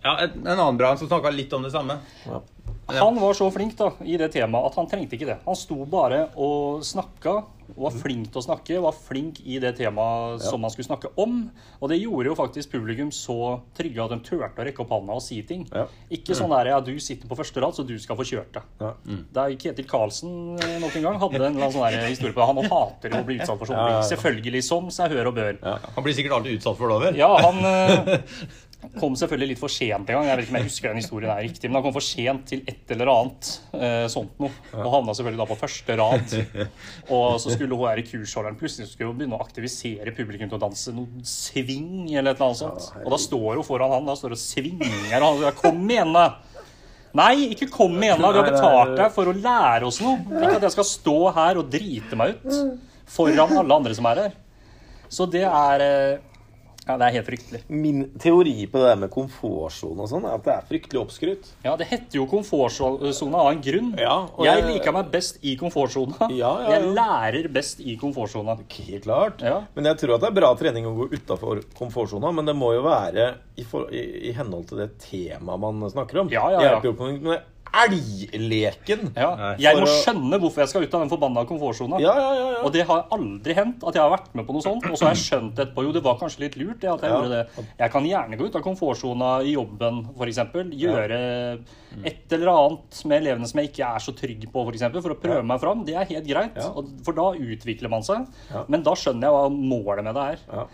[0.04, 1.96] ja, en annen bra som snakka litt om det samme.
[2.26, 2.42] Ja.
[2.86, 5.40] Han var så flink da, i det temaet at han trengte ikke det.
[5.46, 7.40] Han sto bare og snakka,
[7.74, 11.48] var flink til å snakke, var flink i det temaet som han skulle snakke om.
[11.80, 15.16] Og det gjorde jo faktisk publikum så trygge at de turte å rekke opp hånda
[15.18, 15.64] og si ting.
[15.74, 15.88] Ja.
[16.14, 18.62] Ikke sånn der ja, du sitter på første rad, så du skal få kjørt det.
[18.84, 18.92] Ja.
[19.40, 22.48] Der Ketil Karlsen eh, nok en gang hadde en sånn historie på det.
[22.52, 24.08] Han hater å bli utsatt for sånne ting.
[24.14, 25.58] Selvfølgelig som seg hør og bør.
[25.66, 27.18] Han blir sikkert alltid utsatt for det over.
[27.18, 28.22] Ja, han
[28.86, 30.28] eh, kom selvfølgelig litt for sent en gang.
[30.28, 32.46] Jeg vet ikke om jeg husker den historien er riktig, men han kom for sent
[32.50, 34.52] til et eller annet eh, sånt noe.
[34.74, 36.36] Og havna selvfølgelig da på første rad.
[37.16, 40.58] Og så skulle hun her i kursholderen plutselig skulle hun begynne å aktivisere publikum til
[40.58, 42.90] å danse noen sving eller et eller annet sånt.
[43.04, 46.14] Og da står hun foran han da står og svinger, og han sier 'kom igjen,
[46.16, 46.28] da'.
[47.16, 48.32] Nei, ikke kom igjen, da.
[48.32, 50.18] Vi har betalt deg for å lære oss noe.
[50.36, 54.22] Ikke at jeg skal stå her og drite meg ut foran alle andre som er
[54.26, 54.34] her.
[55.08, 56.18] Så det er eh,
[56.86, 57.60] Ja, det er helt fryktelig.
[57.68, 61.48] Min teori på det der med komfortsone og sånn, er at det er fryktelig oppskrytt.
[61.64, 63.88] Ja, det heter jo komfortsone av en grunn.
[63.98, 66.28] Ja, jeg jeg- liker meg best i komfortsona.
[66.30, 66.70] Ja, ja.
[66.76, 68.56] Jeg lærer best i komfortsona.
[68.86, 69.42] Helt klart.
[69.74, 72.32] Men jeg tror at det er bra trening å gå utafor komfortsona.
[72.32, 76.20] Men det må jo være i, for, i, i henhold til det temaet man snakker
[76.22, 76.28] om.
[76.30, 76.80] Ja, ja, Det ja.
[76.80, 77.42] hjelper jo ikke med
[77.84, 79.10] elgleken.
[79.16, 79.30] Ja.
[79.60, 82.00] Jeg må skjønne hvorfor jeg skal ut av den forbanna komfortsona.
[82.02, 82.60] Ja, ja, ja, ja.
[82.66, 84.86] Og det har aldri hendt at jeg har vært med på noe sånt.
[84.90, 87.10] Og så har jeg skjønt etterpå jo det var kanskje litt lurt det at jeg
[87.12, 87.18] Ja.
[87.20, 87.66] gjorde det.
[87.78, 90.40] Jeg kan gjerne gå ut av komfortsona i jobben, f.eks.
[90.86, 91.20] Gjøre
[92.04, 95.14] et eller annet med elevene som jeg ikke er så trygg på, for, eksempel, for
[95.14, 95.84] å prøve meg fram.
[95.86, 96.72] Det er helt greit, Ja.
[97.04, 98.26] for da utvikler man seg.
[98.52, 98.64] Ja.
[98.68, 100.38] Men da skjønner jeg hva målet med det er.
[100.52, 100.66] Ja.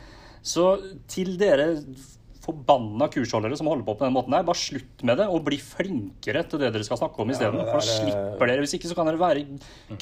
[0.42, 0.64] Så
[1.06, 1.76] til dere
[2.42, 5.58] forbanna kursholdere som holder på på den måten her, bare slutt med det, og bli
[5.62, 7.58] flinkere til det dere skal snakke om isteden.
[7.60, 8.64] det For da er- slipper dere.
[8.64, 9.44] Hvis ikke så kan dere være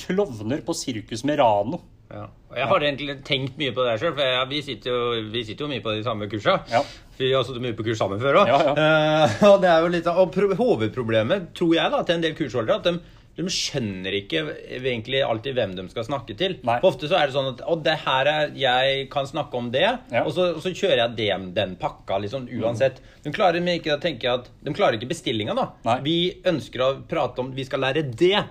[0.01, 1.81] klovner på Sirkus Merano.
[2.11, 2.25] Ja.
[2.51, 5.45] Og jeg har egentlig tenkt mye på det sjøl, for jeg, vi, sitter jo, vi
[5.47, 6.57] sitter jo mye på de samme kursa.
[6.73, 6.81] Ja.
[7.15, 8.51] For vi har sittet mye på kurs sammen før òg.
[8.51, 12.25] Ja, og det er jo litt sånn- og pro- hovedproblemet, tror jeg, da, til en
[12.25, 12.97] del kursholdere, at de,
[13.41, 14.43] de skjønner ikke
[14.79, 16.59] egentlig alltid hvem de skal snakke til.
[16.67, 16.79] Nei.
[16.83, 19.71] For ofte så er det sånn at Og det her er Jeg kan snakke om
[19.75, 20.25] det, Ja.
[20.25, 23.01] og, så, og så kjører jeg det, den pakka, liksom, uansett.
[23.25, 25.69] De klarer ikke å bestillinga, da.
[25.89, 25.99] Nei.
[26.07, 28.45] Vi ønsker å prate om Vi skal lære det.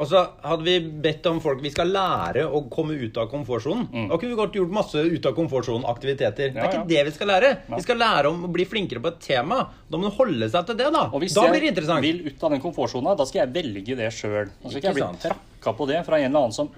[0.00, 0.74] Og så hadde vi
[1.04, 4.08] bedt om folk Vi skal lære å komme ut av komfortsonen.
[4.08, 6.54] Da kunne vi godt gjort masse ut av komfortsonen-aktiviteter.
[6.54, 6.70] Det er er ja.
[6.80, 7.50] ikke det vi skal lære.
[7.74, 9.62] Vi skal lære om å bli flinkere på et tema.
[9.90, 11.06] Da må du holde seg til det, da.
[11.10, 12.06] Og hvis Da blir det jeg interessant.
[12.06, 14.52] vil ut av den komfortsona, da skal jeg velge det sjøl.
[14.62, 16.70] Da skal ikke jeg bli Ikke trakka på det fra en eller annen som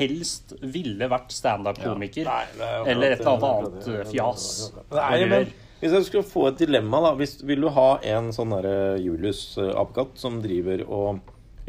[0.00, 2.28] helst ville vært standup-komiker.
[2.30, 4.46] Er eller et eller annet eh, fjas.
[4.94, 5.50] Nei, men
[5.80, 10.16] hvis jeg skulle få et dilemma, da hvis, Vil du ha en sånn derre Julius-apekatt
[10.20, 11.20] som driver og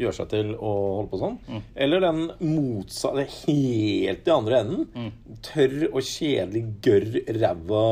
[0.04, 1.36] gjør seg til å holde på sånn?
[1.48, 1.62] Mm.
[1.86, 2.20] Eller den
[2.52, 4.86] motsatte, helt i andre enden?
[4.94, 5.36] Mm.
[5.48, 7.08] Tørr og kjedelig, gørr
[7.40, 7.84] ræva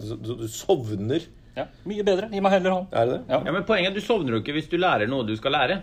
[0.00, 1.26] så Du sovner.
[1.56, 2.28] Ja, mye bedre.
[2.30, 2.92] Gi meg heller hånd.
[2.94, 3.22] Er det det?
[3.32, 3.40] Ja.
[3.44, 5.80] Ja, men Poenget er du sovner jo ikke hvis du lærer noe du skal lære.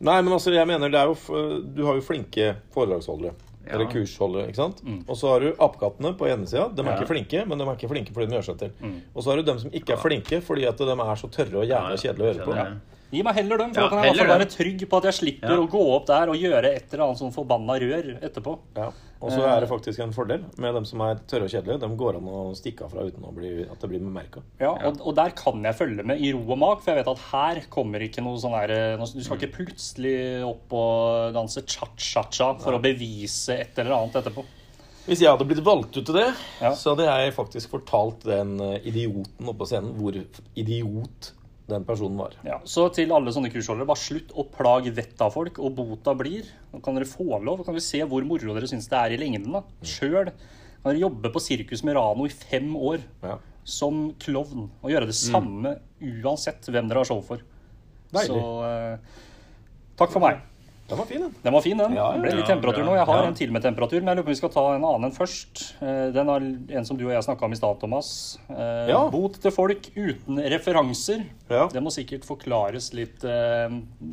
[0.00, 3.34] Nei, men altså, jeg mener det er jo f- Du har jo flinke foredragsholdere.
[3.66, 3.74] Ja.
[3.74, 4.46] Eller kursholdere.
[4.48, 4.82] ikke sant?
[5.08, 6.68] Og så har du apekattene på ene sida.
[6.70, 6.86] De er Mm.
[6.86, 6.92] Ja.
[6.92, 7.00] Mm.
[7.02, 8.70] ikke flinke, men de er ikke flinke fordi de gjør seg til.
[9.14, 11.56] Og så har du dem som ikke er flinke fordi at de er så tørre
[11.62, 12.52] og jævla kjedelige å høre på.
[13.14, 15.52] Gi meg heller dem, for Ja, da kan jeg være trygg på at jeg slipper
[15.54, 15.58] Ja.
[15.62, 18.58] å gå opp der og gjøre et eller annet sånn forbanna rør etterpå.
[18.76, 18.88] Ja.
[19.22, 21.78] Og så er det faktisk en fordel med dem som er tørre og kjedelige.
[21.80, 24.42] De går an å stikke av fra uten å bli, at det blir bemerka.
[24.60, 27.08] Ja, og, og der kan jeg følge med i ro og mak, for jeg vet
[27.14, 31.62] at her kommer ikke noe sånn her eh, Du skal ikke plutselig opp og danse
[31.64, 34.44] cha-cha-cha for å bevise et eller annet etterpå.
[35.06, 36.28] Hvis jeg hadde blitt valgt ut til det,
[36.60, 36.74] Ja.
[36.74, 40.12] så hadde jeg faktisk fortalt den eh, idioten oppe på scenen hvor
[40.58, 41.32] idiot
[41.68, 42.36] den personen var.
[42.46, 46.14] Ja, så til alle sånne kursholdere, bare slutt å plage vettet av folk, og bota
[46.14, 46.46] blir.
[46.72, 49.18] Nå kan dere få lov, kan vi se hvor moro dere syns det er i
[49.18, 49.50] lengden.
[49.56, 49.62] da.
[49.82, 53.38] Sjøl kan dere jobbe på Sirkus Merano i fem år Ja.
[53.64, 57.42] som klovn og gjøre det samme uansett hvem dere har show for.
[58.14, 58.28] Deilig.
[58.30, 58.98] Så eh,
[59.98, 60.38] takk for meg.
[60.86, 61.32] Den var fin, den.
[61.42, 61.94] Den var fin, den.
[61.98, 62.92] Ja, det ble litt ja, temperatur nå.
[62.94, 63.26] Jeg har Ja.
[63.26, 65.14] en til med temperatur, men jeg lurer på om vi skal ta en annen enn
[65.16, 65.62] først.
[65.82, 66.46] Eh, Den er
[66.78, 68.38] en som du og jeg snakka om i stad, Thomas.
[68.48, 69.00] Eh, Ja.
[69.10, 71.24] Bot til folk uten referanser.
[71.50, 71.66] Ja.
[71.66, 73.68] Det må sikkert forklares litt eh,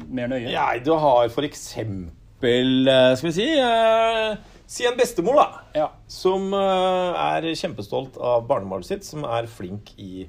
[0.09, 0.49] mer nøye.
[0.51, 5.61] Nei, du har for eksempel eh, Skal vi si eh, Si en bestemor, da.
[5.75, 5.87] Ja.
[6.09, 10.23] Som eh, er kjempestolt av barnebarnet sitt, som er flink i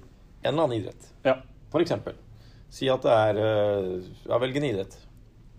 [0.45, 1.09] en eller annen idrett.
[1.25, 1.39] Ja.
[1.73, 2.13] For eksempel.
[2.69, 4.99] Si at det er eh, Ja, velg en idrett.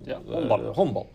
[0.08, 0.20] Ja.
[0.26, 0.68] Håndball.
[0.78, 1.08] Håndball.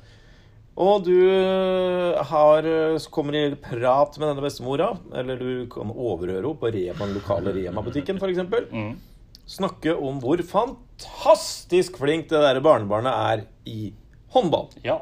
[0.81, 6.41] Og du eh, har, eh, kommer i prat med denne bestemora, eller du kan overhøre
[6.41, 8.45] henne på Rema, den lokale Rema-butikken f.eks.
[8.71, 8.95] Mm.
[9.51, 13.91] Snakke om hvor fantastisk flink det der barnebarnet er i
[14.33, 14.71] håndball.
[14.87, 15.01] Ja.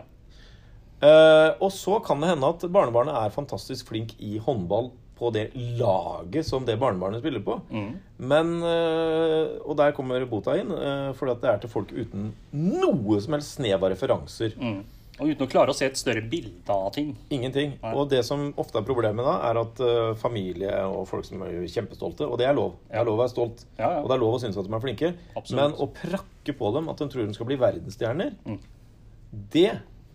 [0.98, 4.88] Uh, og så kan det hende at barnebarnet er fantastisk flink i håndball
[5.18, 7.58] på det laget som det barnebarnet spiller på.
[7.70, 7.88] Mm.
[8.30, 12.30] Men øh, Og der kommer bota inn, Fordi for at det er til folk uten
[12.54, 14.54] noe som helst snev av referanser.
[14.58, 14.80] Mm.
[15.18, 17.08] Og uten å klare å se et større bilde av ting.
[17.34, 17.72] Ingenting.
[17.82, 17.90] Nei.
[17.98, 21.56] Og det som ofte er problemet da, er at øh, familie og folk som er
[21.66, 22.76] kjempestolte Og det er lov.
[22.86, 23.64] Det er lov å være stolt.
[23.80, 24.02] Ja, ja.
[24.04, 25.10] Og det er lov å synes at de er flinke.
[25.34, 25.58] Absolutt.
[25.58, 28.60] Men å prakke på dem at de tror de skal bli verdensstjerner, Mm.
[29.52, 29.70] det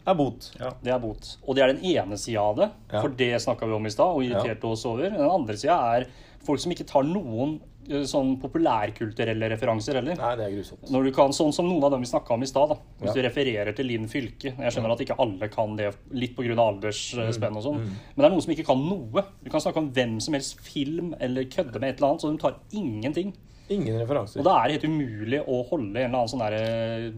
[0.08, 0.52] er bot.
[0.84, 1.38] Det er bot.
[1.48, 3.02] Og det er den ene sida av det, Ja.
[3.02, 5.10] for det snakka vi om i stad og irriterte oss over.
[5.10, 6.08] Den andre sida er
[6.44, 7.60] folk som ikke tar noen
[7.90, 10.16] eh, sånn populærkulturelle referanser heller.
[10.16, 10.90] Nei, det er grusomt.
[10.92, 12.78] Når du kan, Sånn som noen av dem vi snakka om i stad.
[13.02, 13.14] Hvis Ja.
[13.14, 14.56] du refererer til Linn Fylke.
[14.58, 16.56] Jeg skjønner at ikke alle kan det, litt pga.
[16.56, 17.80] aldersspenn og sånn.
[17.82, 17.90] Mm.
[18.16, 19.24] Men det er noen som ikke kan noe.
[19.44, 22.32] Du kan snakke om hvem som helst film eller kødde med et eller annet, så
[22.32, 23.34] de tar ingenting.
[23.70, 24.40] Ingen referanser.
[24.40, 27.12] Og da er det helt umulig å holde en eller annen sånn derre eh,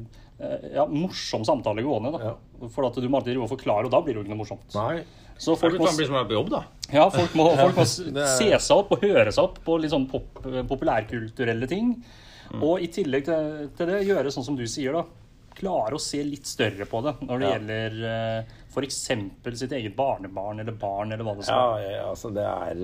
[0.75, 2.11] ja, morsom samtale gående.
[2.17, 2.31] da.
[2.33, 2.67] Ja.
[2.73, 4.75] For at du må alltid forklare, og da blir det jo ikke noe morsomt.
[4.75, 5.03] Nei.
[5.37, 6.61] Så Folk må, som jobb, da.
[6.93, 7.83] ja, folk må, folk må
[8.23, 10.39] er- se seg opp og høre seg opp på litt sånn pop,
[10.69, 11.95] populærkulturelle ting.
[12.53, 12.61] Mm.
[12.63, 15.03] Og i tillegg til, til det gjøre sånn som du sier, da.
[15.55, 17.51] Klare å se litt større på det når det Ja.
[17.55, 17.93] gjelder
[18.75, 18.97] f.eks.
[19.55, 21.91] sitt eget barnebarn eller barn eller hva det skal Ja, være.
[21.95, 22.81] ja, altså det er,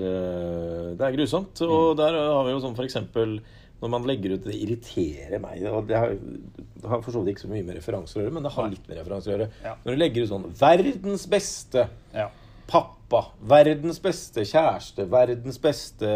[0.96, 1.60] det er grusomt.
[1.68, 3.40] Og der har vi jo sånn for eksempel
[3.82, 5.62] når man legger ut Det irriterer meg.
[5.66, 8.34] Og det har, det har for så vidt ikke så mye med referanser å gjøre,
[8.38, 9.48] men det har litt med referanser å gjøre.
[9.64, 9.74] Ja.
[9.84, 12.28] Når du legger ut sånn 'Verdens beste Ja.
[12.68, 16.12] pappa', 'Verdens beste kjæreste', 'Verdens beste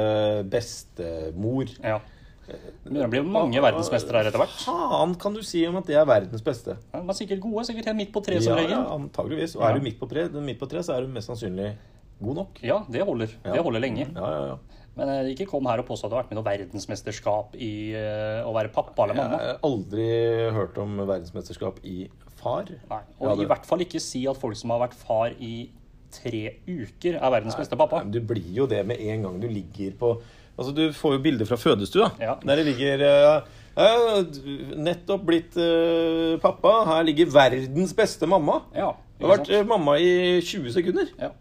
[0.51, 2.01] bestemor' ja.
[2.47, 4.61] Det blir mange verdensmestere her etter hvert.
[4.63, 6.77] Faen kan du si om at det er verdens beste?
[6.93, 8.71] Ja, De er sikkert gode, sikkert helt midt på treet som regel.
[8.71, 9.57] ja, antageligvis.
[9.59, 11.73] Og er du midt på, tre, tre, så er du mest sannsynlig
[12.23, 12.63] god nok.
[12.63, 13.35] Ja, det holder.
[13.43, 14.07] Det holder lenge.
[14.15, 14.57] Ja, ja, ja.
[14.97, 17.57] Men eh, ikke kom her og påstå at du har vært med i noe verdensmesterskap
[17.61, 19.41] i eh, å være pappa eller mamma.
[19.43, 20.07] Jeg har aldri
[20.57, 21.97] hørt om verdensmesterskap i
[22.41, 22.71] far.
[22.89, 23.03] Nei.
[23.21, 23.45] Og hadde...
[23.45, 25.69] i hvert fall ikke si at folk som har vært far i
[26.17, 28.01] tre uker, er verdens beste pappa.
[28.01, 30.17] Nei, men Du blir jo det med en gang du ligger på
[30.57, 32.39] Altså, Du får jo bilder fra fødestua Ja.
[32.41, 34.31] der det ligger eh,
[34.81, 35.59] Nettopp blitt
[36.41, 36.79] pappa.
[36.89, 38.63] Her ligger verdens beste mamma.
[38.73, 41.13] Ja, Du har vært mamma i 20 sekunder.
[41.21, 41.35] ja.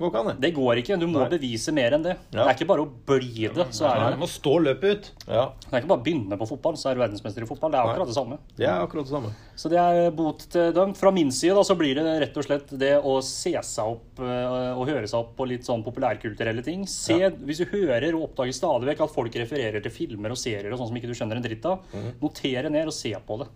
[0.00, 0.36] Går ikke an, det.
[0.40, 0.96] Det går ikke.
[0.98, 1.28] Du må Nei.
[1.28, 2.14] bevise mer enn det.
[2.32, 2.40] Ja.
[2.40, 3.66] Det er ikke bare å bli det.
[3.76, 5.10] Så er Du det, må stå løpet ut.
[5.28, 7.70] Ja, det er ikke bare å begynne på fotball, så er du verdensmester i fotball.
[7.74, 8.38] Det er akkurat det samme.
[8.56, 9.32] Det er akkurat det samme.
[9.60, 10.94] Så det er bot til dem.
[10.96, 14.22] Fra min side da, så blir det rett og slett det å se seg opp
[14.24, 16.86] eh, og høre seg opp på litt sånn populærkulturelle ting.
[16.88, 17.28] Se, Ja.
[17.28, 20.78] Hvis du hører og oppdager stadig vekk at folk refererer til filmer og serier og
[20.80, 22.14] sånn som ikke du skjønner en dritt av, Mhm.
[22.22, 23.48] notere ned og se på det.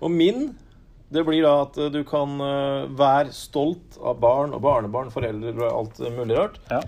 [0.00, 0.54] Og min
[1.10, 5.54] det blir da at eh, du kan eh, være stolt av barn og barnebarn, foreldre
[5.70, 6.58] og alt mulig rart.
[6.70, 6.82] Ja.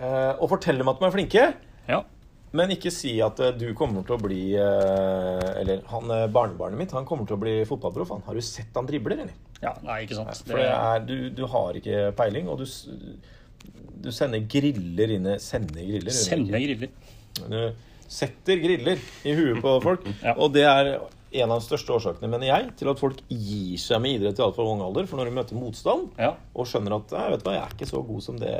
[0.00, 1.44] Eh, Og fortelle dem at de er flinke.
[1.90, 2.02] ja.
[2.52, 7.22] Men ikke si at du kommer til å bli Eller han barnebarnet mitt han kommer
[7.28, 8.10] til å bli fotballproff.
[8.26, 9.36] Har du sett han dribler, eller?
[9.62, 9.70] ja.
[9.86, 10.40] Nei, ikke sant.
[10.48, 12.66] For det er, du, du har ikke peiling, og du,
[14.02, 16.10] du sender griller inn Sender griller?
[16.10, 16.90] Sender griller.
[17.38, 20.10] Du setter griller i huet på folk.
[20.18, 20.34] Ja.
[20.34, 20.90] Og det er
[21.32, 24.42] en av de største årsakene, mener jeg, til at folk gir seg med idrett i
[24.42, 25.06] altfor ung alder.
[25.06, 26.32] For når de møter motstand Ja.
[26.54, 28.50] og skjønner at jeg, vet hva, jeg er ikke så god som det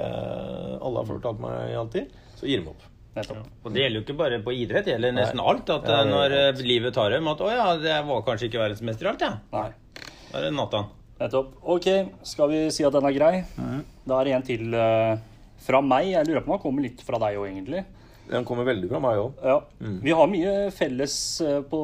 [0.80, 2.86] alle har fortalt meg alltid, så gir de opp.
[3.16, 3.24] Ja.
[3.66, 5.48] Og det gjelder jo ikke bare på idrett, det gjelder nesten Nei.
[5.50, 5.70] alt.
[5.74, 9.08] At Ja, når eh, livet tar dem, at å ja, det var kanskje ikke verdensmester
[9.08, 9.32] i alt, ja.
[9.52, 9.70] Nei.
[10.30, 10.84] Da er det natta.
[11.20, 11.50] Nettopp.
[11.74, 11.88] Ok,
[12.24, 13.32] skal vi si at den er grei?
[14.06, 15.18] Da er det en til eh,
[15.60, 16.12] fra meg.
[16.14, 17.82] Jeg lurer på om han kommer litt fra deg òg, egentlig.
[18.30, 19.40] Den kommer veldig fra meg òg.
[19.42, 19.56] Ja.
[20.06, 21.80] Vi har mye felles eh, på,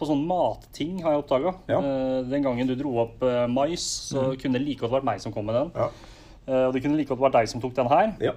[0.00, 1.52] på sånne matting, har jeg oppdaga.
[1.70, 1.78] Ja.
[2.26, 5.32] Den gangen du dro opp eh, mais, så kunne det like godt vært meg som
[5.34, 5.70] kom med den.
[5.78, 5.88] Ja.
[6.48, 8.14] Eh, Og det kunne like godt vært deg som tok den her.
[8.30, 8.34] ja.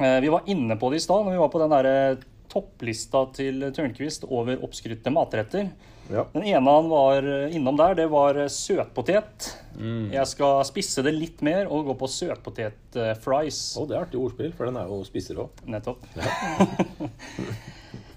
[0.00, 2.22] Eh, Vi var inne på det i stad når vi var på den der eh,
[2.50, 5.68] topplista til Tørnquist over oppskrytte matretter.
[6.10, 6.26] Ja.
[6.34, 9.50] Den ene han var eh, innom der, det var søtpotet.
[9.70, 10.12] søtpotet.
[10.12, 13.60] Jeg skal spisse det litt mer og gå på søtpotet-fries.
[13.80, 15.62] Oh, det er artig ordspill, for den er jo spiser òg.
[15.70, 16.02] Nettopp.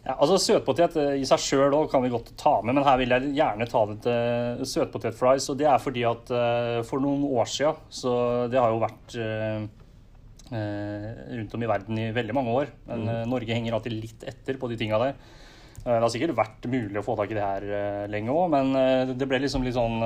[0.07, 3.15] ja, altså Søtpotet eh, i seg sjøl kan vi godt ta med, men her vil
[3.15, 5.47] jeg gjerne ta det til søtpotetfries.
[5.53, 8.17] Og det er fordi at eh, for noen år siden, så
[8.51, 9.61] det har jo vært eh,
[10.57, 11.07] eh,
[11.37, 13.15] rundt om i verden i veldig mange år, men mm.
[13.31, 15.15] Norge henger alltid litt etter på de tinga der.
[15.85, 18.49] Eh, Det har sikkert vært mulig å få tak i det her eh, lenge òg,
[18.53, 19.99] men eh, det ble liksom litt sånn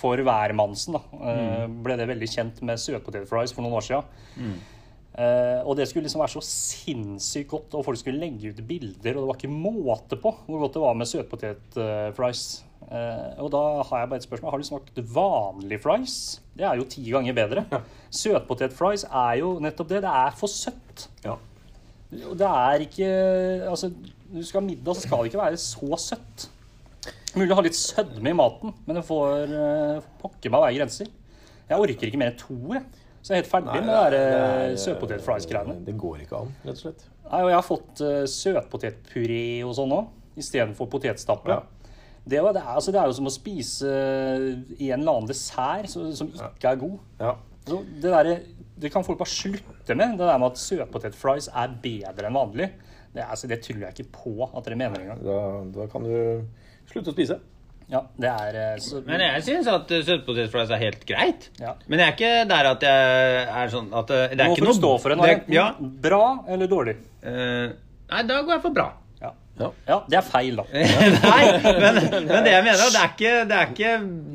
[0.00, 1.02] For hvermannsen, da.
[1.30, 4.56] eh, Ble det veldig kjent med søtpotetfries for noen år siden.
[5.20, 9.16] Eh, og det skulle liksom være så sinnssykt godt, og folk skulle legge ut bilder,
[9.18, 12.44] og det var ikke måte på hvor godt det var med søtpotetfries.
[13.40, 14.50] Og da har jeg bare et spørsmål.
[14.54, 16.14] Har du smakt vanlig fries?
[16.56, 17.62] Det er jo ti ganger bedre.
[18.10, 20.00] Søtpotetfries er jo nettopp det.
[20.06, 21.04] Det er for søtt.
[21.26, 21.36] Ja.
[22.10, 23.10] Det er ikke
[23.70, 23.92] Altså,
[24.30, 26.48] du skal ha middag, så skal det ikke være så søtt.
[27.38, 31.10] Mulig å ha litt sødme i maten, men det får uh, pokker meg være grenser.
[31.70, 32.84] Jeg orker ikke mer enn to, jeg.
[33.20, 35.76] Så jeg er helt ferdig med det der søtpotet-fries-greiene.
[35.86, 37.04] Det går ikke an, rett og slett.
[37.26, 40.08] Nei, og jeg har fått uh, søtpotetpuré og sånn òg,
[40.40, 41.58] istedenfor potetstappe.
[41.58, 41.60] Ja.
[42.24, 44.42] Det, det, er, altså, det er jo som å spise eh,
[44.90, 46.98] en eller annen dessert som, som ikke er god.
[47.20, 47.32] Ja.
[47.66, 48.28] Så det, der,
[48.82, 52.68] det kan folk bare slutte med, det der med at søtpotetfries er bedre enn vanlig.
[53.10, 55.22] Det, altså, det tror jeg ikke på at dere mener engang.
[55.24, 55.38] Da,
[55.74, 56.14] da kan du
[56.90, 57.40] slutte å spise.
[57.90, 60.10] Ja, det er eh, så, Men jeg syns at uh,
[60.76, 61.48] er helt greit.
[61.58, 61.74] Ja.
[61.90, 64.62] Men jeg er ikke der at jeg er sånn at uh, det er Nå ikke
[64.62, 65.24] får noe du stå for en.
[65.26, 65.66] det, ja.
[66.06, 66.94] Bra eller dårlig?
[67.24, 67.74] Uh,
[68.10, 68.86] Nei, da går jeg for bra.
[69.60, 69.68] Ja.
[69.86, 69.96] Ja.
[70.08, 70.64] det er feil, da.
[70.72, 71.98] Nei, men,
[72.28, 73.90] men det jeg mener, det er, ikke, det, er ikke,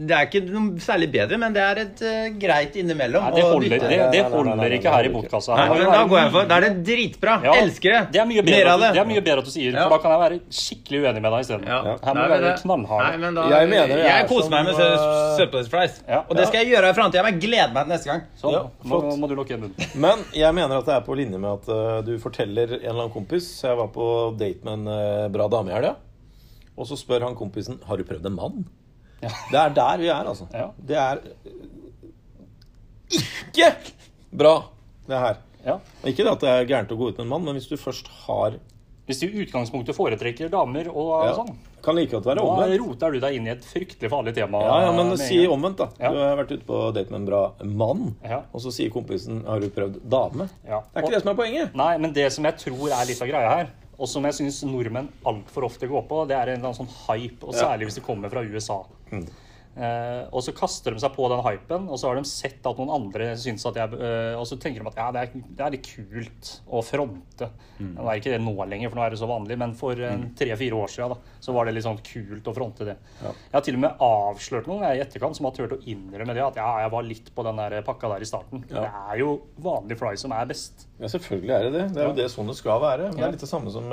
[0.06, 3.26] det er ikke noe særlig bedre, men det er et uh, greit innimellom.
[3.26, 6.04] Nei, det holder, det, det Nei, nei, nei, holder nei, ikke her i men da
[6.12, 7.38] går jeg for Da er det dritbra.
[7.46, 8.02] Ja, Elsker det.
[8.14, 8.92] Det er mye bedre, det.
[8.98, 11.36] det er mye bedre at du sier, for da kan jeg være skikkelig uenig med
[11.36, 11.66] deg isteden.
[11.74, 11.96] Ja.
[12.06, 13.20] Her må du være knallhard.
[13.26, 15.98] Men da, Jeg mener er jeg koser meg med sø- eh.
[16.06, 16.22] Ja.
[16.30, 17.26] Og det skal jeg gjøre i framtida.
[17.32, 18.24] Jeg gleder meg til neste gang.
[18.40, 19.90] Sånn, Ja, nå må du lukke igjen munnen.
[20.06, 23.06] Men jeg mener at det er på linje med at uh, du forteller en eller
[23.06, 24.08] annen kompis Jeg var på
[24.40, 25.96] date med en eh, bra dame i helga.
[26.76, 28.66] Og så spør han kompisen Har du prøvd en mann.
[29.24, 29.32] Ja.
[29.52, 30.48] Det er der vi er, altså.
[30.54, 30.70] Ja.
[30.76, 31.52] Det er eh,
[33.16, 33.70] ikke
[34.36, 34.56] bra,
[35.08, 35.44] det her.
[35.66, 35.80] Ja.
[36.06, 37.78] Ikke det at det er gærent å gå ut med en mann, men hvis du
[37.80, 38.60] først har
[39.06, 41.52] Hvis du i utgangspunktet foretrekker damer og ja, sånn,
[41.86, 42.80] Kan like godt være da omvendt.
[42.82, 44.64] roter du deg inn i et fryktelig farlig tema.
[44.66, 45.88] Ja, ja, men si en omvendt, da.
[46.02, 46.10] Ja.
[46.14, 49.62] Du har vært ute på date med en bra mann, og så sier kompisen 'Har
[49.62, 50.82] du prøvd dame?' Ja.
[50.82, 51.76] Det er ikke det som er poenget.
[51.78, 54.62] Nei, men det som jeg tror er litt av greia her, og som jeg syns
[54.68, 58.00] nordmenn altfor ofte går på, det er en eller annen sånn hype, og særlig hvis
[58.02, 58.82] det kommer fra USA.
[59.76, 62.78] Eh, og så kaster de seg på den hypen, og så har de sett at
[62.80, 65.66] noen andre syns at jeg eh, Og så tenker de at ja, det er, det
[65.66, 67.50] er litt kult å fronte.
[67.84, 70.24] Nå er ikke det nå lenger, for nå er det så vanlig, men for eh,
[70.40, 72.96] tre-fire år siden da, så var det litt sånn kult å fronte det.
[73.20, 76.38] Jeg har til og med avslørt noen jeg, i etterkant som har turt å innrømme
[76.40, 78.64] det, at ja, jeg var litt på den der pakka der i starten.
[78.72, 78.86] Ja.
[78.86, 80.88] Det er jo vanlig fry som er best.
[81.04, 81.86] Ja, selvfølgelig er det det.
[81.98, 83.12] Det er jo det sånn det skal være.
[83.12, 83.28] Det Ja.
[83.28, 83.92] er litt det samme som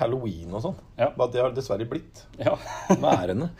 [0.00, 0.80] halloween og sånn.
[0.98, 1.12] Ja.
[1.14, 2.56] Bare at det har dessverre blitt Ja.
[2.98, 3.52] værende.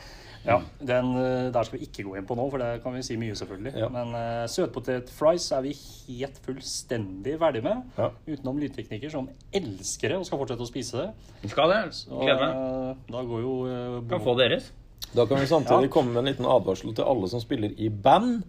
[0.46, 3.02] Ja, den eh, der skal vi ikke gå inn på nå, for det kan vi
[3.04, 3.74] si mye, selvfølgelig.
[3.76, 3.88] Ja.
[3.92, 7.82] Men uh, søtpotetfries er vi helt fullstendig ferdig med.
[7.98, 8.08] Ja.
[8.24, 11.34] Utenom lydteknikker som elsker det og skal fortsette å spise det.
[11.42, 11.82] Vi skal det.
[12.08, 12.62] Gleder meg.
[12.62, 14.70] Uh, da går jo uh, Kan få deres.
[15.12, 15.92] Da kan vi samtidig Ja.
[15.92, 18.40] komme med en liten advarsel til alle som spiller i band.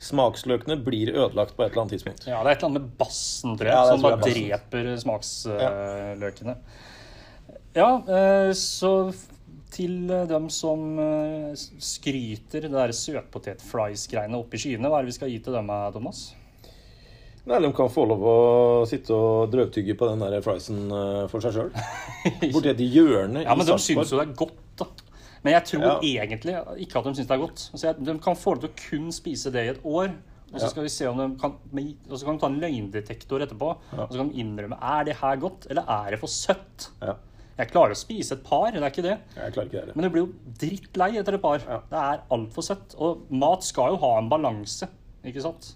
[0.00, 2.22] Smaksløkene blir ødelagt på et eller annet tidspunkt.
[2.28, 4.94] Ja, det er et eller annet med bassen, tror jeg, Ja, som bare er dreper
[5.02, 6.54] smaksløkene.
[7.76, 9.12] Ja, eh, så
[9.70, 15.12] til eh, dem som eh, skryter det der søtpotet-fries-greiene opp i skyene, hva er det
[15.14, 16.22] vi skal gi til dem, eh, Thomas?
[17.48, 18.34] Nei, De kan få lov å
[18.86, 20.82] sitte og drøvtygge på den der friesen
[21.32, 21.70] for seg sjøl.
[22.54, 24.04] Borti et hjørne Ja, men i de Sarpsborg.
[24.04, 24.86] syns jo det er godt, da.
[25.42, 25.94] Men jeg tror Ja.
[26.04, 27.62] egentlig ikke at de syns det er godt.
[27.72, 30.12] Altså, de kan få lov til å kun spise det i et år.
[30.52, 30.68] Og så Ja.
[30.74, 31.52] skal vi se om de kan
[32.10, 33.72] Og så kan de ta en løgndetektor etterpå.
[33.96, 34.02] Ja.
[34.04, 36.90] Og så kan de innrømme er det her godt, eller er det for søtt.
[37.00, 37.14] Ja,
[37.60, 39.16] Jeg klarer å spise et par, det er ikke det.
[39.36, 39.96] jeg klarer ikke det.
[39.98, 41.60] Men du blir jo drittlei etter et par.
[41.66, 41.82] Ja.
[41.90, 42.96] Det er altfor søtt.
[42.96, 44.88] Og mat skal jo ha en balanse,
[45.28, 45.74] ikke sant?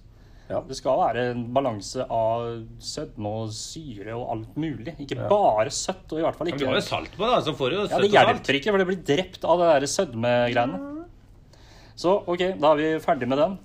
[0.48, 0.58] Ja.
[0.68, 2.46] Det skal være en balanse av
[2.84, 4.92] sødme og syre og alt mulig.
[5.00, 7.54] Ikke bare søtt, og i hvert fall Men du har jo salt på, da, så
[7.56, 8.28] får du jo ja, søtt Det og salt.
[8.28, 10.82] hjelper ikke, for det blir drept av det der sødmegreiene.
[11.96, 13.56] Så OK, da er vi ferdig med den.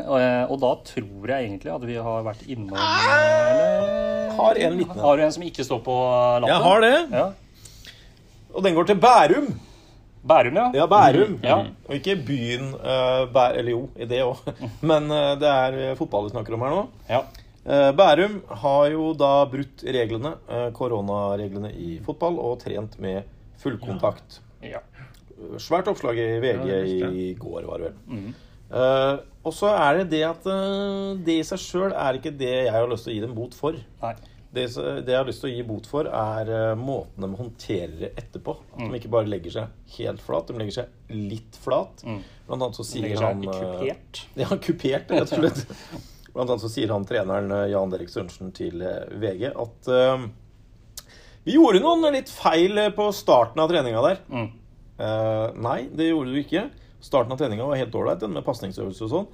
[0.00, 0.16] Og,
[0.54, 3.89] og da tror jeg egentlig at vi har vært innom eller,
[4.36, 5.02] Har en liten en.
[5.04, 6.52] Har du en som ikke står på lappen?
[6.52, 6.94] Jeg har det.
[7.12, 7.26] Ja.
[8.54, 9.50] Og den går til Bærum.
[10.30, 10.66] Bærum, ja.
[10.76, 11.36] Ja, Bærum.
[11.42, 11.58] Ja.
[11.88, 14.42] Og ikke byen uh, Bæ Eller jo, i det òg.
[14.90, 16.82] Men uh, det er eh, fotball vi snakker om her nå.
[17.08, 17.22] ja.
[17.60, 23.28] Uh, Bærum har jo da brutt reglene, eh, koronareglene i fotball, og trent med
[23.60, 24.40] fullkontakt.
[24.64, 24.80] ja.
[25.60, 26.66] Svært oppslag i VG
[27.16, 28.32] i går, var det vel.
[28.76, 32.52] Eh, og så er det det at eh, det i seg sjøl er ikke det
[32.66, 33.78] jeg har lyst til å gi dem bot for.
[34.02, 34.12] Nei.
[34.50, 34.64] Det,
[35.06, 38.10] det jeg har lyst til å gi bot for, er eh, måten de håndterer det
[38.20, 38.56] etterpå.
[38.74, 42.04] At de ikke bare legger seg helt flat, de legger seg litt flat.
[42.04, 44.22] Blant annet så sier Legger han seg eh, kupert.
[44.42, 45.64] Ja, kupert, rett og slett.
[46.34, 48.84] Blant annet så sier han treneren Jan Derek Sørensen til
[49.18, 50.28] VG at uh,
[51.42, 54.20] vi gjorde noen litt feil på starten av treninga der.
[54.30, 54.50] Mm.
[55.00, 56.68] Uh, nei, det gjorde du ikke.
[57.00, 59.30] Starten av treninga var helt ålreit, med pasningsøvelse og sånn.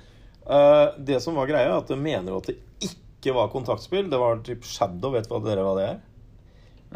[0.47, 4.11] Eh, det som var greia, er at de mener at det ikke var kontaktspill.
[4.11, 5.15] Det var typ shadow.
[5.17, 5.97] Vet hva dere hva det er?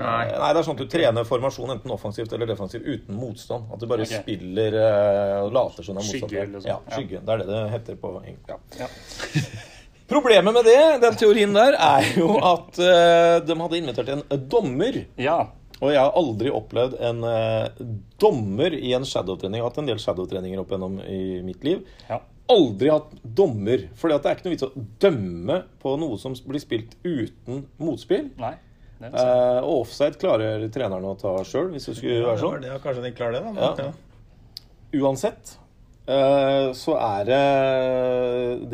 [0.01, 0.20] Nei.
[0.28, 3.66] Eh, Nei, det er sånn at du trener formasjon enten offensivt eller defensivt uten motstand.
[3.74, 4.22] At du bare okay.
[4.22, 6.30] spiller eh, og later som det er motstand.
[6.30, 6.70] Skygge, liksom.
[6.70, 7.24] Ja, skygge.
[7.26, 8.14] Det er det det heter på.
[8.48, 8.60] Ja.
[8.78, 8.90] Ja.
[10.10, 12.78] Problemet med det, den teorien der, er jo at
[13.47, 15.05] de hadde invitert en dommer.
[15.14, 15.44] ja.
[15.81, 17.85] Og jeg har aldri opplevd en eh,
[18.20, 19.59] dommer i en shadowtrening.
[19.61, 21.86] Jeg har hatt en del shadowtreninger opp gjennom i mitt liv.
[22.11, 22.20] Ja.
[22.51, 23.86] aldri hatt dommer.
[23.97, 28.28] For det er ikke noe vits å dømme på noe som blir spilt uten motspill.
[28.43, 28.57] Nei.
[29.01, 32.66] Eh, og offside klarer trenerne å ta sjøl, hvis det skulle være sånn.
[32.69, 33.70] Ja, kanskje de klarer det, da.
[33.81, 33.93] Ja.
[35.01, 35.55] Uansett
[36.11, 37.40] eh, så er det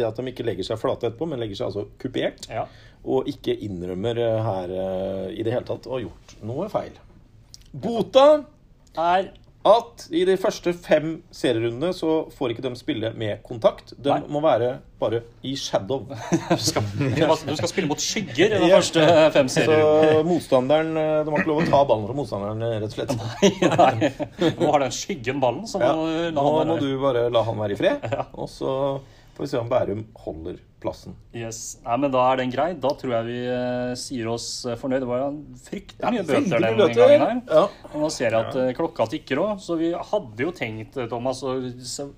[0.00, 2.66] det at de ikke legger seg flate etterpå, men legger seg altså kupert, Ja.
[3.06, 6.94] Og ikke innrømmer eh, her eh, i det hele tatt å ha gjort noe feil.
[7.72, 8.28] Bota
[8.96, 9.32] Er
[9.66, 13.90] at i de første fem serierundene så får ikke de spille med kontakt.
[13.98, 14.20] De Nei.
[14.30, 14.68] må være
[15.02, 16.04] bare i shadow.
[16.52, 18.76] du skal, du skal spille mot skygger i de Ja.
[18.78, 19.02] første
[19.34, 20.12] fem serierundene.
[20.20, 23.16] Så motstanderen eh, De har ikke lov å ta ballen fra motstanderen, rett og slett.
[23.74, 24.12] Nei.
[24.62, 26.30] Nå har den skyggen ballen, så må Ja.
[26.38, 28.06] Nå han må du bare la han være i fred,
[28.38, 28.72] og så
[29.36, 31.16] får vi se om Bærum holder plassen.
[31.36, 31.78] Yes.
[31.84, 32.68] Nei, men da er den grei.
[32.80, 35.02] Da tror jeg vi eh, sier oss eh, fornøyd.
[35.02, 35.30] Det var jo
[35.66, 37.00] fryktelig mye ja, bøter den bøter.
[37.00, 37.40] gangen her.
[37.50, 37.64] Ja.
[37.90, 41.42] Og nå ser jeg at eh, klokka tikker òg, så vi hadde jo tenkt Thomas,
[41.44, 41.58] å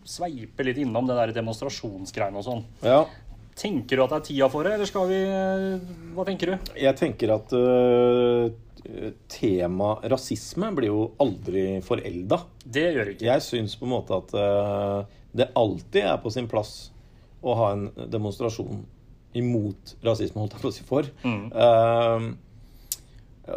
[0.06, 2.68] sveipe litt innom det der demonstrasjonsgreiene og sånn.
[2.86, 3.02] ja.
[3.58, 5.16] Tenker du at det er tida for det, eller skal vi
[6.14, 6.68] Hva tenker du?
[6.78, 8.44] Jeg tenker at uh,
[9.34, 12.38] tema rasisme blir jo aldri forelda.
[12.62, 13.26] Det gjør ikke.
[13.26, 14.30] Jeg syns på en måte at
[15.34, 16.92] det alltid er på sin plass
[17.42, 18.84] å ha en demonstrasjon
[19.38, 21.08] imot rasisme, holdt jeg på å si for.
[21.22, 21.44] Mm.
[21.52, 22.32] Uh,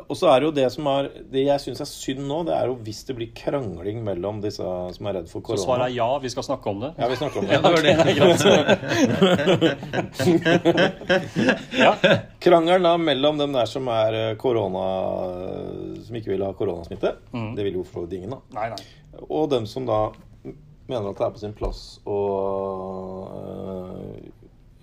[0.08, 2.53] og så er det jo det som er Det jeg syns er synd nå, det
[2.56, 5.60] er jo hvis det blir krangling mellom disse som er redd for korona.
[5.60, 6.91] Så svaret er ja, vi skal snakke om det.
[7.02, 7.52] Ja, vi snakker om det.
[7.62, 7.82] Ja, det
[9.62, 9.76] det.
[11.84, 11.91] ja.
[12.40, 14.86] Krangelen da mellom dem der som er eh, korona
[16.06, 17.16] Som ikke vil ha koronasmitte.
[17.36, 17.52] Mm.
[17.58, 18.40] Det vil jo for så vidt ingen, da.
[18.56, 18.82] Nei, nei.
[19.28, 20.06] Og dem som da
[20.92, 22.18] mener at det er på sin plass å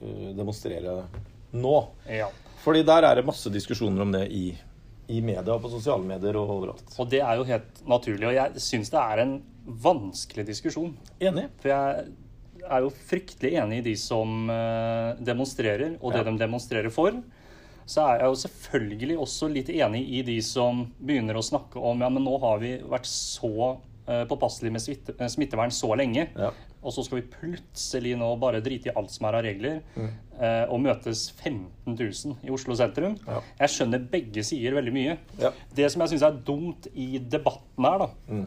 [0.02, 1.02] øh, demonstrere
[1.56, 1.76] nå.
[2.10, 2.28] Ja.
[2.64, 4.46] Fordi der er det masse diskusjoner om det i,
[5.14, 6.90] i media, på sosiale medier og overalt.
[7.00, 8.28] Og det er jo helt naturlig.
[8.28, 9.36] Og jeg syns det er en
[9.84, 10.94] vanskelig diskusjon.
[11.22, 11.46] Enig?
[11.62, 12.08] For jeg
[12.68, 16.28] er jo fryktelig enig i de som eh, demonstrerer, og det Ja.
[16.30, 17.16] de demonstrerer for.
[17.88, 22.02] Så er jeg jo selvfølgelig også litt enig i de som begynner å snakke om
[22.04, 23.78] ja, men nå har vi vært så
[24.08, 26.50] eh, påpasselige med smitte, eh, smittevern så lenge, Ja.
[26.82, 30.10] og så skal vi plutselig nå bare drite i alt som er av regler, Mm.
[30.40, 33.18] eh, og møtes 15 000 i Oslo sentrum.
[33.26, 33.40] Ja.
[33.60, 35.18] Jeg skjønner begge sider veldig mye.
[35.38, 35.50] Ja.
[35.74, 38.46] Det som jeg syns er dumt i debatten her, da, Mm.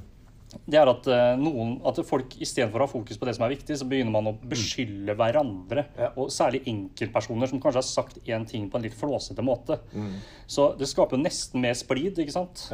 [0.68, 1.06] det er at
[1.40, 4.26] noen, at folk istedenfor å ha fokus på det som er viktig, så begynner man
[4.28, 5.86] å beskylde hverandre.
[5.98, 6.10] Ja.
[6.18, 9.80] Og særlig enkeltpersoner som kanskje har sagt én ting på en litt flåsete måte.
[9.96, 10.16] Mm.
[10.48, 12.68] Så det skaper jo nesten mer splid, ikke sant,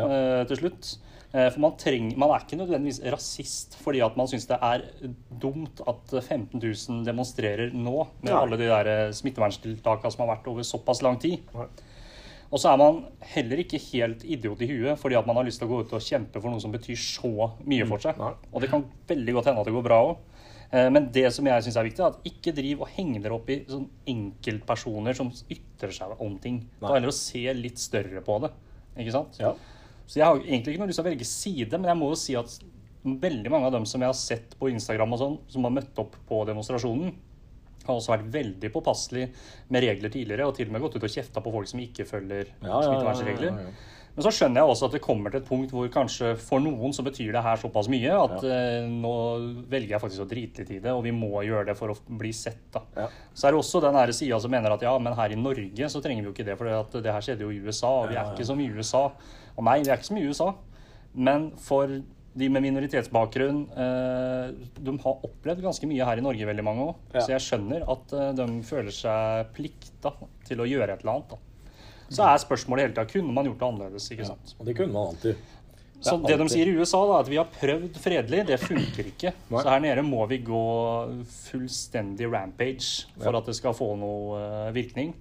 [0.48, 0.98] til slutt.
[1.38, 4.86] Eh, For man, trenger, man er ikke nødvendigvis rasist fordi at man syns det er
[5.42, 8.40] dumt at 15 000 demonstrerer nå, med ja.
[8.42, 11.44] alle de der eh, smitteverntiltakene som har vært over såpass lang tid.
[11.54, 11.68] Ja.
[12.48, 13.02] Og så er man
[13.34, 15.94] heller ikke helt idiot i huet fordi at man har lyst til å gå ut
[15.98, 18.18] og kjempe for noe som betyr så mye for seg.
[18.24, 18.34] Ja.
[18.54, 20.24] Og det kan veldig godt hende at det går bra òg.
[20.68, 23.48] Men det som jeg syns er viktig, er at ikke driv og heng dere opp
[23.54, 26.58] i sånn enkeltpersoner som ytrer seg om ting.
[26.82, 28.50] Da heller å se litt større på det.
[29.00, 29.40] Ikke sant?
[29.40, 29.54] Ja.
[30.08, 32.20] Så jeg har egentlig ikke noe lyst til å velge side, men jeg må jo
[32.20, 32.58] si at
[33.08, 36.00] veldig mange av dem som jeg har sett på Instagram og sånn, som har møtt
[36.02, 37.14] opp på demonstrasjonen,
[37.88, 39.30] har også vært veldig påpasselige
[39.72, 42.08] med regler tidligere, og til og med gått ut og kjefta på folk som ikke
[42.10, 43.62] følger Ja, ja, smittevernregler.
[43.68, 43.94] ja.
[44.18, 46.90] Men så skjønner jeg også at det kommer til et punkt hvor kanskje for noen
[46.96, 49.12] så betyr det her såpass mye at eh, nå
[49.70, 51.98] velger jeg faktisk å drite litt i det, og vi må gjøre det for å
[52.18, 52.64] bli sett.
[52.74, 53.06] da.
[53.38, 56.02] Så er det også den sida som mener at ja, men her i Norge så
[56.02, 58.34] trenger vi jo ikke det, for det her skjedde jo i USA, og vi er
[58.34, 59.04] ikke som i USA.
[59.58, 60.52] Og nei, det er ikke så mye i USA.
[61.18, 61.90] Men for
[62.38, 66.96] de med minoritetsbakgrunn, eh, de har opplevd ganske mye her i Norge, veldig mange òg.
[67.16, 67.24] Ja.
[67.26, 70.14] Så jeg skjønner at eh, de føler seg plikta
[70.46, 71.34] til å gjøre et eller annet.
[71.34, 71.38] da.
[72.14, 74.12] Så er spørsmålet hele tida kunne man gjort det annerledes.
[74.14, 74.54] ikke sant?
[74.60, 75.42] Og det kunne man alltid.
[75.98, 79.10] Så er det de sier i USA, da, at vi har prøvd fredelig, det funker
[79.10, 79.32] ikke.
[79.50, 80.62] Så her nede må vi gå
[81.50, 83.40] fullstendig rampage for Ja.
[83.42, 85.16] at det skal få noe eh, virkning.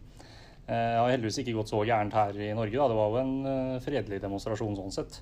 [0.69, 2.75] Eh, Det har heldigvis ikke gått så gærent her i Norge.
[2.75, 5.21] da, Det var jo en eh, fredelig demonstrasjon sånn sett.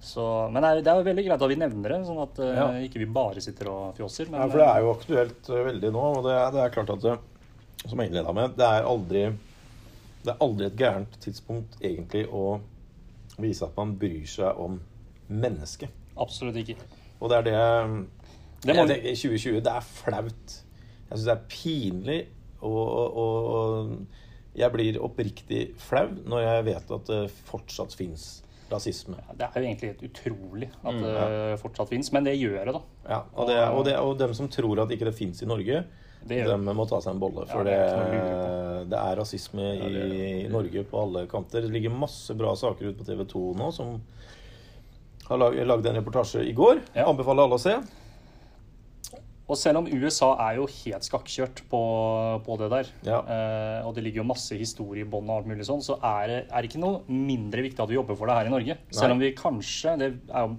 [0.00, 2.66] Så, men det er, jo veldig greit at vi nevner det, sånn at eh, Ja.
[2.88, 4.28] ikke vi bare sitter og fjåser.
[4.30, 6.90] Men, Ja, for det er jo aktuelt veldig nå, og det er, det er klart
[6.96, 7.18] at det,
[7.86, 9.22] Som jeg innleda med, det er aldri
[10.22, 12.60] Det er aldri et gærent tidspunkt egentlig å
[13.38, 14.80] vise at man bryr seg om
[15.30, 15.88] mennesket.
[16.16, 16.76] absolutt ikke.
[17.20, 18.06] Og det er det
[18.66, 20.58] Det må jeg tenker, 2020 Det er flaut.
[21.08, 22.26] Jeg syns det er pinlig,
[22.62, 24.06] og, og, og
[24.54, 28.42] jeg blir oppriktig flau når jeg vet at det fortsatt fins
[28.72, 29.16] rasisme.
[29.36, 32.72] Det er jo egentlig helt utrolig at Mm, det fortsatt fins, men det gjør det,
[32.72, 32.80] da.
[33.08, 35.82] Ja, og, det, og, det, og dem som tror at ikke det fins i Norge,
[36.28, 37.44] dem må ta seg en bolle.
[37.50, 41.60] For Ja, det det, er det er rasisme i Norge på alle kanter.
[41.66, 44.00] Det ligger masse bra saker ute på TV 2 nå som
[45.28, 46.80] har lag- lagd en reportasje i går.
[46.94, 47.08] Ja.
[47.10, 47.74] Anbefaler alle å se.
[49.52, 51.80] Og selv om USA er jo helt skakkjørt på,
[52.46, 53.18] på det der, Ja.
[53.20, 56.30] eh, og det ligger jo masse historie i bånn og alt mulig sånn, så er
[56.30, 58.78] det, er det ikke noe mindre viktig at vi jobber for det her i Norge.
[58.96, 60.56] Selv om vi kanskje Det er jo,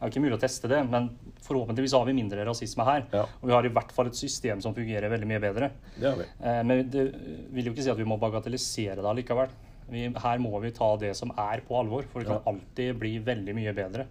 [0.00, 1.06] er jo ikke mulig å teste det, men
[1.44, 3.04] forhåpentligvis har vi mindre rasisme her.
[3.12, 3.22] Ja.
[3.42, 5.70] Og vi har i hvert fall et system som fungerer veldig mye bedre.
[5.94, 6.26] Det har vi.
[6.42, 7.06] Eh, Men det
[7.54, 9.48] vil jo ikke si at vi må bagatellisere det allikevel.
[9.92, 13.18] Vi, her må vi ta det som er på alvor, for det kan alltid bli
[13.20, 14.06] veldig mye bedre.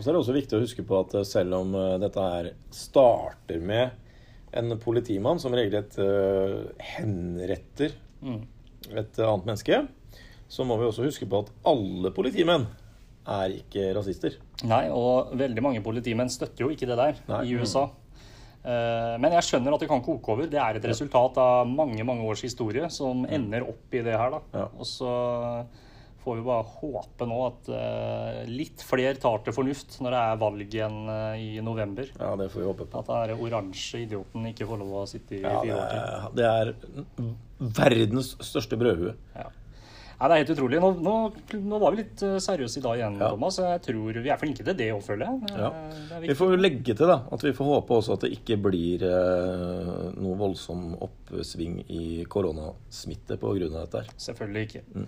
[0.00, 2.22] Og så er det også viktig å huske på at eh, selv om eh, dette
[2.24, 3.98] her starter med
[4.56, 6.54] en politimann som regelrett eh,
[6.96, 7.92] henretter
[8.96, 9.82] et annet menneske,
[10.50, 12.64] så må vi også huske på at alle politimenn
[13.28, 14.38] er ikke rasister.
[14.64, 17.42] Nei, og veldig mange politimenn støtter jo ikke det der Nei.
[17.44, 17.84] i USA.
[18.64, 20.48] Men jeg skjønner at det kan koke over.
[20.50, 24.34] Det er et resultat av mange mange års historie som ender opp i det her.
[24.34, 24.40] da.
[24.56, 24.66] Ja.
[24.74, 25.12] Og så
[26.24, 30.40] får vi bare håpe nå at uh, litt flere tar til fornuft når det er
[30.42, 32.10] valg igjen uh, i november.
[32.20, 33.04] Ja, det får vi håpe på.
[33.04, 36.36] At den oransje idioten ikke får lov å sitte i Ja, fire år til.
[36.40, 36.74] det er
[37.80, 39.16] verdens største brødhue.
[39.36, 39.48] Ja.
[40.20, 40.78] Nei, det er helt utrolig.
[40.84, 41.12] Nå, nå,
[41.64, 43.30] nå var vi litt eh, seriøse i dag igjen, Ja.
[43.32, 43.56] Thomas.
[43.64, 45.54] Jeg tror vi er flinke til det òg, føler jeg.
[45.56, 45.70] Ja.
[46.26, 50.10] Vi får legge til da, at vi får håpe også at det ikke blir eh,
[50.20, 53.70] noe voldsom oppsving i koronasmitte pga.
[53.78, 54.02] dette.
[54.04, 54.12] her.
[54.20, 55.06] Selvfølgelig ikke.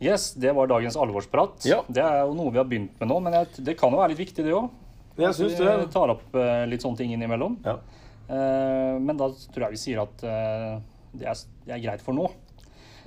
[0.00, 1.64] Yes, det var dagens alvorsprat.
[1.68, 1.82] Ja.
[1.92, 4.22] Det er jo noe vi har begynt med nå, men det kan jo være litt
[4.22, 4.70] viktig, det òg.
[5.20, 5.90] Syns Vi det.
[5.92, 7.58] tar opp eh, litt sånne ting innimellom.
[7.66, 7.74] Ja.
[8.30, 10.78] Eh, men da tror jeg vi sier at eh,
[11.12, 12.30] det, er, det er greit for nå.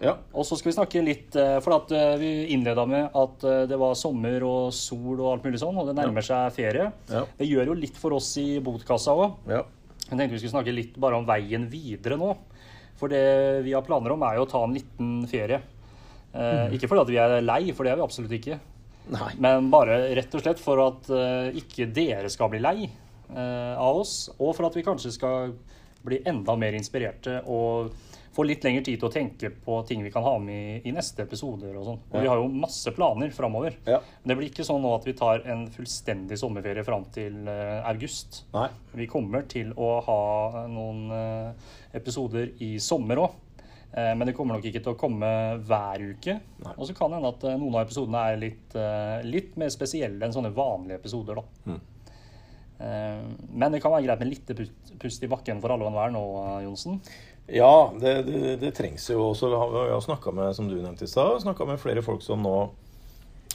[0.03, 0.13] ja.
[0.35, 1.33] Og så skal vi snakke litt
[1.63, 5.77] For at vi innleda med at det var sommer og sol og alt mulig sånn,
[5.79, 6.91] og det nærmer seg ferie.
[7.09, 7.23] Ja.
[7.39, 9.39] Det gjør jo litt for oss i botkassa òg.
[9.49, 9.63] ja.
[10.03, 12.33] Jeg tenkte vi skulle snakke litt bare om veien videre nå.
[12.99, 15.61] For det vi har planer om, er jo å ta en liten ferie.
[16.33, 18.59] Eh, Ikke fordi at vi er lei, for det er vi absolutt ikke.
[19.13, 19.33] Nei.
[19.43, 23.99] Men bare rett og slett for at eh, ikke dere skal bli lei eh, av
[24.01, 24.31] oss.
[24.39, 25.53] Og for at vi kanskje skal
[26.03, 27.93] bli enda mer inspirerte og
[28.33, 31.21] få litt lengre tid til å tenke på ting vi kan ha med i, neste
[31.21, 31.99] episoder og sånn.
[32.09, 33.75] Og vi har jo masse planer framover.
[33.85, 33.99] Ja.
[34.25, 37.45] Det blir ikke sånn nå at vi tar en fullstendig sommerferie fram til
[37.85, 38.41] august.
[38.55, 38.71] Nei.
[38.97, 41.05] Vi kommer til å ha noen
[41.93, 43.37] episoder i sommer òg.
[43.93, 45.27] Men det kommer nok ikke til å komme
[45.67, 46.39] hver uke.
[46.73, 49.69] Og så kan det hende at eh, noen av episodene er litt, eh, litt mer
[49.73, 51.37] spesielle enn sånne vanlige episoder.
[51.37, 51.73] da.
[51.73, 51.81] Mm.
[53.53, 54.49] Men det kan være greit med litt
[54.99, 56.97] pust- i bakken for alle og enhver nå, eh, Johnsen.
[57.47, 59.51] Ja, det, det, det trengs jo også.
[59.51, 62.55] Vi har snakka med, som du nevnte i stad, med flere folk som nå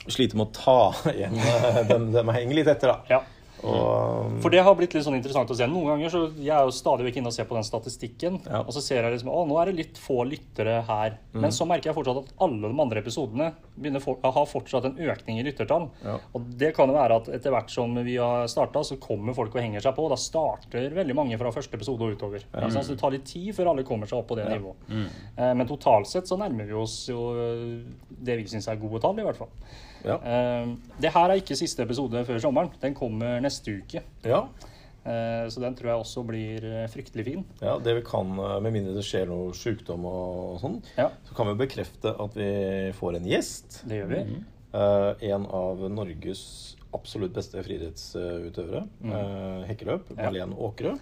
[0.09, 1.83] sliter med å ta igjen eh,
[2.15, 2.99] de henger litt etter, da.
[3.11, 3.21] Ja.
[3.67, 5.67] Og For det har blitt litt sånn interessant å se.
[5.67, 8.61] Noen ganger så Jeg er jo stadig vekk inne og ser på den statistikken, Ja.
[8.61, 11.19] og så ser jeg liksom Å, nå er det litt få lyttere her.
[11.35, 11.41] Mm.
[11.43, 14.97] Men så merker jeg fortsatt at alle de andre episodene begynner for, har fortsatt en
[14.97, 15.89] økning i lyttertall.
[16.05, 16.19] Ja.
[16.35, 19.55] Og det kan jo være at etter hvert som vi har starta, så kommer folk
[19.55, 20.05] og henger seg på.
[20.07, 22.43] og Da starter veldig mange fra første episode og utover.
[22.55, 22.65] Ja.
[22.67, 24.77] Altså, Så det tar litt tid før alle kommer seg opp på det nivået.
[24.89, 25.57] Mm.
[25.59, 29.19] Men totalt sett så nærmer vi oss jo eh, det vi syns er gode tall,
[29.19, 29.49] i hvert fall.
[30.05, 30.17] Ja.
[30.23, 30.67] Eh,
[31.01, 32.71] Det her er ikke siste episode før sommeren.
[32.81, 34.03] Den kommer neste uke.
[34.25, 34.45] ja.
[35.07, 37.45] Eh, Så den tror jeg også blir eh, fryktelig fin.
[37.63, 41.35] Ja, det vi kan, eh, med mindre det skjer noe sykdom og sånn, Ja, så
[41.35, 43.83] kan vi bekrefte at vi får en gjest.
[43.89, 44.45] det gjør vi.
[44.75, 48.87] Eh, en av Norges absolutt beste friidrettsutøvere.
[49.05, 50.11] eh, hekkeløp.
[50.17, 50.31] Ja.
[50.31, 50.99] Malene Åkerø.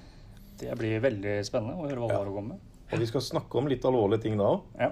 [0.59, 2.59] Det blir veldig spennende å høre hva hun har å komme med.
[2.86, 4.66] Og vi skal snakke om litt alvorlige ting da òg.
[4.78, 4.90] Ja.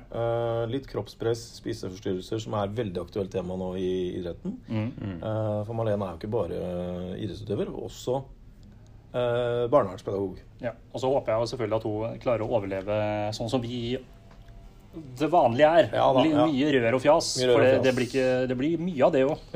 [0.67, 4.57] litt kroppspress, spiseforstyrrelser, som er et veldig aktuelt tema nå i idretten.
[4.67, 4.89] Mm.
[5.15, 6.59] Eh, for Malene er jo ikke bare
[7.15, 8.17] idrettsutøver, idrettsutøver, også
[9.15, 10.43] uh, barnevernspedagog.
[10.63, 10.75] Ja.
[10.93, 12.99] Og så håper jeg jo selvfølgelig at hun klarer å overleve
[13.37, 13.99] sånn som vi
[15.19, 15.89] det vanlige er.
[15.91, 16.45] Ja da, ja.
[16.47, 17.33] Mye rør og fjas.
[17.43, 17.57] Rør og fjas.
[17.57, 19.49] for det, det, blir ikke, det blir mye av det òg.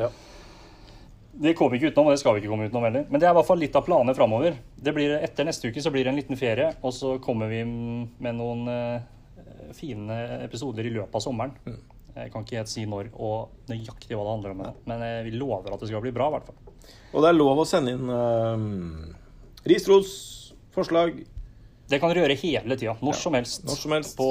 [1.38, 1.42] Ja.
[1.42, 3.04] Det kommer vi ikke utenom, og det skal vi ikke komme utenom heller.
[3.06, 4.56] Men det er i hvert fall litt av planene framover.
[4.82, 8.64] Etter neste uke så blir det en liten ferie, og så kommer vi med noen
[8.66, 10.16] uh, fine
[10.48, 11.54] episoder i løpet av sommeren.
[11.62, 11.78] Mm.
[12.18, 15.36] Jeg kan ikke helt si når og nøyaktig hva det handler om, men eh, vi
[15.38, 16.26] lover at det skal bli bra.
[16.26, 16.88] i hvert fall.
[17.12, 20.12] Og det er lov å sende inn uh, ris, ros,
[20.74, 21.22] forslag,
[21.88, 22.98] Det kan dere gjøre hele tida.
[23.00, 23.62] Når helst.
[23.64, 24.18] når som helst.
[24.18, 24.28] På,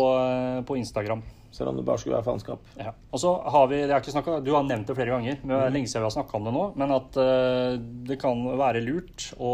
[0.67, 1.23] på Instagram.
[1.57, 2.73] Selv om det bare skulle være faenskap.
[2.77, 2.93] Ja.
[3.11, 5.53] Og så har vi, det er ikke snakket, Du har nevnt det flere ganger, men
[5.55, 6.65] det er lenge siden vi har snakka om det nå.
[6.77, 7.79] Men at uh,
[8.09, 9.53] det kan være lurt å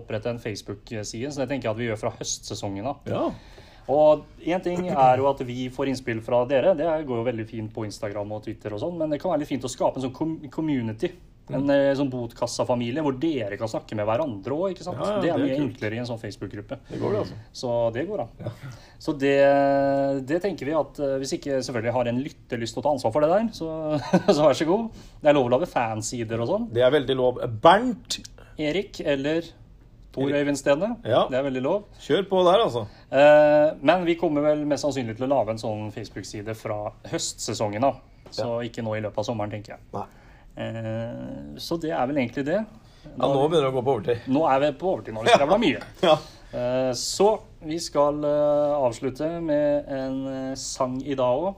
[0.00, 1.32] opprette en Facebook-side.
[1.32, 3.08] Så det tenker jeg at vi gjør fra høstsesongen av.
[3.08, 3.30] Ja.
[3.88, 6.74] Og én ting er jo at vi får innspill fra dere.
[6.76, 8.98] Det går jo veldig fint på Instagram og Twitter og sånn.
[9.00, 11.14] Men det kan være litt fint å skape en sånn community.
[11.56, 14.74] En eh, sånn botkassafamilie hvor dere kan snakke med hverandre òg.
[14.74, 15.00] ikke sant?
[15.00, 15.68] Ja, ja, det er det er mye kult.
[15.68, 16.80] enklere i en sånn Facebook-gruppe.
[16.90, 17.38] Det går, det, altså.
[17.62, 18.50] Så det går an.
[18.98, 19.36] Så det,
[20.28, 22.96] det tenker vi at eh, hvis ikke selvfølgelig har en lytter lyst til å ta
[22.96, 23.70] ansvar for det der, så,
[24.34, 25.00] så vær så god.
[25.22, 26.68] Det er lov å lage fansider og sånn.
[26.74, 27.40] Det er veldig lov.
[27.62, 28.20] Bernt
[28.58, 29.46] Erik eller
[30.12, 30.96] Tor Øyvind Stene.
[31.06, 31.26] Ja.
[31.30, 31.82] Det er veldig lov.
[32.02, 32.86] Kjør på der, altså.
[33.10, 36.78] Eh, men vi kommer vel mest sannsynlig til å lage en sånn Facebook-side fra
[37.12, 38.00] høstsesongen av.
[38.34, 39.84] Så ikke nå i løpet av sommeren, tenker jeg.
[39.94, 40.06] Nei.
[40.58, 42.58] Eh, så det er vel egentlig det.
[43.08, 44.26] Ja, nå begynner det å gå på overtid.
[44.34, 45.14] Nå er vi på overtid.
[45.14, 45.84] Nå har vi skravla mye.
[46.08, 46.16] Ja.
[46.48, 47.28] Eh, Så
[47.68, 50.20] vi skal eh, avslutte med en
[50.56, 51.54] sang i dag òg.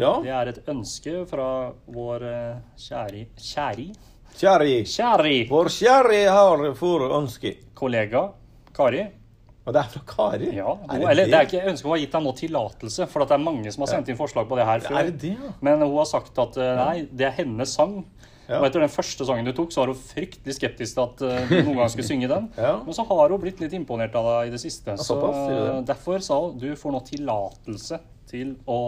[0.00, 0.12] ja.
[0.24, 1.48] Det er et ønske fra
[1.92, 2.24] vår
[2.78, 3.88] kjære Kjæri?
[4.40, 7.56] Kjæri Vår kjære har for ønske.
[7.74, 8.28] kollega
[8.76, 9.02] Kari.
[9.66, 10.52] Og det er fra Kari?
[10.56, 11.34] Ja, hun, det eller det?
[11.34, 13.82] er ikke ønske hun har gitt deg nå tillatelse, for at det er mange som
[13.84, 14.96] har sendt inn forslag på det her før.
[15.02, 15.50] Er det det, ja?
[15.60, 17.98] Men hun har sagt at nei, det er hennes sang.
[18.58, 21.44] Og etter den første sangen du tok, så var hun fryktelig skeptisk til at eh,
[21.50, 22.48] du noen gang skulle synge den.
[22.86, 24.96] Men så har hun blitt litt imponert av deg i det siste.
[24.98, 28.00] Så eh, derfor sa hun du får nå tillatelse
[28.30, 28.80] til å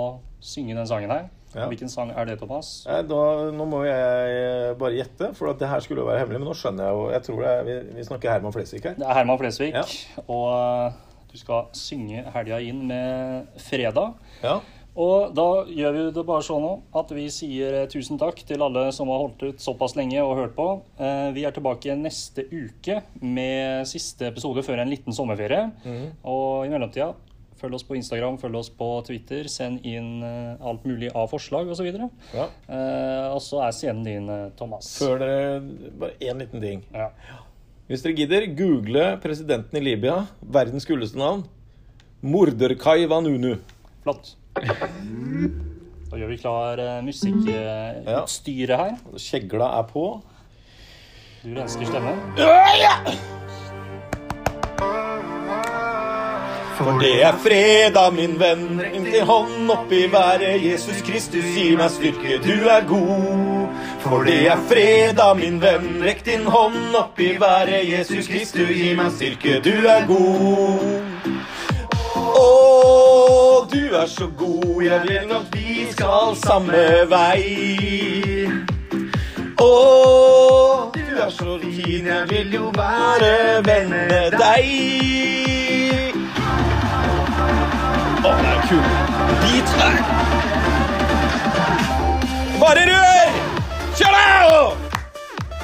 [0.43, 1.31] synge den sangen her.
[1.53, 1.67] Ja.
[1.69, 2.69] Hvilken sang er det, Thomas?
[2.89, 3.23] Da,
[3.53, 6.41] nå må jeg eh, bare gjette, for det her skulle jo være hemmelig.
[6.41, 8.95] Men nå skjønner jeg jo Jeg tror det er, vi, vi snakker Herman Flesvig her.
[8.97, 9.83] Det er Herman Flesvig, Ja.
[10.27, 11.01] og eh,
[11.33, 14.15] du skal synge helga inn med fredag.
[14.43, 14.59] Ja.
[14.93, 18.61] Og da gjør vi det bare sånn nå at vi sier eh, tusen takk til
[18.61, 20.67] alle som har holdt ut såpass lenge og hørt på.
[21.01, 25.71] Eh, Vi er tilbake neste uke med siste episode før en liten sommerferie.
[26.29, 27.15] Og i mellomtida,
[27.57, 31.73] følg oss på Instagram, følg oss på Twitter, send inn eh, alt mulig av forslag
[31.73, 31.89] osv.
[31.97, 32.51] Og, ja.
[33.33, 34.29] og så er scenen din,
[34.61, 34.93] Thomas.
[35.01, 35.63] Før dere
[36.03, 36.85] Bare én liten ting.
[36.93, 37.09] Ja.
[37.89, 40.27] Hvis dere gidder, google presidenten i Libya.
[40.45, 41.47] Verdens kuleste navn.
[42.21, 43.57] Morderkai Vanunu.
[44.05, 44.35] Flott.
[44.55, 48.99] Da gjør vi klar eh, musikkutstyret her.
[49.17, 50.07] Kjegla er på.
[51.43, 52.19] Du rensker stemmen.
[56.77, 58.81] For det er fredag, min venn.
[58.81, 60.63] Rekk din hånd opp i været.
[60.65, 63.67] Jesus Kristus, gi meg styrke, du er god.
[64.05, 66.03] For det er fredag, min venn.
[66.05, 67.89] Rekk din hånd opp i været.
[67.89, 71.03] Jesus Kristus, gi meg styrke, du er god.
[73.71, 77.43] Du er så god, jeg vil at vi skal samme vei.
[79.63, 79.69] Å,
[80.95, 84.67] du er så fin, jeg vil jo være venn med deg.
[88.19, 89.17] Å, det er kult.
[89.45, 89.99] Beat her.
[92.61, 93.43] Bare rør!
[93.99, 94.87] Kjør deg!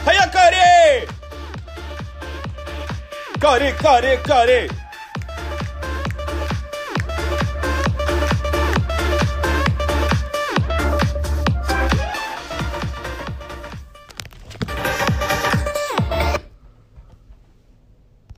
[0.09, 0.69] Heia, Kari!
[3.43, 4.88] Kari, Kari, Kari.